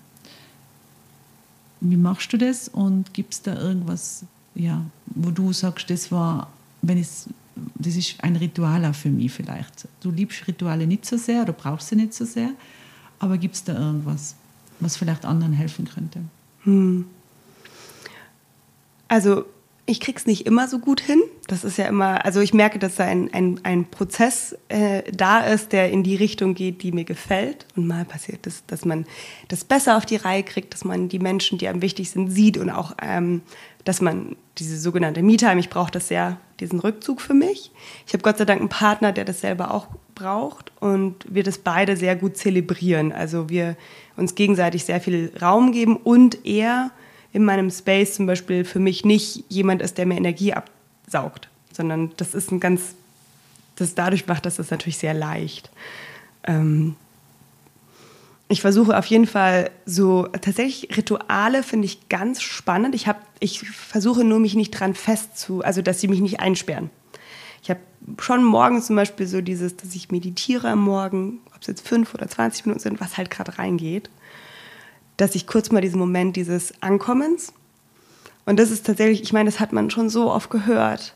Wie 1.81 1.97
machst 1.97 2.31
du 2.31 2.37
das 2.37 2.67
und 2.67 3.13
gibt 3.13 3.33
es 3.33 3.41
da 3.41 3.59
irgendwas, 3.59 4.23
ja, 4.55 4.85
wo 5.07 5.31
du 5.31 5.51
sagst, 5.51 5.89
das 5.89 6.11
war, 6.11 6.51
wenn 6.81 6.97
es, 6.97 7.27
das 7.75 7.95
ist 7.95 8.23
ein 8.23 8.35
Ritual 8.35 8.85
auch 8.85 8.95
für 8.95 9.09
mich 9.09 9.31
vielleicht. 9.31 9.87
Du 10.01 10.11
liebst 10.11 10.47
Rituale 10.47 10.87
nicht 10.87 11.05
so 11.05 11.17
sehr 11.17 11.41
oder 11.41 11.53
brauchst 11.53 11.89
sie 11.89 11.95
nicht 11.95 12.13
so 12.13 12.25
sehr, 12.25 12.51
aber 13.19 13.37
gibt 13.37 13.55
es 13.55 13.63
da 13.63 13.73
irgendwas, 13.73 14.35
was 14.79 14.95
vielleicht 14.95 15.25
anderen 15.25 15.53
helfen 15.53 15.85
könnte? 15.85 16.21
Hm. 16.63 17.05
Also 19.07 19.45
ich 19.91 19.99
krieg's 19.99 20.25
nicht 20.25 20.45
immer 20.47 20.69
so 20.69 20.79
gut 20.79 21.01
hin. 21.01 21.21
Das 21.47 21.65
ist 21.65 21.77
ja 21.77 21.85
immer, 21.85 22.23
also 22.25 22.39
ich 22.39 22.53
merke, 22.53 22.79
dass 22.79 22.95
da 22.95 23.03
ein, 23.03 23.31
ein, 23.33 23.59
ein 23.63 23.85
Prozess 23.85 24.57
äh, 24.69 25.03
da 25.11 25.41
ist, 25.41 25.73
der 25.73 25.91
in 25.91 26.01
die 26.03 26.15
Richtung 26.15 26.55
geht, 26.55 26.81
die 26.81 26.93
mir 26.93 27.03
gefällt. 27.03 27.67
Und 27.75 27.87
mal 27.87 28.05
passiert 28.05 28.47
es, 28.47 28.65
dass 28.65 28.85
man 28.85 29.05
das 29.49 29.65
besser 29.65 29.97
auf 29.97 30.05
die 30.05 30.15
Reihe 30.15 30.43
kriegt, 30.43 30.73
dass 30.73 30.85
man 30.85 31.09
die 31.09 31.19
Menschen, 31.19 31.57
die 31.57 31.67
einem 31.67 31.81
wichtig 31.81 32.09
sind, 32.09 32.29
sieht 32.29 32.57
und 32.57 32.69
auch, 32.69 32.95
ähm, 33.01 33.41
dass 33.83 33.99
man 33.99 34.37
diese 34.57 34.77
sogenannte 34.77 35.21
Me-Time, 35.21 35.59
ich 35.59 35.69
brauche 35.69 35.91
das 35.91 36.07
sehr, 36.07 36.37
diesen 36.61 36.79
Rückzug 36.79 37.19
für 37.19 37.33
mich. 37.33 37.71
Ich 38.07 38.13
habe 38.13 38.23
Gott 38.23 38.37
sei 38.37 38.45
Dank 38.45 38.61
einen 38.61 38.69
Partner, 38.69 39.11
der 39.11 39.25
das 39.25 39.41
selber 39.41 39.73
auch 39.73 39.87
braucht 40.15 40.71
und 40.79 41.25
wir 41.27 41.43
das 41.43 41.57
beide 41.57 41.97
sehr 41.97 42.15
gut 42.15 42.37
zelebrieren. 42.37 43.11
Also 43.11 43.49
wir 43.49 43.75
uns 44.15 44.35
gegenseitig 44.35 44.85
sehr 44.85 45.01
viel 45.01 45.33
Raum 45.41 45.73
geben 45.73 45.97
und 45.97 46.45
er 46.45 46.91
in 47.33 47.45
meinem 47.45 47.71
Space 47.71 48.15
zum 48.15 48.25
Beispiel 48.25 48.65
für 48.65 48.79
mich 48.79 49.05
nicht 49.05 49.45
jemand 49.49 49.81
ist, 49.81 49.97
der 49.97 50.05
mir 50.05 50.17
Energie 50.17 50.53
absaugt, 50.53 51.49
sondern 51.71 52.11
das 52.17 52.33
ist 52.33 52.51
ein 52.51 52.59
ganz, 52.59 52.95
das 53.75 53.95
dadurch 53.95 54.27
macht 54.27 54.45
das 54.45 54.57
natürlich 54.69 54.97
sehr 54.97 55.13
leicht. 55.13 55.69
Ähm 56.43 56.95
ich 58.49 58.59
versuche 58.59 58.97
auf 58.97 59.05
jeden 59.05 59.27
Fall 59.27 59.71
so 59.85 60.27
tatsächlich 60.27 60.97
Rituale 60.97 61.63
finde 61.63 61.85
ich 61.85 62.09
ganz 62.09 62.41
spannend. 62.41 62.95
Ich 62.95 63.07
habe, 63.07 63.19
ich 63.39 63.61
versuche 63.61 64.25
nur 64.25 64.39
mich 64.39 64.55
nicht 64.55 64.71
dran 64.71 64.93
fest 64.93 65.37
zu, 65.37 65.63
also 65.63 65.81
dass 65.81 66.01
sie 66.01 66.09
mich 66.09 66.19
nicht 66.19 66.41
einsperren. 66.41 66.89
Ich 67.63 67.69
habe 67.69 67.79
schon 68.19 68.43
morgens 68.43 68.87
zum 68.87 68.97
Beispiel 68.97 69.25
so 69.25 69.39
dieses, 69.39 69.77
dass 69.77 69.95
ich 69.95 70.11
meditiere 70.11 70.67
am 70.69 70.81
Morgen, 70.81 71.39
ob 71.55 71.61
es 71.61 71.67
jetzt 71.67 71.87
fünf 71.87 72.13
oder 72.13 72.27
20 72.27 72.65
Minuten 72.65 72.81
sind, 72.81 72.99
was 72.99 73.15
halt 73.15 73.31
gerade 73.31 73.57
reingeht 73.57 74.09
dass 75.21 75.35
ich 75.35 75.47
kurz 75.47 75.71
mal 75.71 75.81
diesen 75.81 75.99
Moment 75.99 76.35
dieses 76.35 76.73
Ankommens 76.81 77.53
und 78.45 78.59
das 78.59 78.71
ist 78.71 78.85
tatsächlich, 78.85 79.21
ich 79.21 79.33
meine, 79.33 79.49
das 79.49 79.59
hat 79.59 79.71
man 79.71 79.89
schon 79.89 80.09
so 80.09 80.31
oft 80.31 80.49
gehört, 80.49 81.15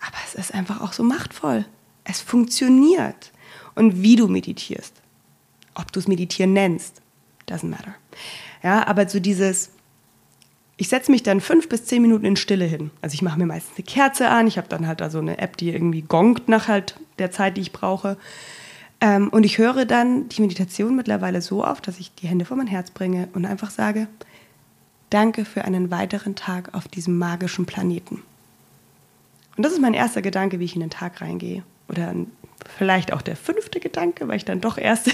aber 0.00 0.16
es 0.26 0.34
ist 0.34 0.54
einfach 0.54 0.80
auch 0.80 0.92
so 0.92 1.02
machtvoll. 1.02 1.66
Es 2.04 2.20
funktioniert. 2.20 3.32
Und 3.74 4.02
wie 4.02 4.16
du 4.16 4.26
meditierst, 4.28 4.94
ob 5.74 5.92
du 5.92 6.00
es 6.00 6.08
meditieren 6.08 6.54
nennst, 6.54 7.02
doesn't 7.48 7.68
matter. 7.68 7.94
Ja, 8.62 8.86
aber 8.86 9.08
so 9.08 9.20
dieses, 9.20 9.70
ich 10.78 10.88
setze 10.88 11.10
mich 11.10 11.22
dann 11.22 11.40
fünf 11.40 11.68
bis 11.68 11.84
zehn 11.84 12.00
Minuten 12.00 12.24
in 12.24 12.36
Stille 12.36 12.64
hin. 12.64 12.90
Also 13.02 13.14
ich 13.14 13.22
mache 13.22 13.38
mir 13.38 13.46
meistens 13.46 13.76
eine 13.76 13.84
Kerze 13.84 14.28
an, 14.28 14.46
ich 14.46 14.56
habe 14.56 14.68
dann 14.68 14.86
halt 14.86 15.02
so 15.10 15.18
eine 15.18 15.38
App, 15.38 15.58
die 15.58 15.70
irgendwie 15.70 16.02
gongt 16.02 16.48
nach 16.48 16.68
halt 16.68 16.98
der 17.18 17.30
Zeit, 17.30 17.58
die 17.58 17.62
ich 17.62 17.72
brauche. 17.72 18.16
Ähm, 19.00 19.28
und 19.28 19.44
ich 19.44 19.58
höre 19.58 19.84
dann 19.84 20.28
die 20.28 20.40
Meditation 20.40 20.96
mittlerweile 20.96 21.42
so 21.42 21.64
oft, 21.64 21.86
dass 21.86 21.98
ich 21.98 22.14
die 22.14 22.28
Hände 22.28 22.44
vor 22.44 22.56
mein 22.56 22.66
Herz 22.66 22.90
bringe 22.90 23.28
und 23.34 23.44
einfach 23.44 23.70
sage, 23.70 24.08
danke 25.10 25.44
für 25.44 25.64
einen 25.64 25.90
weiteren 25.90 26.34
Tag 26.34 26.74
auf 26.74 26.88
diesem 26.88 27.18
magischen 27.18 27.66
Planeten. 27.66 28.22
Und 29.56 29.64
das 29.64 29.72
ist 29.72 29.80
mein 29.80 29.94
erster 29.94 30.22
Gedanke, 30.22 30.60
wie 30.60 30.64
ich 30.64 30.74
in 30.74 30.80
den 30.80 30.90
Tag 30.90 31.20
reingehe. 31.20 31.62
Oder 31.88 32.14
vielleicht 32.76 33.12
auch 33.12 33.22
der 33.22 33.36
fünfte 33.36 33.80
Gedanke, 33.80 34.28
weil 34.28 34.36
ich 34.36 34.44
dann 34.44 34.60
doch 34.60 34.78
erst 34.78 35.08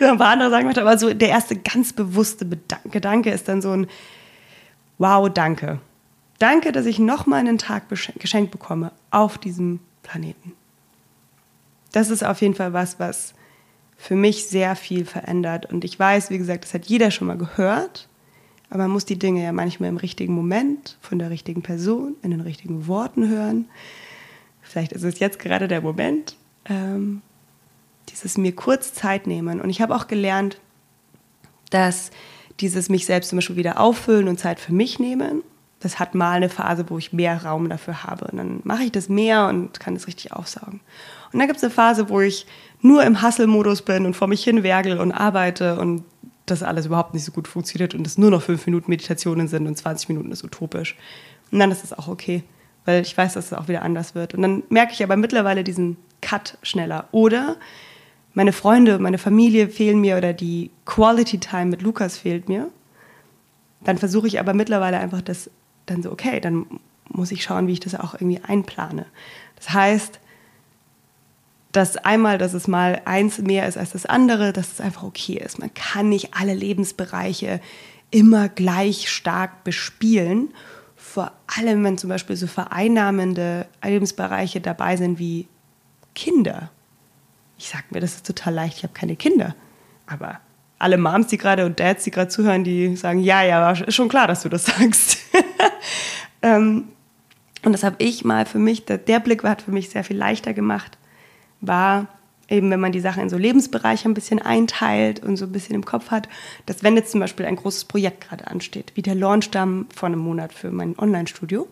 ein 0.00 0.18
paar 0.18 0.30
andere 0.30 0.50
sagen 0.50 0.66
möchte. 0.66 0.80
Aber 0.80 0.98
so 0.98 1.12
der 1.12 1.28
erste 1.28 1.56
ganz 1.56 1.92
bewusste 1.92 2.46
Gedanke 2.90 3.30
ist 3.30 3.48
dann 3.48 3.62
so 3.62 3.72
ein 3.72 3.86
Wow, 4.98 5.30
danke. 5.32 5.78
Danke, 6.40 6.72
dass 6.72 6.86
ich 6.86 6.98
nochmal 6.98 7.40
einen 7.40 7.58
Tag 7.58 7.84
geschenkt 7.88 8.50
bekomme 8.50 8.90
auf 9.10 9.38
diesem 9.38 9.80
Planeten 10.02 10.57
das 11.92 12.10
ist 12.10 12.24
auf 12.24 12.40
jeden 12.40 12.54
Fall 12.54 12.72
was, 12.72 12.98
was 12.98 13.34
für 13.96 14.14
mich 14.14 14.46
sehr 14.46 14.76
viel 14.76 15.04
verändert. 15.04 15.66
Und 15.66 15.84
ich 15.84 15.98
weiß, 15.98 16.30
wie 16.30 16.38
gesagt, 16.38 16.64
das 16.64 16.74
hat 16.74 16.86
jeder 16.86 17.10
schon 17.10 17.26
mal 17.26 17.36
gehört, 17.36 18.08
aber 18.70 18.84
man 18.84 18.92
muss 18.92 19.04
die 19.04 19.18
Dinge 19.18 19.42
ja 19.42 19.52
manchmal 19.52 19.88
im 19.88 19.96
richtigen 19.96 20.34
Moment, 20.34 20.98
von 21.00 21.18
der 21.18 21.30
richtigen 21.30 21.62
Person, 21.62 22.14
in 22.22 22.30
den 22.30 22.40
richtigen 22.40 22.86
Worten 22.86 23.28
hören. 23.28 23.66
Vielleicht 24.62 24.92
ist 24.92 25.02
es 25.02 25.18
jetzt 25.18 25.38
gerade 25.38 25.68
der 25.68 25.80
Moment, 25.80 26.36
ähm, 26.66 27.22
dieses 28.10 28.36
mir 28.36 28.54
kurz 28.54 28.92
Zeit 28.92 29.26
nehmen. 29.26 29.60
Und 29.60 29.70
ich 29.70 29.80
habe 29.80 29.96
auch 29.96 30.06
gelernt, 30.06 30.60
dass 31.70 32.10
dieses 32.60 32.88
mich 32.88 33.06
selbst 33.06 33.30
zum 33.30 33.38
Beispiel 33.38 33.56
wieder 33.56 33.80
auffüllen 33.80 34.28
und 34.28 34.38
Zeit 34.38 34.60
für 34.60 34.72
mich 34.72 34.98
nehmen, 34.98 35.42
das 35.80 35.98
hat 35.98 36.14
mal 36.14 36.32
eine 36.32 36.48
Phase, 36.48 36.84
wo 36.88 36.98
ich 36.98 37.12
mehr 37.12 37.44
Raum 37.44 37.68
dafür 37.68 38.02
habe. 38.04 38.26
Und 38.26 38.38
dann 38.38 38.60
mache 38.64 38.82
ich 38.82 38.92
das 38.92 39.08
mehr 39.08 39.46
und 39.46 39.78
kann 39.78 39.94
das 39.94 40.06
richtig 40.06 40.32
aufsaugen. 40.32 40.80
Und 41.32 41.38
dann 41.38 41.48
gibt 41.48 41.58
es 41.58 41.64
eine 41.64 41.72
Phase, 41.72 42.08
wo 42.08 42.20
ich 42.20 42.46
nur 42.80 43.02
im 43.04 43.22
Hustle-Modus 43.22 43.82
bin 43.82 44.06
und 44.06 44.14
vor 44.14 44.28
mich 44.28 44.44
hin 44.44 44.62
wergel 44.62 44.98
und 44.98 45.12
arbeite 45.12 45.78
und 45.78 46.04
das 46.46 46.62
alles 46.62 46.86
überhaupt 46.86 47.14
nicht 47.14 47.24
so 47.24 47.32
gut 47.32 47.48
funktioniert 47.48 47.94
und 47.94 48.06
es 48.06 48.18
nur 48.18 48.30
noch 48.30 48.42
fünf 48.42 48.64
Minuten 48.66 48.90
Meditationen 48.90 49.48
sind 49.48 49.66
und 49.66 49.76
20 49.76 50.08
Minuten 50.08 50.32
ist 50.32 50.44
utopisch. 50.44 50.96
Und 51.50 51.58
dann 51.58 51.70
ist 51.70 51.84
es 51.84 51.92
auch 51.92 52.08
okay, 52.08 52.42
weil 52.84 53.02
ich 53.02 53.16
weiß, 53.16 53.34
dass 53.34 53.46
es 53.46 53.52
auch 53.52 53.68
wieder 53.68 53.82
anders 53.82 54.14
wird. 54.14 54.34
Und 54.34 54.42
dann 54.42 54.62
merke 54.68 54.92
ich 54.92 55.02
aber 55.02 55.16
mittlerweile 55.16 55.64
diesen 55.64 55.96
Cut 56.20 56.56
schneller. 56.62 57.08
Oder 57.12 57.56
meine 58.34 58.52
Freunde, 58.52 58.98
meine 58.98 59.18
Familie 59.18 59.68
fehlen 59.68 60.00
mir 60.00 60.16
oder 60.16 60.32
die 60.32 60.70
Quality 60.86 61.38
Time 61.38 61.66
mit 61.66 61.82
Lukas 61.82 62.16
fehlt 62.18 62.48
mir. 62.48 62.70
Dann 63.82 63.98
versuche 63.98 64.26
ich 64.26 64.40
aber 64.40 64.54
mittlerweile 64.54 64.98
einfach 64.98 65.22
das 65.22 65.50
dann 65.86 66.02
so, 66.02 66.10
okay, 66.12 66.40
dann 66.40 66.66
muss 67.08 67.32
ich 67.32 67.42
schauen, 67.42 67.66
wie 67.66 67.72
ich 67.72 67.80
das 67.80 67.94
auch 67.94 68.14
irgendwie 68.14 68.40
einplane. 68.42 69.06
Das 69.56 69.70
heißt, 69.70 70.20
dass 71.72 71.96
einmal, 71.96 72.38
dass 72.38 72.54
es 72.54 72.66
mal 72.66 73.02
eins 73.04 73.38
mehr 73.38 73.68
ist 73.68 73.76
als 73.76 73.92
das 73.92 74.06
andere, 74.06 74.52
dass 74.52 74.72
es 74.72 74.80
einfach 74.80 75.02
okay 75.02 75.34
ist. 75.34 75.58
Man 75.58 75.72
kann 75.74 76.08
nicht 76.08 76.34
alle 76.34 76.54
Lebensbereiche 76.54 77.60
immer 78.10 78.48
gleich 78.48 79.10
stark 79.10 79.64
bespielen. 79.64 80.54
Vor 80.96 81.32
allem, 81.46 81.84
wenn 81.84 81.98
zum 81.98 82.08
Beispiel 82.08 82.36
so 82.36 82.46
vereinnahmende 82.46 83.66
Lebensbereiche 83.82 84.60
dabei 84.60 84.96
sind 84.96 85.18
wie 85.18 85.46
Kinder. 86.14 86.70
Ich 87.58 87.68
sage 87.68 87.84
mir, 87.90 88.00
das 88.00 88.14
ist 88.14 88.26
total 88.26 88.54
leicht, 88.54 88.78
ich 88.78 88.82
habe 88.82 88.94
keine 88.94 89.16
Kinder. 89.16 89.54
Aber 90.06 90.40
alle 90.78 90.96
Moms, 90.96 91.26
die 91.28 91.38
gerade 91.38 91.66
und 91.66 91.78
Dads, 91.78 92.04
die 92.04 92.10
gerade 92.10 92.28
zuhören, 92.28 92.64
die 92.64 92.96
sagen, 92.96 93.20
ja, 93.20 93.42
ja, 93.42 93.70
ist 93.72 93.94
schon 93.94 94.08
klar, 94.08 94.26
dass 94.26 94.42
du 94.42 94.48
das 94.48 94.64
sagst. 94.66 95.18
ähm, 96.42 96.88
und 97.64 97.72
das 97.72 97.82
habe 97.82 97.96
ich 97.98 98.24
mal 98.24 98.46
für 98.46 98.58
mich, 98.58 98.84
der 98.84 99.20
Blick 99.20 99.42
hat 99.44 99.62
für 99.62 99.72
mich 99.72 99.90
sehr 99.90 100.04
viel 100.04 100.16
leichter 100.16 100.54
gemacht, 100.54 100.97
war 101.60 102.06
eben, 102.48 102.70
wenn 102.70 102.80
man 102.80 102.92
die 102.92 103.00
Sachen 103.00 103.22
in 103.22 103.28
so 103.28 103.36
Lebensbereiche 103.36 104.08
ein 104.08 104.14
bisschen 104.14 104.40
einteilt 104.40 105.22
und 105.22 105.36
so 105.36 105.44
ein 105.44 105.52
bisschen 105.52 105.74
im 105.74 105.84
Kopf 105.84 106.10
hat, 106.10 106.28
dass 106.66 106.82
wenn 106.82 106.96
jetzt 106.96 107.12
zum 107.12 107.20
Beispiel 107.20 107.46
ein 107.46 107.56
großes 107.56 107.84
Projekt 107.84 108.26
gerade 108.26 108.46
ansteht, 108.46 108.92
wie 108.94 109.02
der 109.02 109.14
Launch 109.14 109.50
dann 109.50 109.86
vor 109.94 110.06
einem 110.06 110.20
Monat 110.20 110.52
für 110.52 110.70
mein 110.70 110.98
Online-Studio, 110.98 111.68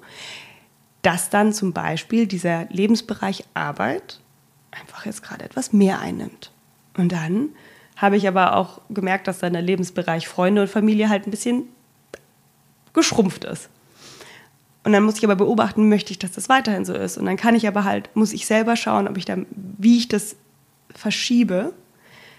dass 1.03 1.31
dann 1.31 1.53
zum 1.53 1.73
Beispiel 1.73 2.27
dieser 2.27 2.67
Lebensbereich 2.67 3.45
Arbeit 3.55 4.21
einfach 4.71 5.07
jetzt 5.07 5.23
gerade 5.23 5.45
etwas 5.45 5.73
mehr 5.73 6.01
einnimmt. 6.01 6.53
Und 6.97 7.13
dann 7.13 7.51
habe 7.97 8.17
ich 8.17 8.29
aber 8.29 8.57
auch 8.57 8.81
gemerkt, 8.91 9.27
dass 9.27 9.39
dann 9.39 9.55
der 9.55 9.63
Lebensbereich 9.63 10.29
Freunde 10.29 10.63
und 10.63 10.69
Familie 10.69 11.09
halt 11.09 11.27
ein 11.27 11.31
bisschen 11.31 11.65
geschrumpft 12.93 13.45
ist. 13.45 13.71
Und 14.87 14.93
dann 14.93 15.03
muss 15.03 15.19
ich 15.19 15.25
aber 15.25 15.35
beobachten, 15.35 15.89
möchte 15.89 16.13
ich, 16.13 16.21
dass 16.21 16.31
das 16.31 16.49
weiterhin 16.49 16.85
so 16.85 16.95
ist. 16.95 17.19
Und 17.19 17.27
dann 17.27 17.37
kann 17.37 17.57
ich 17.57 17.67
aber 17.67 17.83
halt, 17.83 18.09
muss 18.15 18.33
ich 18.33 18.47
selber 18.47 18.77
schauen, 18.77 19.09
ob 19.09 19.19
ich 19.19 19.25
da, 19.25 19.37
wie 19.51 19.99
ich 19.99 20.07
das 20.07 20.37
verschiebe. 20.95 21.73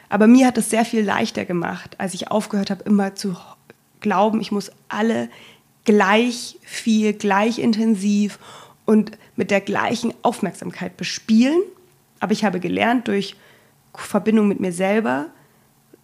Aber 0.08 0.28
mir 0.28 0.48
hat 0.48 0.58
es 0.58 0.70
sehr 0.70 0.86
viel 0.86 1.04
leichter 1.04 1.44
gemacht, 1.44 1.96
als 2.00 2.14
ich 2.14 2.32
aufgehört 2.32 2.70
habe, 2.72 2.86
immer 2.86 3.16
zu 3.16 3.36
glauben, 4.00 4.40
ich 4.40 4.54
muss 4.54 4.72
alle 4.88 5.28
gleich 5.84 6.58
viel, 6.62 7.12
gleich 7.12 7.60
intensiv 7.60 8.40
und 8.86 9.18
mit 9.36 9.52
der 9.52 9.60
gleichen 9.60 10.14
Aufmerksamkeit 10.22 10.96
bespielen. 10.96 11.60
Aber 12.22 12.32
ich 12.32 12.46
habe 12.46 12.62
gelernt, 12.62 13.10
durch 13.10 13.36
Verbindung 13.94 14.48
mit 14.48 14.62
mir 14.62 14.72
selber 14.72 15.26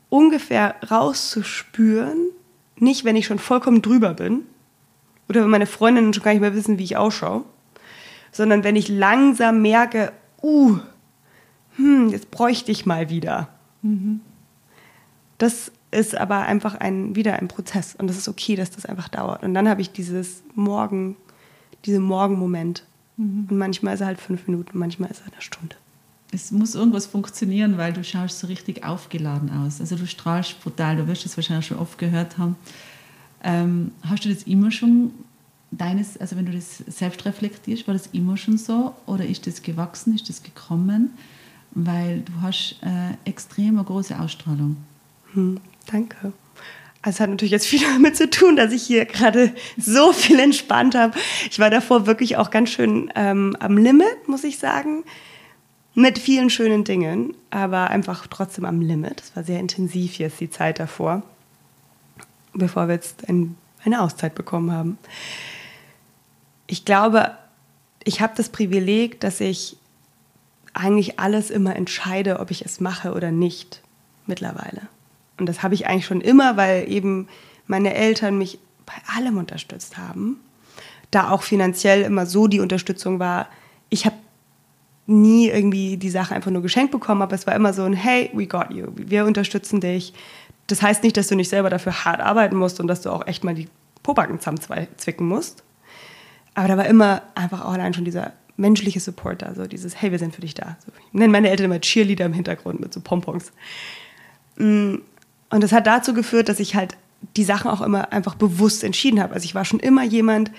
ungefähr 0.10 0.76
rauszuspüren, 0.92 2.18
nicht 2.76 3.06
wenn 3.06 3.16
ich 3.16 3.28
schon 3.28 3.40
vollkommen 3.40 3.82
drüber 3.82 4.14
bin, 4.14 4.42
oder 5.30 5.42
wenn 5.44 5.50
meine 5.50 5.66
Freundinnen 5.66 6.14
schon 6.14 6.24
gar 6.24 6.32
nicht 6.32 6.42
mehr 6.42 6.56
wissen, 6.56 6.78
wie 6.78 6.84
ich 6.84 6.98
ausschaue, 6.98 7.44
sondern 8.32 8.64
wenn 8.64 8.76
ich 8.76 8.90
langsam 8.90 9.62
merke, 9.62 10.12
uh, 10.42 10.78
hm, 11.76 12.10
jetzt 12.10 12.32
bräuchte 12.32 12.72
ich 12.72 12.86
mal 12.86 13.10
wieder. 13.10 13.48
Mhm. 13.82 14.22
Das 15.38 15.72
ist 15.92 16.16
aber 16.16 16.40
einfach 16.40 16.76
ein, 16.76 17.16
wieder 17.16 17.40
ein 17.40 17.48
Prozess 17.48 17.96
und 17.96 18.08
das 18.08 18.18
ist 18.18 18.28
okay, 18.28 18.56
dass 18.56 18.72
das 18.72 18.86
einfach 18.86 19.10
dauert. 19.10 19.44
Und 19.44 19.54
dann 19.54 19.70
habe 19.70 19.82
ich 19.82 19.92
dieses 19.92 20.44
Morgen, 20.56 21.16
diesen 21.86 22.04
Morgenmoment. 22.04 22.84
Mhm. 23.18 23.48
Und 23.50 23.58
manchmal 23.58 23.94
ist 23.94 24.02
er 24.02 24.08
halt 24.08 24.20
fünf 24.20 24.48
Minuten, 24.48 24.78
manchmal 24.78 25.12
ist 25.12 25.22
er 25.22 25.32
eine 25.32 25.42
Stunde. 25.42 25.76
Es 26.32 26.52
muss 26.52 26.74
irgendwas 26.74 27.06
funktionieren, 27.06 27.78
weil 27.78 27.94
du 27.94 28.04
schaust 28.04 28.40
so 28.40 28.48
richtig 28.48 28.84
aufgeladen 28.84 29.52
aus. 29.52 29.80
Also 29.80 29.96
du 29.96 30.08
strahlst 30.08 30.60
brutal, 30.64 30.96
du 30.96 31.08
wirst 31.08 31.28
es 31.28 31.38
wahrscheinlich 31.38 31.68
schon 31.68 31.78
oft 31.78 32.00
gehört 32.00 32.40
haben. 32.40 32.56
Ähm, 33.44 33.92
hast 34.04 34.26
du 34.26 34.30
das 34.30 34.44
immer 34.44 34.72
schon 34.72 35.12
deines, 35.72 36.18
also 36.18 36.36
wenn 36.36 36.46
du 36.46 36.52
das 36.52 36.78
selbst 36.78 37.26
reflektierst, 37.26 37.88
war 37.88 37.94
das 37.94 38.08
immer 38.08 38.38
schon 38.38 38.58
so 38.58 38.96
oder 39.06 39.26
ist 39.26 39.48
das 39.48 39.62
gewachsen, 39.62 40.16
ist 40.16 40.30
das 40.30 40.44
gekommen? 40.44 41.12
Weil 41.72 42.22
du 42.22 42.34
hast 42.42 42.78
äh, 42.82 43.30
extrem 43.30 43.78
eine 43.78 43.84
große 43.84 44.20
Ausstrahlung. 44.20 44.78
Hm, 45.34 45.60
danke. 45.92 46.34
Also 47.02 47.18
es 47.18 47.20
hat 47.20 47.30
natürlich 47.30 47.52
jetzt 47.52 47.68
viel 47.68 47.82
damit 47.94 48.16
zu 48.16 48.30
tun, 48.30 48.56
dass 48.56 48.72
ich 48.72 48.84
hier 48.84 49.06
gerade 49.06 49.54
so 49.78 50.14
viel 50.14 50.40
entspannt 50.40 50.96
habe. 50.96 51.18
Ich 51.50 51.60
war 51.60 51.70
davor 51.70 52.08
wirklich 52.08 52.38
auch 52.38 52.50
ganz 52.50 52.70
schön 52.70 53.12
ähm, 53.16 53.56
am 53.60 53.78
Limit, 53.78 54.28
muss 54.28 54.44
ich 54.44 54.58
sagen. 54.58 55.04
Mit 55.96 56.18
vielen 56.18 56.50
schönen 56.50 56.84
Dingen, 56.84 57.36
aber 57.52 57.92
einfach 57.92 58.26
trotzdem 58.26 58.66
am 58.66 58.82
Limit. 58.82 59.22
Es 59.22 59.36
war 59.36 59.44
sehr 59.44 59.60
intensiv 59.60 60.18
jetzt 60.18 60.40
die 60.40 60.50
Zeit 60.50 60.80
davor, 60.80 61.22
bevor 62.54 62.88
wir 62.88 62.96
jetzt 62.96 63.28
ein, 63.28 63.56
eine 63.84 64.02
Auszeit 64.02 64.36
bekommen 64.36 64.72
haben. 64.72 64.98
Ich 66.68 66.86
glaube, 66.86 67.32
ich 68.04 68.22
habe 68.22 68.34
das 68.36 68.50
Privileg, 68.50 69.20
dass 69.20 69.40
ich 69.40 69.78
eigentlich 70.74 71.20
alles 71.20 71.52
immer 71.52 71.76
entscheide, 71.76 72.40
ob 72.40 72.52
ich 72.52 72.66
es 72.66 72.80
mache 72.80 73.14
oder 73.14 73.32
nicht 73.32 73.82
mittlerweile. 74.26 74.82
Und 75.38 75.48
das 75.48 75.64
habe 75.64 75.76
ich 75.76 75.88
eigentlich 75.88 76.06
schon 76.06 76.22
immer, 76.22 76.58
weil 76.58 76.90
eben 76.90 77.28
meine 77.68 77.94
Eltern 77.94 78.38
mich 78.38 78.60
bei 78.86 78.94
allem 79.16 79.38
unterstützt 79.38 79.98
haben. 79.98 80.40
Da 81.12 81.30
auch 81.30 81.44
finanziell 81.44 82.02
immer 82.02 82.26
so 82.26 82.48
die 82.48 82.60
Unterstützung 82.60 83.20
war. 83.20 83.48
Ich 83.90 84.06
habe 84.06 84.16
nie 85.06 85.50
irgendwie 85.50 85.98
die 85.98 86.10
Sache 86.10 86.34
einfach 86.34 86.52
nur 86.52 86.62
geschenkt 86.62 86.92
bekommen, 86.92 87.22
aber 87.22 87.36
es 87.36 87.46
war 87.46 87.56
immer 87.56 87.74
so 87.74 87.84
ein 87.84 87.94
Hey, 87.94 88.32
we 88.34 88.48
got 88.48 88.72
you, 88.72 88.88
wir 88.96 89.26
unterstützen 89.26 89.82
dich. 89.82 90.14
Das 90.68 90.82
heißt 90.82 91.04
nicht, 91.04 91.18
dass 91.18 91.28
du 91.28 91.36
nicht 91.36 91.50
selber 91.50 91.70
dafür 91.70 92.06
hart 92.06 92.22
arbeiten 92.22 92.56
musst 92.56 92.80
und 92.80 92.88
dass 92.88 93.02
du 93.02 93.10
auch 93.10 93.28
echt 93.28 93.44
mal 93.44 93.56
die 93.56 93.68
Pobacken 94.02 94.40
zusammenzwicken 94.40 95.28
musst. 95.28 95.64
Aber 96.54 96.68
da 96.68 96.78
war 96.78 96.86
immer 96.86 97.24
einfach 97.36 97.66
auch 97.66 97.74
allein 97.74 97.94
schon 97.94 98.06
dieser 98.06 98.34
menschliche 98.58 99.00
Support 99.00 99.42
da, 99.42 99.56
so 99.56 99.66
dieses 99.66 100.02
Hey, 100.02 100.12
wir 100.12 100.20
sind 100.20 100.36
für 100.36 100.42
dich 100.42 100.54
da. 100.54 100.78
So, 100.86 100.92
ich 100.98 101.14
nenne 101.14 101.32
meine 101.32 101.50
Eltern 101.50 101.66
immer 101.66 101.82
Cheerleader 101.82 102.26
im 102.26 102.34
Hintergrund 102.34 102.80
mit 102.80 102.94
so 102.94 103.02
Pompons. 103.02 103.52
Mm, 104.58 104.96
und 105.50 105.64
das 105.64 105.72
hat 105.72 105.88
dazu 105.88 106.14
geführt, 106.14 106.50
dass 106.50 106.60
ich 106.60 106.76
halt 106.76 106.96
die 107.36 107.44
Sachen 107.44 107.72
auch 107.72 107.82
immer 107.82 108.12
einfach 108.12 108.36
bewusst 108.36 108.84
entschieden 108.84 109.22
habe. 109.22 109.34
Also 109.34 109.46
ich 109.46 109.56
war 109.56 109.66
schon 109.66 109.80
immer 109.80 110.04
jemand, 110.04 110.52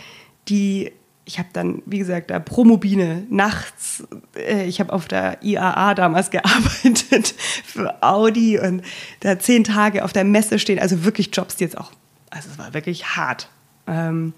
die, 0.48 0.92
ich 1.26 1.38
habe 1.38 1.48
dann, 1.52 1.82
wie 1.86 1.98
gesagt, 1.98 2.30
da 2.30 2.38
Promobine 2.38 3.26
nachts, 3.30 4.06
äh, 4.36 4.66
ich 4.66 4.80
habe 4.80 4.92
auf 4.92 5.08
der 5.08 5.42
IAA 5.42 5.94
damals 5.94 6.30
gearbeitet 6.30 7.34
für 7.64 8.02
Audi 8.02 8.58
und 8.58 8.82
da 9.20 9.38
zehn 9.38 9.64
Tage 9.64 10.04
auf 10.04 10.12
der 10.12 10.24
Messe 10.24 10.58
stehen, 10.58 10.78
also 10.78 11.04
wirklich 11.04 11.30
Jobs, 11.32 11.56
die 11.56 11.64
jetzt 11.64 11.78
auch, 11.78 11.92
also 12.30 12.50
es 12.50 12.58
war 12.58 12.74
wirklich 12.74 13.16
hart. 13.16 13.48
Ähm, 13.86 14.34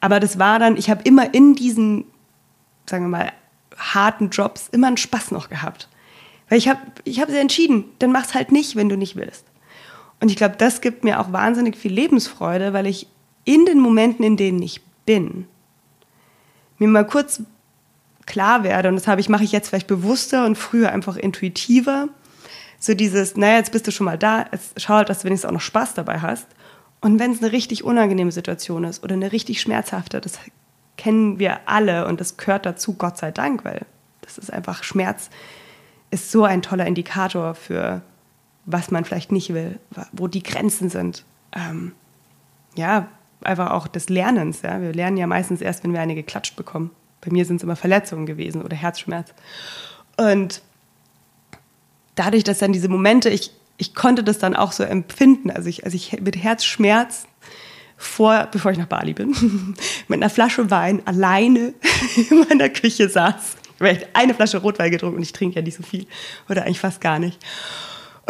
aber 0.00 0.20
das 0.20 0.38
war 0.38 0.58
dann, 0.58 0.76
ich 0.76 0.88
habe 0.88 1.02
immer 1.04 1.34
in 1.34 1.54
diesen, 1.54 2.04
sagen 2.86 3.04
wir 3.04 3.18
mal, 3.18 3.32
harten 3.76 4.30
Jobs 4.30 4.68
immer 4.68 4.86
einen 4.86 4.96
Spaß 4.96 5.30
noch 5.30 5.48
gehabt. 5.48 5.88
Weil 6.48 6.58
ich 6.58 6.68
habe 6.68 6.80
ich 7.04 7.20
hab 7.20 7.30
sie 7.30 7.38
entschieden, 7.38 7.84
dann 7.98 8.12
mach's 8.12 8.34
halt 8.34 8.52
nicht, 8.52 8.76
wenn 8.76 8.88
du 8.88 8.96
nicht 8.96 9.16
willst. 9.16 9.44
Und 10.20 10.30
ich 10.30 10.36
glaube, 10.36 10.56
das 10.58 10.80
gibt 10.80 11.04
mir 11.04 11.20
auch 11.20 11.32
wahnsinnig 11.32 11.76
viel 11.76 11.92
Lebensfreude, 11.92 12.72
weil 12.72 12.86
ich 12.86 13.06
in 13.44 13.64
den 13.64 13.80
Momenten, 13.80 14.24
in 14.24 14.36
denen 14.36 14.60
ich 14.60 14.82
bin, 15.06 15.46
mir 16.80 16.88
mal 16.88 17.06
kurz 17.06 17.42
klar 18.26 18.64
werde, 18.64 18.88
und 18.88 18.96
das 18.96 19.06
habe 19.06 19.20
ich, 19.20 19.28
mache 19.28 19.44
ich 19.44 19.52
jetzt 19.52 19.68
vielleicht 19.68 19.86
bewusster 19.86 20.46
und 20.46 20.56
früher 20.56 20.92
einfach 20.92 21.16
intuitiver, 21.16 22.08
so 22.78 22.94
dieses, 22.94 23.36
naja, 23.36 23.58
jetzt 23.58 23.72
bist 23.72 23.86
du 23.86 23.92
schon 23.92 24.06
mal 24.06 24.18
da, 24.18 24.46
jetzt 24.52 24.80
schau 24.80 24.94
halt, 24.94 25.08
dass 25.08 25.20
du 25.20 25.24
wenigstens 25.24 25.48
auch 25.48 25.54
noch 25.54 25.60
Spaß 25.60 25.94
dabei 25.94 26.20
hast. 26.20 26.46
Und 27.00 27.18
wenn 27.18 27.32
es 27.32 27.42
eine 27.42 27.52
richtig 27.52 27.84
unangenehme 27.84 28.32
Situation 28.32 28.84
ist 28.84 29.02
oder 29.04 29.14
eine 29.14 29.32
richtig 29.32 29.60
schmerzhafte, 29.60 30.20
das 30.20 30.38
kennen 30.96 31.38
wir 31.38 31.60
alle 31.66 32.06
und 32.06 32.20
das 32.20 32.36
gehört 32.36 32.66
dazu, 32.66 32.94
Gott 32.94 33.18
sei 33.18 33.30
Dank, 33.30 33.64
weil 33.64 33.86
das 34.22 34.38
ist 34.38 34.52
einfach 34.52 34.82
Schmerz, 34.84 35.30
ist 36.10 36.30
so 36.30 36.44
ein 36.44 36.62
toller 36.62 36.86
Indikator 36.86 37.54
für 37.54 38.02
was 38.66 38.90
man 38.90 39.04
vielleicht 39.04 39.32
nicht 39.32 39.52
will, 39.54 39.78
wo 40.12 40.28
die 40.28 40.42
Grenzen 40.42 40.90
sind. 40.90 41.24
Ähm, 41.52 41.92
ja, 42.76 43.08
einfach 43.42 43.70
auch 43.70 43.86
des 43.86 44.08
Lernens. 44.08 44.62
Ja? 44.62 44.80
Wir 44.80 44.92
lernen 44.92 45.16
ja 45.16 45.26
meistens 45.26 45.60
erst, 45.60 45.84
wenn 45.84 45.92
wir 45.92 46.00
eine 46.00 46.14
geklatscht 46.14 46.56
bekommen. 46.56 46.90
Bei 47.20 47.30
mir 47.30 47.44
sind 47.44 47.56
es 47.56 47.62
immer 47.62 47.76
Verletzungen 47.76 48.26
gewesen 48.26 48.62
oder 48.62 48.76
Herzschmerz. 48.76 49.32
Und 50.16 50.62
dadurch, 52.14 52.44
dass 52.44 52.58
dann 52.58 52.72
diese 52.72 52.88
Momente, 52.88 53.30
ich, 53.30 53.52
ich 53.76 53.94
konnte 53.94 54.24
das 54.24 54.38
dann 54.38 54.54
auch 54.54 54.72
so 54.72 54.82
empfinden, 54.82 55.50
also 55.50 55.68
ich, 55.68 55.84
also 55.84 55.94
ich 55.94 56.20
mit 56.20 56.36
Herzschmerz 56.36 57.26
vor, 57.96 58.48
bevor 58.50 58.72
ich 58.72 58.78
nach 58.78 58.86
Bali 58.86 59.12
bin, 59.12 59.30
mit 60.08 60.18
einer 60.18 60.30
Flasche 60.30 60.70
Wein 60.70 61.02
alleine 61.06 61.74
in 62.30 62.44
meiner 62.48 62.68
Küche 62.68 63.08
saß. 63.08 63.56
Ich 63.78 63.86
habe 63.86 64.06
eine 64.12 64.34
Flasche 64.34 64.58
Rotwein 64.58 64.90
getrunken 64.90 65.16
und 65.16 65.22
ich 65.22 65.32
trinke 65.32 65.56
ja 65.56 65.62
nicht 65.62 65.76
so 65.76 65.82
viel 65.82 66.06
oder 66.48 66.64
eigentlich 66.64 66.80
fast 66.80 67.00
gar 67.00 67.18
nicht. 67.18 67.38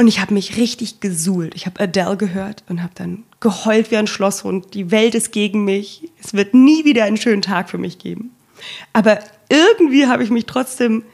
Und 0.01 0.09
ich 0.09 0.18
habe 0.18 0.32
mich 0.32 0.57
richtig 0.57 1.01
gesuhlt. 1.01 1.55
Ich 1.55 1.66
habe 1.66 1.78
Adele 1.78 2.16
gehört 2.16 2.64
und 2.70 2.82
habe 2.82 2.94
dann 2.94 3.24
geheult 3.38 3.90
wie 3.90 3.98
ein 3.98 4.07
Schlosshund. 4.07 4.72
Die 4.72 4.90
Welt 4.90 5.14
ist 5.14 5.30
gegen 5.30 5.66
mich. 5.66 6.11
Es 6.18 6.32
wird 6.32 6.55
nie 6.55 6.86
wieder 6.86 7.05
einen 7.05 7.18
schönen 7.18 7.42
Tag 7.42 7.68
für 7.68 7.76
mich 7.76 7.98
geben. 7.98 8.34
Aber 8.94 9.18
irgendwie 9.51 10.07
habe 10.07 10.24
ich 10.24 10.30
mich 10.30 10.46
trotzdem 10.46 11.05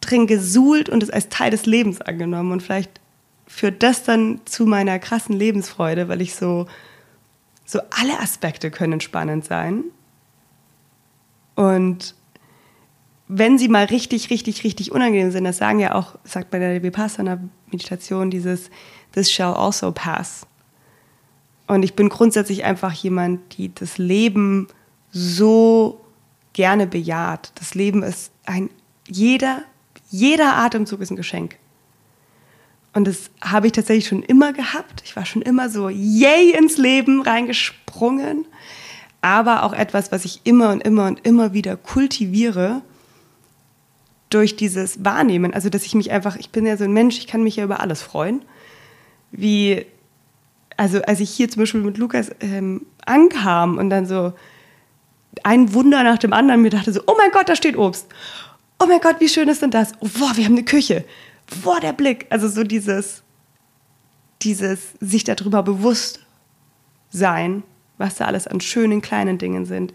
drin 0.00 0.28
gesuhlt 0.28 0.88
und 0.88 1.02
es 1.02 1.10
als 1.10 1.30
Teil 1.30 1.50
des 1.50 1.66
Lebens 1.66 2.00
angenommen. 2.00 2.52
Und 2.52 2.62
vielleicht 2.62 3.00
führt 3.48 3.82
das 3.82 4.04
dann 4.04 4.40
zu 4.44 4.66
meiner 4.66 5.00
krassen 5.00 5.34
Lebensfreude, 5.34 6.08
weil 6.08 6.20
ich 6.20 6.36
so, 6.36 6.68
so 7.64 7.80
alle 7.90 8.20
Aspekte 8.20 8.70
können 8.70 9.00
spannend 9.00 9.46
sein. 9.46 9.82
Und 11.56 12.14
wenn 13.28 13.58
sie 13.58 13.68
mal 13.68 13.84
richtig, 13.84 14.30
richtig, 14.30 14.64
richtig 14.64 14.92
unangenehm 14.92 15.30
sind, 15.30 15.44
das 15.44 15.58
sagen 15.58 15.78
ja 15.78 15.94
auch, 15.94 16.16
sagt 16.24 16.50
bei 16.50 16.58
der 16.58 16.82
Vipassana-Meditation 16.82 18.30
dieses 18.30 18.70
This 19.12 19.30
shall 19.30 19.54
also 19.54 19.92
pass. 19.92 20.46
Und 21.66 21.82
ich 21.82 21.94
bin 21.94 22.08
grundsätzlich 22.08 22.64
einfach 22.64 22.92
jemand, 22.92 23.56
die 23.56 23.74
das 23.74 23.98
Leben 23.98 24.68
so 25.10 26.00
gerne 26.52 26.86
bejaht. 26.86 27.52
Das 27.54 27.74
Leben 27.74 28.02
ist 28.02 28.32
ein, 28.44 28.70
jeder, 29.08 29.62
jeder 30.10 30.56
Atemzug 30.56 31.00
ist 31.00 31.10
ein 31.10 31.16
Geschenk. 31.16 31.56
Und 32.94 33.06
das 33.06 33.30
habe 33.40 33.66
ich 33.66 33.72
tatsächlich 33.72 34.06
schon 34.06 34.22
immer 34.22 34.52
gehabt. 34.52 35.02
Ich 35.04 35.16
war 35.16 35.24
schon 35.24 35.42
immer 35.42 35.70
so 35.70 35.88
yay 35.88 36.52
ins 36.52 36.76
Leben 36.76 37.22
reingesprungen. 37.22 38.44
Aber 39.22 39.62
auch 39.62 39.72
etwas, 39.72 40.12
was 40.12 40.24
ich 40.24 40.40
immer 40.44 40.72
und 40.72 40.82
immer 40.82 41.06
und 41.06 41.24
immer 41.24 41.54
wieder 41.54 41.76
kultiviere 41.76 42.82
durch 44.34 44.56
dieses 44.56 45.04
Wahrnehmen, 45.04 45.52
also 45.54 45.68
dass 45.68 45.84
ich 45.84 45.94
mich 45.94 46.10
einfach, 46.10 46.36
ich 46.36 46.50
bin 46.50 46.66
ja 46.66 46.76
so 46.76 46.84
ein 46.84 46.92
Mensch, 46.92 47.18
ich 47.18 47.26
kann 47.26 47.42
mich 47.42 47.56
ja 47.56 47.64
über 47.64 47.80
alles 47.80 48.02
freuen. 48.02 48.42
Wie, 49.30 49.84
also 50.76 51.02
als 51.02 51.20
ich 51.20 51.30
hier 51.30 51.48
zum 51.48 51.62
Beispiel 51.62 51.80
mit 51.80 51.98
Lukas 51.98 52.30
ähm, 52.40 52.86
ankam 53.04 53.78
und 53.78 53.90
dann 53.90 54.06
so 54.06 54.32
ein 55.42 55.72
Wunder 55.74 56.02
nach 56.02 56.18
dem 56.18 56.32
anderen 56.32 56.62
mir 56.62 56.70
dachte 56.70 56.92
so, 56.92 57.02
oh 57.06 57.14
mein 57.16 57.30
Gott, 57.30 57.48
da 57.48 57.56
steht 57.56 57.76
Obst. 57.76 58.06
Oh 58.78 58.86
mein 58.86 59.00
Gott, 59.00 59.16
wie 59.20 59.28
schön 59.28 59.48
ist 59.48 59.62
denn 59.62 59.70
das? 59.70 59.92
Oh, 60.00 60.08
boah, 60.18 60.36
wir 60.36 60.44
haben 60.44 60.52
eine 60.52 60.64
Küche. 60.64 61.04
Boah, 61.62 61.80
der 61.80 61.92
Blick. 61.92 62.26
Also 62.30 62.48
so 62.48 62.64
dieses, 62.64 63.22
dieses 64.42 64.94
sich 65.00 65.24
darüber 65.24 65.62
bewusst 65.62 66.20
sein, 67.10 67.62
was 67.98 68.16
da 68.16 68.26
alles 68.26 68.46
an 68.46 68.60
schönen 68.60 69.00
kleinen 69.00 69.38
Dingen 69.38 69.64
sind, 69.64 69.94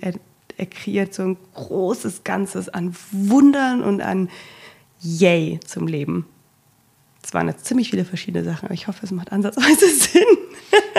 er 0.58 0.66
kreiert 0.66 1.14
so 1.14 1.24
ein 1.24 1.38
großes 1.54 2.24
Ganzes 2.24 2.68
an 2.70 2.96
Wundern 3.12 3.84
und 3.84 4.02
an 4.02 4.30
Yay 5.02 5.60
zum 5.66 5.88
Leben. 5.88 6.26
Es 7.24 7.34
waren 7.34 7.48
jetzt 7.48 7.66
ziemlich 7.66 7.90
viele 7.90 8.06
verschiedene 8.06 8.44
Sachen, 8.44 8.66
aber 8.66 8.74
ich 8.74 8.88
hoffe, 8.88 9.00
es 9.04 9.12
macht 9.12 9.32
ansatzweise 9.32 9.90
Sinn. 10.00 10.24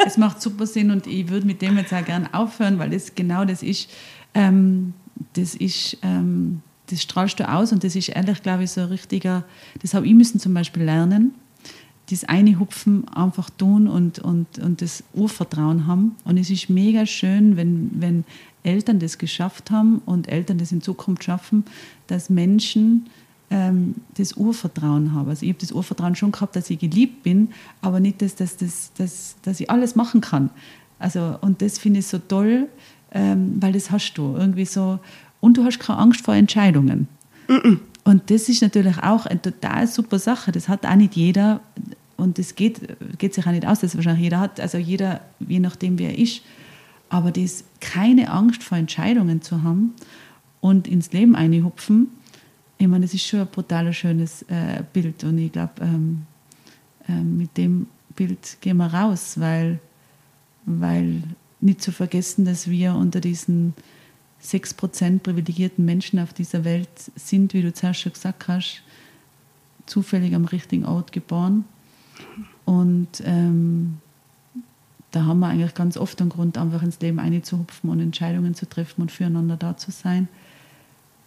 es 0.07 0.17
macht 0.17 0.41
super 0.41 0.67
Sinn 0.67 0.91
und 0.91 1.07
ich 1.07 1.29
würde 1.29 1.47
mit 1.47 1.63
dem 1.63 1.77
jetzt 1.77 1.93
auch 1.93 2.05
gerne 2.05 2.33
aufhören, 2.33 2.79
weil 2.79 2.91
das 2.91 3.15
genau 3.15 3.45
das 3.45 3.63
ist, 3.63 3.91
ähm, 4.35 4.95
das 5.33 5.55
ist, 5.55 5.99
ähm, 6.03 6.63
das 6.87 7.03
strahlst 7.03 7.41
du 7.41 7.51
aus 7.51 7.73
und 7.73 7.83
das 7.83 7.97
ist 7.97 8.09
ehrlich, 8.11 8.43
glaube 8.43 8.65
ich, 8.65 8.71
so 8.71 8.83
ein 8.83 8.89
richtiger, 8.89 9.45
das 9.83 9.95
habe 9.95 10.07
ich 10.07 10.15
müssen 10.15 10.39
zum 10.39 10.55
Beispiel 10.55 10.85
lernen, 10.85 11.35
das 12.11 12.25
eine 12.25 12.59
Hupfen 12.59 13.09
einfach 13.09 13.51
tun 13.51 13.89
und, 13.89 14.19
und, 14.19 14.59
und 14.59 14.81
das 14.81 15.05
Urvertrauen 15.13 15.87
haben. 15.87 16.17
Und 16.25 16.39
es 16.39 16.49
ist 16.49 16.71
mega 16.71 17.05
schön, 17.05 17.57
wenn, 17.57 17.91
wenn 17.95 18.25
Eltern 18.69 18.99
das 18.99 19.17
geschafft 19.17 19.71
haben 19.71 20.03
und 20.05 20.29
Eltern 20.29 20.59
das 20.59 20.73
in 20.73 20.83
Zukunft 20.83 21.25
schaffen, 21.25 21.65
dass 22.07 22.29
Menschen 22.29 23.07
ähm, 23.51 23.95
das 24.17 24.35
Urvertrauen 24.35 25.15
haben. 25.15 25.31
Also 25.31 25.45
ich 25.45 25.51
habe 25.51 25.61
das 25.61 25.73
Urvertrauen 25.73 26.15
schon 26.15 26.33
gehabt, 26.33 26.55
dass 26.55 26.69
ich 26.69 26.79
geliebt 26.79 27.23
bin, 27.23 27.49
aber 27.81 27.99
nicht, 27.99 28.21
dass, 28.21 28.35
dass, 28.35 28.59
dass, 28.59 28.93
dass, 28.99 29.37
dass 29.43 29.61
ich 29.61 29.71
alles 29.71 29.97
machen 29.97 30.21
kann. 30.21 30.51
Also, 30.99 31.39
und 31.41 31.63
das 31.63 31.79
finde 31.79 32.01
ich 32.01 32.07
so 32.07 32.19
toll, 32.19 32.69
ähm, 33.13 33.57
weil 33.61 33.73
das 33.73 33.91
hast 33.91 34.15
du 34.15 34.37
irgendwie 34.37 34.67
so. 34.67 34.99
Und 35.41 35.57
du 35.57 35.65
hast 35.65 35.79
keine 35.79 35.99
Angst 35.99 36.21
vor 36.25 36.35
Entscheidungen. 36.35 37.09
-mm. 37.49 37.79
Und 38.05 38.31
das 38.31 38.49
ist 38.49 38.63
natürlich 38.63 38.99
auch 38.99 39.27
eine 39.27 39.41
total 39.41 39.87
super 39.87 40.19
Sache. 40.19 40.51
Das 40.53 40.69
hat 40.69 40.85
auch 40.85 40.97
nicht 40.97 41.15
jeder 41.15 41.61
und 42.19 42.39
das 42.39 42.57
geht, 42.57 42.81
geht 43.19 43.33
sich 43.33 43.47
auch 43.47 43.53
nicht 43.53 43.67
aus, 43.67 43.81
dass 43.81 43.95
wahrscheinlich 43.95 44.25
jeder 44.25 44.41
hat. 44.41 44.61
Also 44.61 44.77
jeder, 44.77 45.21
je 45.39 45.61
nachdem, 45.61 45.99
wer 45.99 46.11
er 46.11 46.19
ist. 46.19 46.43
Aber 47.09 47.31
das 47.31 47.65
keine 47.81 48.31
Angst 48.31 48.63
vor 48.63 48.77
Entscheidungen 48.79 49.43
zu 49.43 49.63
haben 49.63 49.95
und 50.61 50.87
ins 50.87 51.13
Leben 51.13 51.37
einhupfen, 51.37 52.09
ich 52.79 52.87
meine, 52.87 53.05
das 53.05 53.15
ist 53.15 53.27
schon 53.27 53.41
ein 53.41 53.49
brutal 53.49 53.93
schönes 53.93 54.43
äh, 54.43 54.83
Bild. 54.93 55.25
Und 55.25 55.39
ich 55.39 55.51
glaube, 55.51 55.73
ähm, 55.81 56.27
äh, 57.09 57.21
mit 57.21 57.57
dem 57.57 57.89
Bild 58.15 58.59
gehen 58.61 58.77
wir 58.77 58.87
raus, 58.87 59.41
weil, 59.41 59.81
weil 60.65 61.25
nicht 61.61 61.83
zu 61.83 61.91
vergessen, 61.91 62.45
dass 62.45 62.71
wir 62.71 62.95
unter 62.95 63.21
diesen 63.21 63.75
6% 64.45 65.19
privilegierten 65.19 65.85
Menschen 65.85 66.21
auf 66.21 66.33
dieser 66.33 66.65
Welt 66.65 66.89
sind, 67.17 67.53
wie 67.53 67.63
du 67.63 67.73
zuerst 67.73 68.01
schon 68.01 68.13
gesagt 68.13 68.47
hast, 68.47 68.83
zufällig 69.87 70.35
am 70.37 70.45
richtigen 70.45 70.85
Ort 70.85 71.11
geboren. 71.11 71.65
Und 72.65 73.23
ähm, 73.25 73.99
da 75.11 75.25
haben 75.25 75.41
wir 75.41 75.49
eigentlich 75.49 75.75
ganz 75.75 75.97
oft 75.97 76.21
einen 76.21 76.31
Grund, 76.31 76.59
einfach 76.59 76.83
ins 76.83 77.01
Leben 77.01 77.19
einzuhupfen 77.19 77.91
und 77.91 78.01
Entscheidungen 78.01 78.55
zu 78.55 78.69
treffen 78.69 79.03
und 79.03 79.13
füreinander 79.13 79.57
da 79.57 79.77
zu 79.77 79.91
sein 79.91 80.29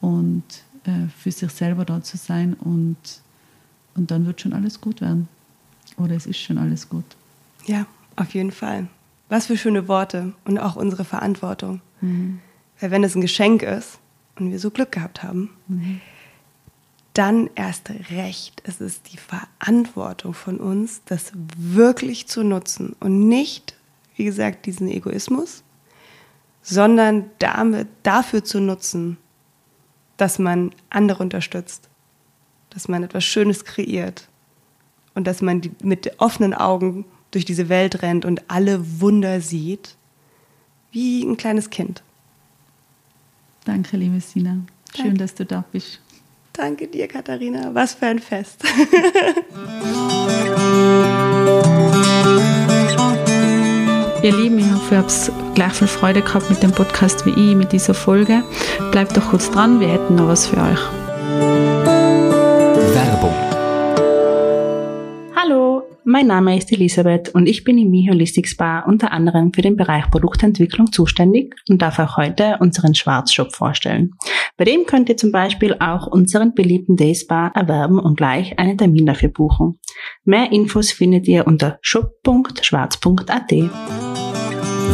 und 0.02 0.44
äh, 0.86 1.08
für 1.18 1.32
sich 1.32 1.52
selber 1.52 1.86
da 1.86 2.02
zu 2.04 2.18
sein. 2.18 2.54
Und, 2.54 2.98
und 3.96 4.12
dann 4.12 4.26
wird 4.26 4.42
schon 4.42 4.54
alles 4.54 4.82
gut 4.82 5.02
werden. 5.02 5.28
Oder 5.98 6.16
es 6.16 6.26
ist 6.26 6.40
schon 6.40 6.58
alles 6.58 6.90
gut. 6.90 7.06
Ja, 7.66 7.86
auf 8.16 8.34
jeden 8.34 8.52
Fall. 8.52 8.88
Was 9.30 9.48
für 9.48 9.58
schöne 9.58 9.88
Worte 9.88 10.34
und 10.46 10.60
auch 10.60 10.76
unsere 10.76 11.06
Verantwortung. 11.06 11.82
Mhm. 12.02 12.40
Weil 12.80 12.92
wenn 12.92 13.04
es 13.04 13.16
ein 13.16 13.22
Geschenk 13.22 13.64
ist 13.64 14.00
und 14.36 14.52
wir 14.52 14.60
so 14.60 14.72
Glück 14.72 14.92
gehabt 14.92 15.24
haben, 15.24 15.52
mhm. 15.68 16.02
Dann 17.14 17.50
erst 17.56 17.90
recht 18.10 18.62
ist 18.62 18.80
es 18.80 19.02
die 19.02 19.18
Verantwortung 19.18 20.34
von 20.34 20.58
uns, 20.58 21.02
das 21.06 21.32
wirklich 21.36 22.28
zu 22.28 22.44
nutzen 22.44 22.96
und 23.00 23.28
nicht, 23.28 23.76
wie 24.16 24.24
gesagt, 24.24 24.66
diesen 24.66 24.88
Egoismus, 24.88 25.64
sondern 26.62 27.30
damit, 27.40 27.88
dafür 28.04 28.44
zu 28.44 28.60
nutzen, 28.60 29.18
dass 30.18 30.40
man 30.40 30.72
andere 30.90 31.24
unterstützt, 31.24 31.90
dass 32.70 32.88
man 32.88 33.04
etwas 33.04 33.26
Schönes 33.26 33.66
kreiert 33.66 34.30
und 35.16 35.26
dass 35.26 35.42
man 35.42 35.62
die, 35.62 35.72
mit 35.84 36.20
offenen 36.20 36.54
Augen 36.54 37.06
durch 37.32 37.44
diese 37.44 37.70
Welt 37.70 38.02
rennt 38.04 38.24
und 38.24 38.50
alle 38.50 39.02
Wunder 39.02 39.42
sieht, 39.42 39.96
wie 40.92 41.24
ein 41.24 41.38
kleines 41.38 41.70
Kind. 41.70 42.04
Danke, 43.66 43.98
liebe 43.98 44.20
Sina. 44.20 44.60
Schön, 44.96 45.06
Danke. 45.06 45.18
dass 45.18 45.36
du 45.36 45.46
da 45.46 45.64
bist. 45.72 46.00
Danke 46.54 46.88
dir, 46.88 47.08
Katharina. 47.08 47.74
Was 47.74 47.94
für 47.94 48.08
ein 48.08 48.20
Fest. 48.20 48.64
Ihr 54.24 54.34
Lieben, 54.34 54.60
ich 54.60 54.72
hoffe, 54.72 54.94
ihr 54.94 54.98
habt 55.00 55.56
gleich 55.56 55.74
viel 55.74 55.88
Freude 55.88 56.22
gehabt 56.22 56.48
mit 56.52 56.62
dem 56.62 56.72
Podcast 56.72 57.26
wie 57.26 57.32
ich, 57.32 57.56
mit 57.56 57.72
dieser 57.72 57.96
Folge. 57.96 58.44
Bleibt 58.92 59.18
doch 59.18 59.32
kurz 59.32 59.50
dran, 59.50 59.80
wir 59.80 59.88
hätten 59.88 60.14
noch 60.14 60.28
was 60.28 60.46
für 60.46 60.58
euch. 60.58 61.71
Mein 66.12 66.28
Name 66.28 66.58
ist 66.58 66.72
Elisabeth 66.72 67.30
und 67.30 67.48
ich 67.48 67.64
bin 67.64 67.78
im 67.78 67.90
Mi 67.90 68.06
Holistic 68.10 68.48
Spa 68.48 68.82
unter 68.82 69.14
anderem 69.14 69.54
für 69.54 69.62
den 69.62 69.78
Bereich 69.78 70.12
Produktentwicklung 70.12 70.92
zuständig 70.92 71.56
und 71.70 71.82
darf 71.82 72.00
auch 72.00 72.18
heute 72.18 72.58
unseren 72.60 72.94
Schwarzshop 72.94 73.56
vorstellen. 73.56 74.12
Bei 74.58 74.66
dem 74.66 74.86
könnt 74.86 75.08
ihr 75.08 75.16
zum 75.16 75.32
Beispiel 75.32 75.78
auch 75.80 76.08
unseren 76.08 76.54
beliebten 76.54 76.98
Day 76.98 77.16
Spa 77.16 77.48
erwerben 77.56 77.98
und 77.98 78.18
gleich 78.18 78.60
einen 78.60 78.78
Termin 78.78 79.06
dafür 79.06 79.30
buchen. 79.30 79.80
Mehr 80.26 80.52
Infos 80.52 80.92
findet 80.92 81.28
ihr 81.28 81.48
unter 81.48 81.80
shop.schwarz.at. 81.82 83.52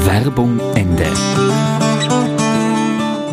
Werbung 0.05 0.59
Ende. 0.75 1.05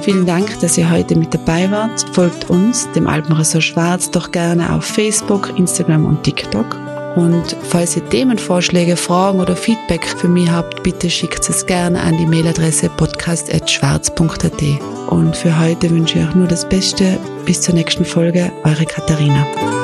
Vielen 0.01 0.26
Dank, 0.26 0.59
dass 0.61 0.78
ihr 0.78 0.91
heute 0.91 1.16
mit 1.16 1.35
dabei 1.35 1.70
wart. 1.70 2.05
Folgt 2.12 2.49
uns, 2.51 2.91
dem 2.93 3.07
Alpenressort 3.07 3.64
Schwarz, 3.64 4.11
doch 4.11 4.32
gerne 4.32 4.72
auf 4.72 4.85
Facebook, 4.85 5.53
Instagram 5.59 6.07
und 6.07 6.22
TikTok. 6.22 6.93
Und 7.17 7.57
falls 7.62 7.97
ihr 7.97 8.09
Themenvorschläge, 8.09 8.97
Fragen 8.97 9.41
oder 9.41 9.55
Feedback 9.55 10.05
für 10.05 10.29
mich 10.29 10.51
habt, 10.51 10.83
bitte 10.83 11.09
schickt 11.09 11.49
es 11.49 11.65
gerne 11.65 12.01
an 12.01 12.17
die 12.19 12.27
Mailadresse 12.27 12.89
podcast.schwarz.at. 12.89 14.62
Und 15.11 15.37
für 15.37 15.59
heute 15.61 15.91
wünsche 15.91 16.19
ich 16.19 16.27
euch 16.27 16.35
nur 16.35 16.49
das 16.49 16.69
Beste. 16.69 17.19
Bis 17.45 17.61
zur 17.61 17.75
nächsten 17.75 18.05
Folge, 18.05 18.51
eure 18.65 18.85
Katharina. 18.85 19.84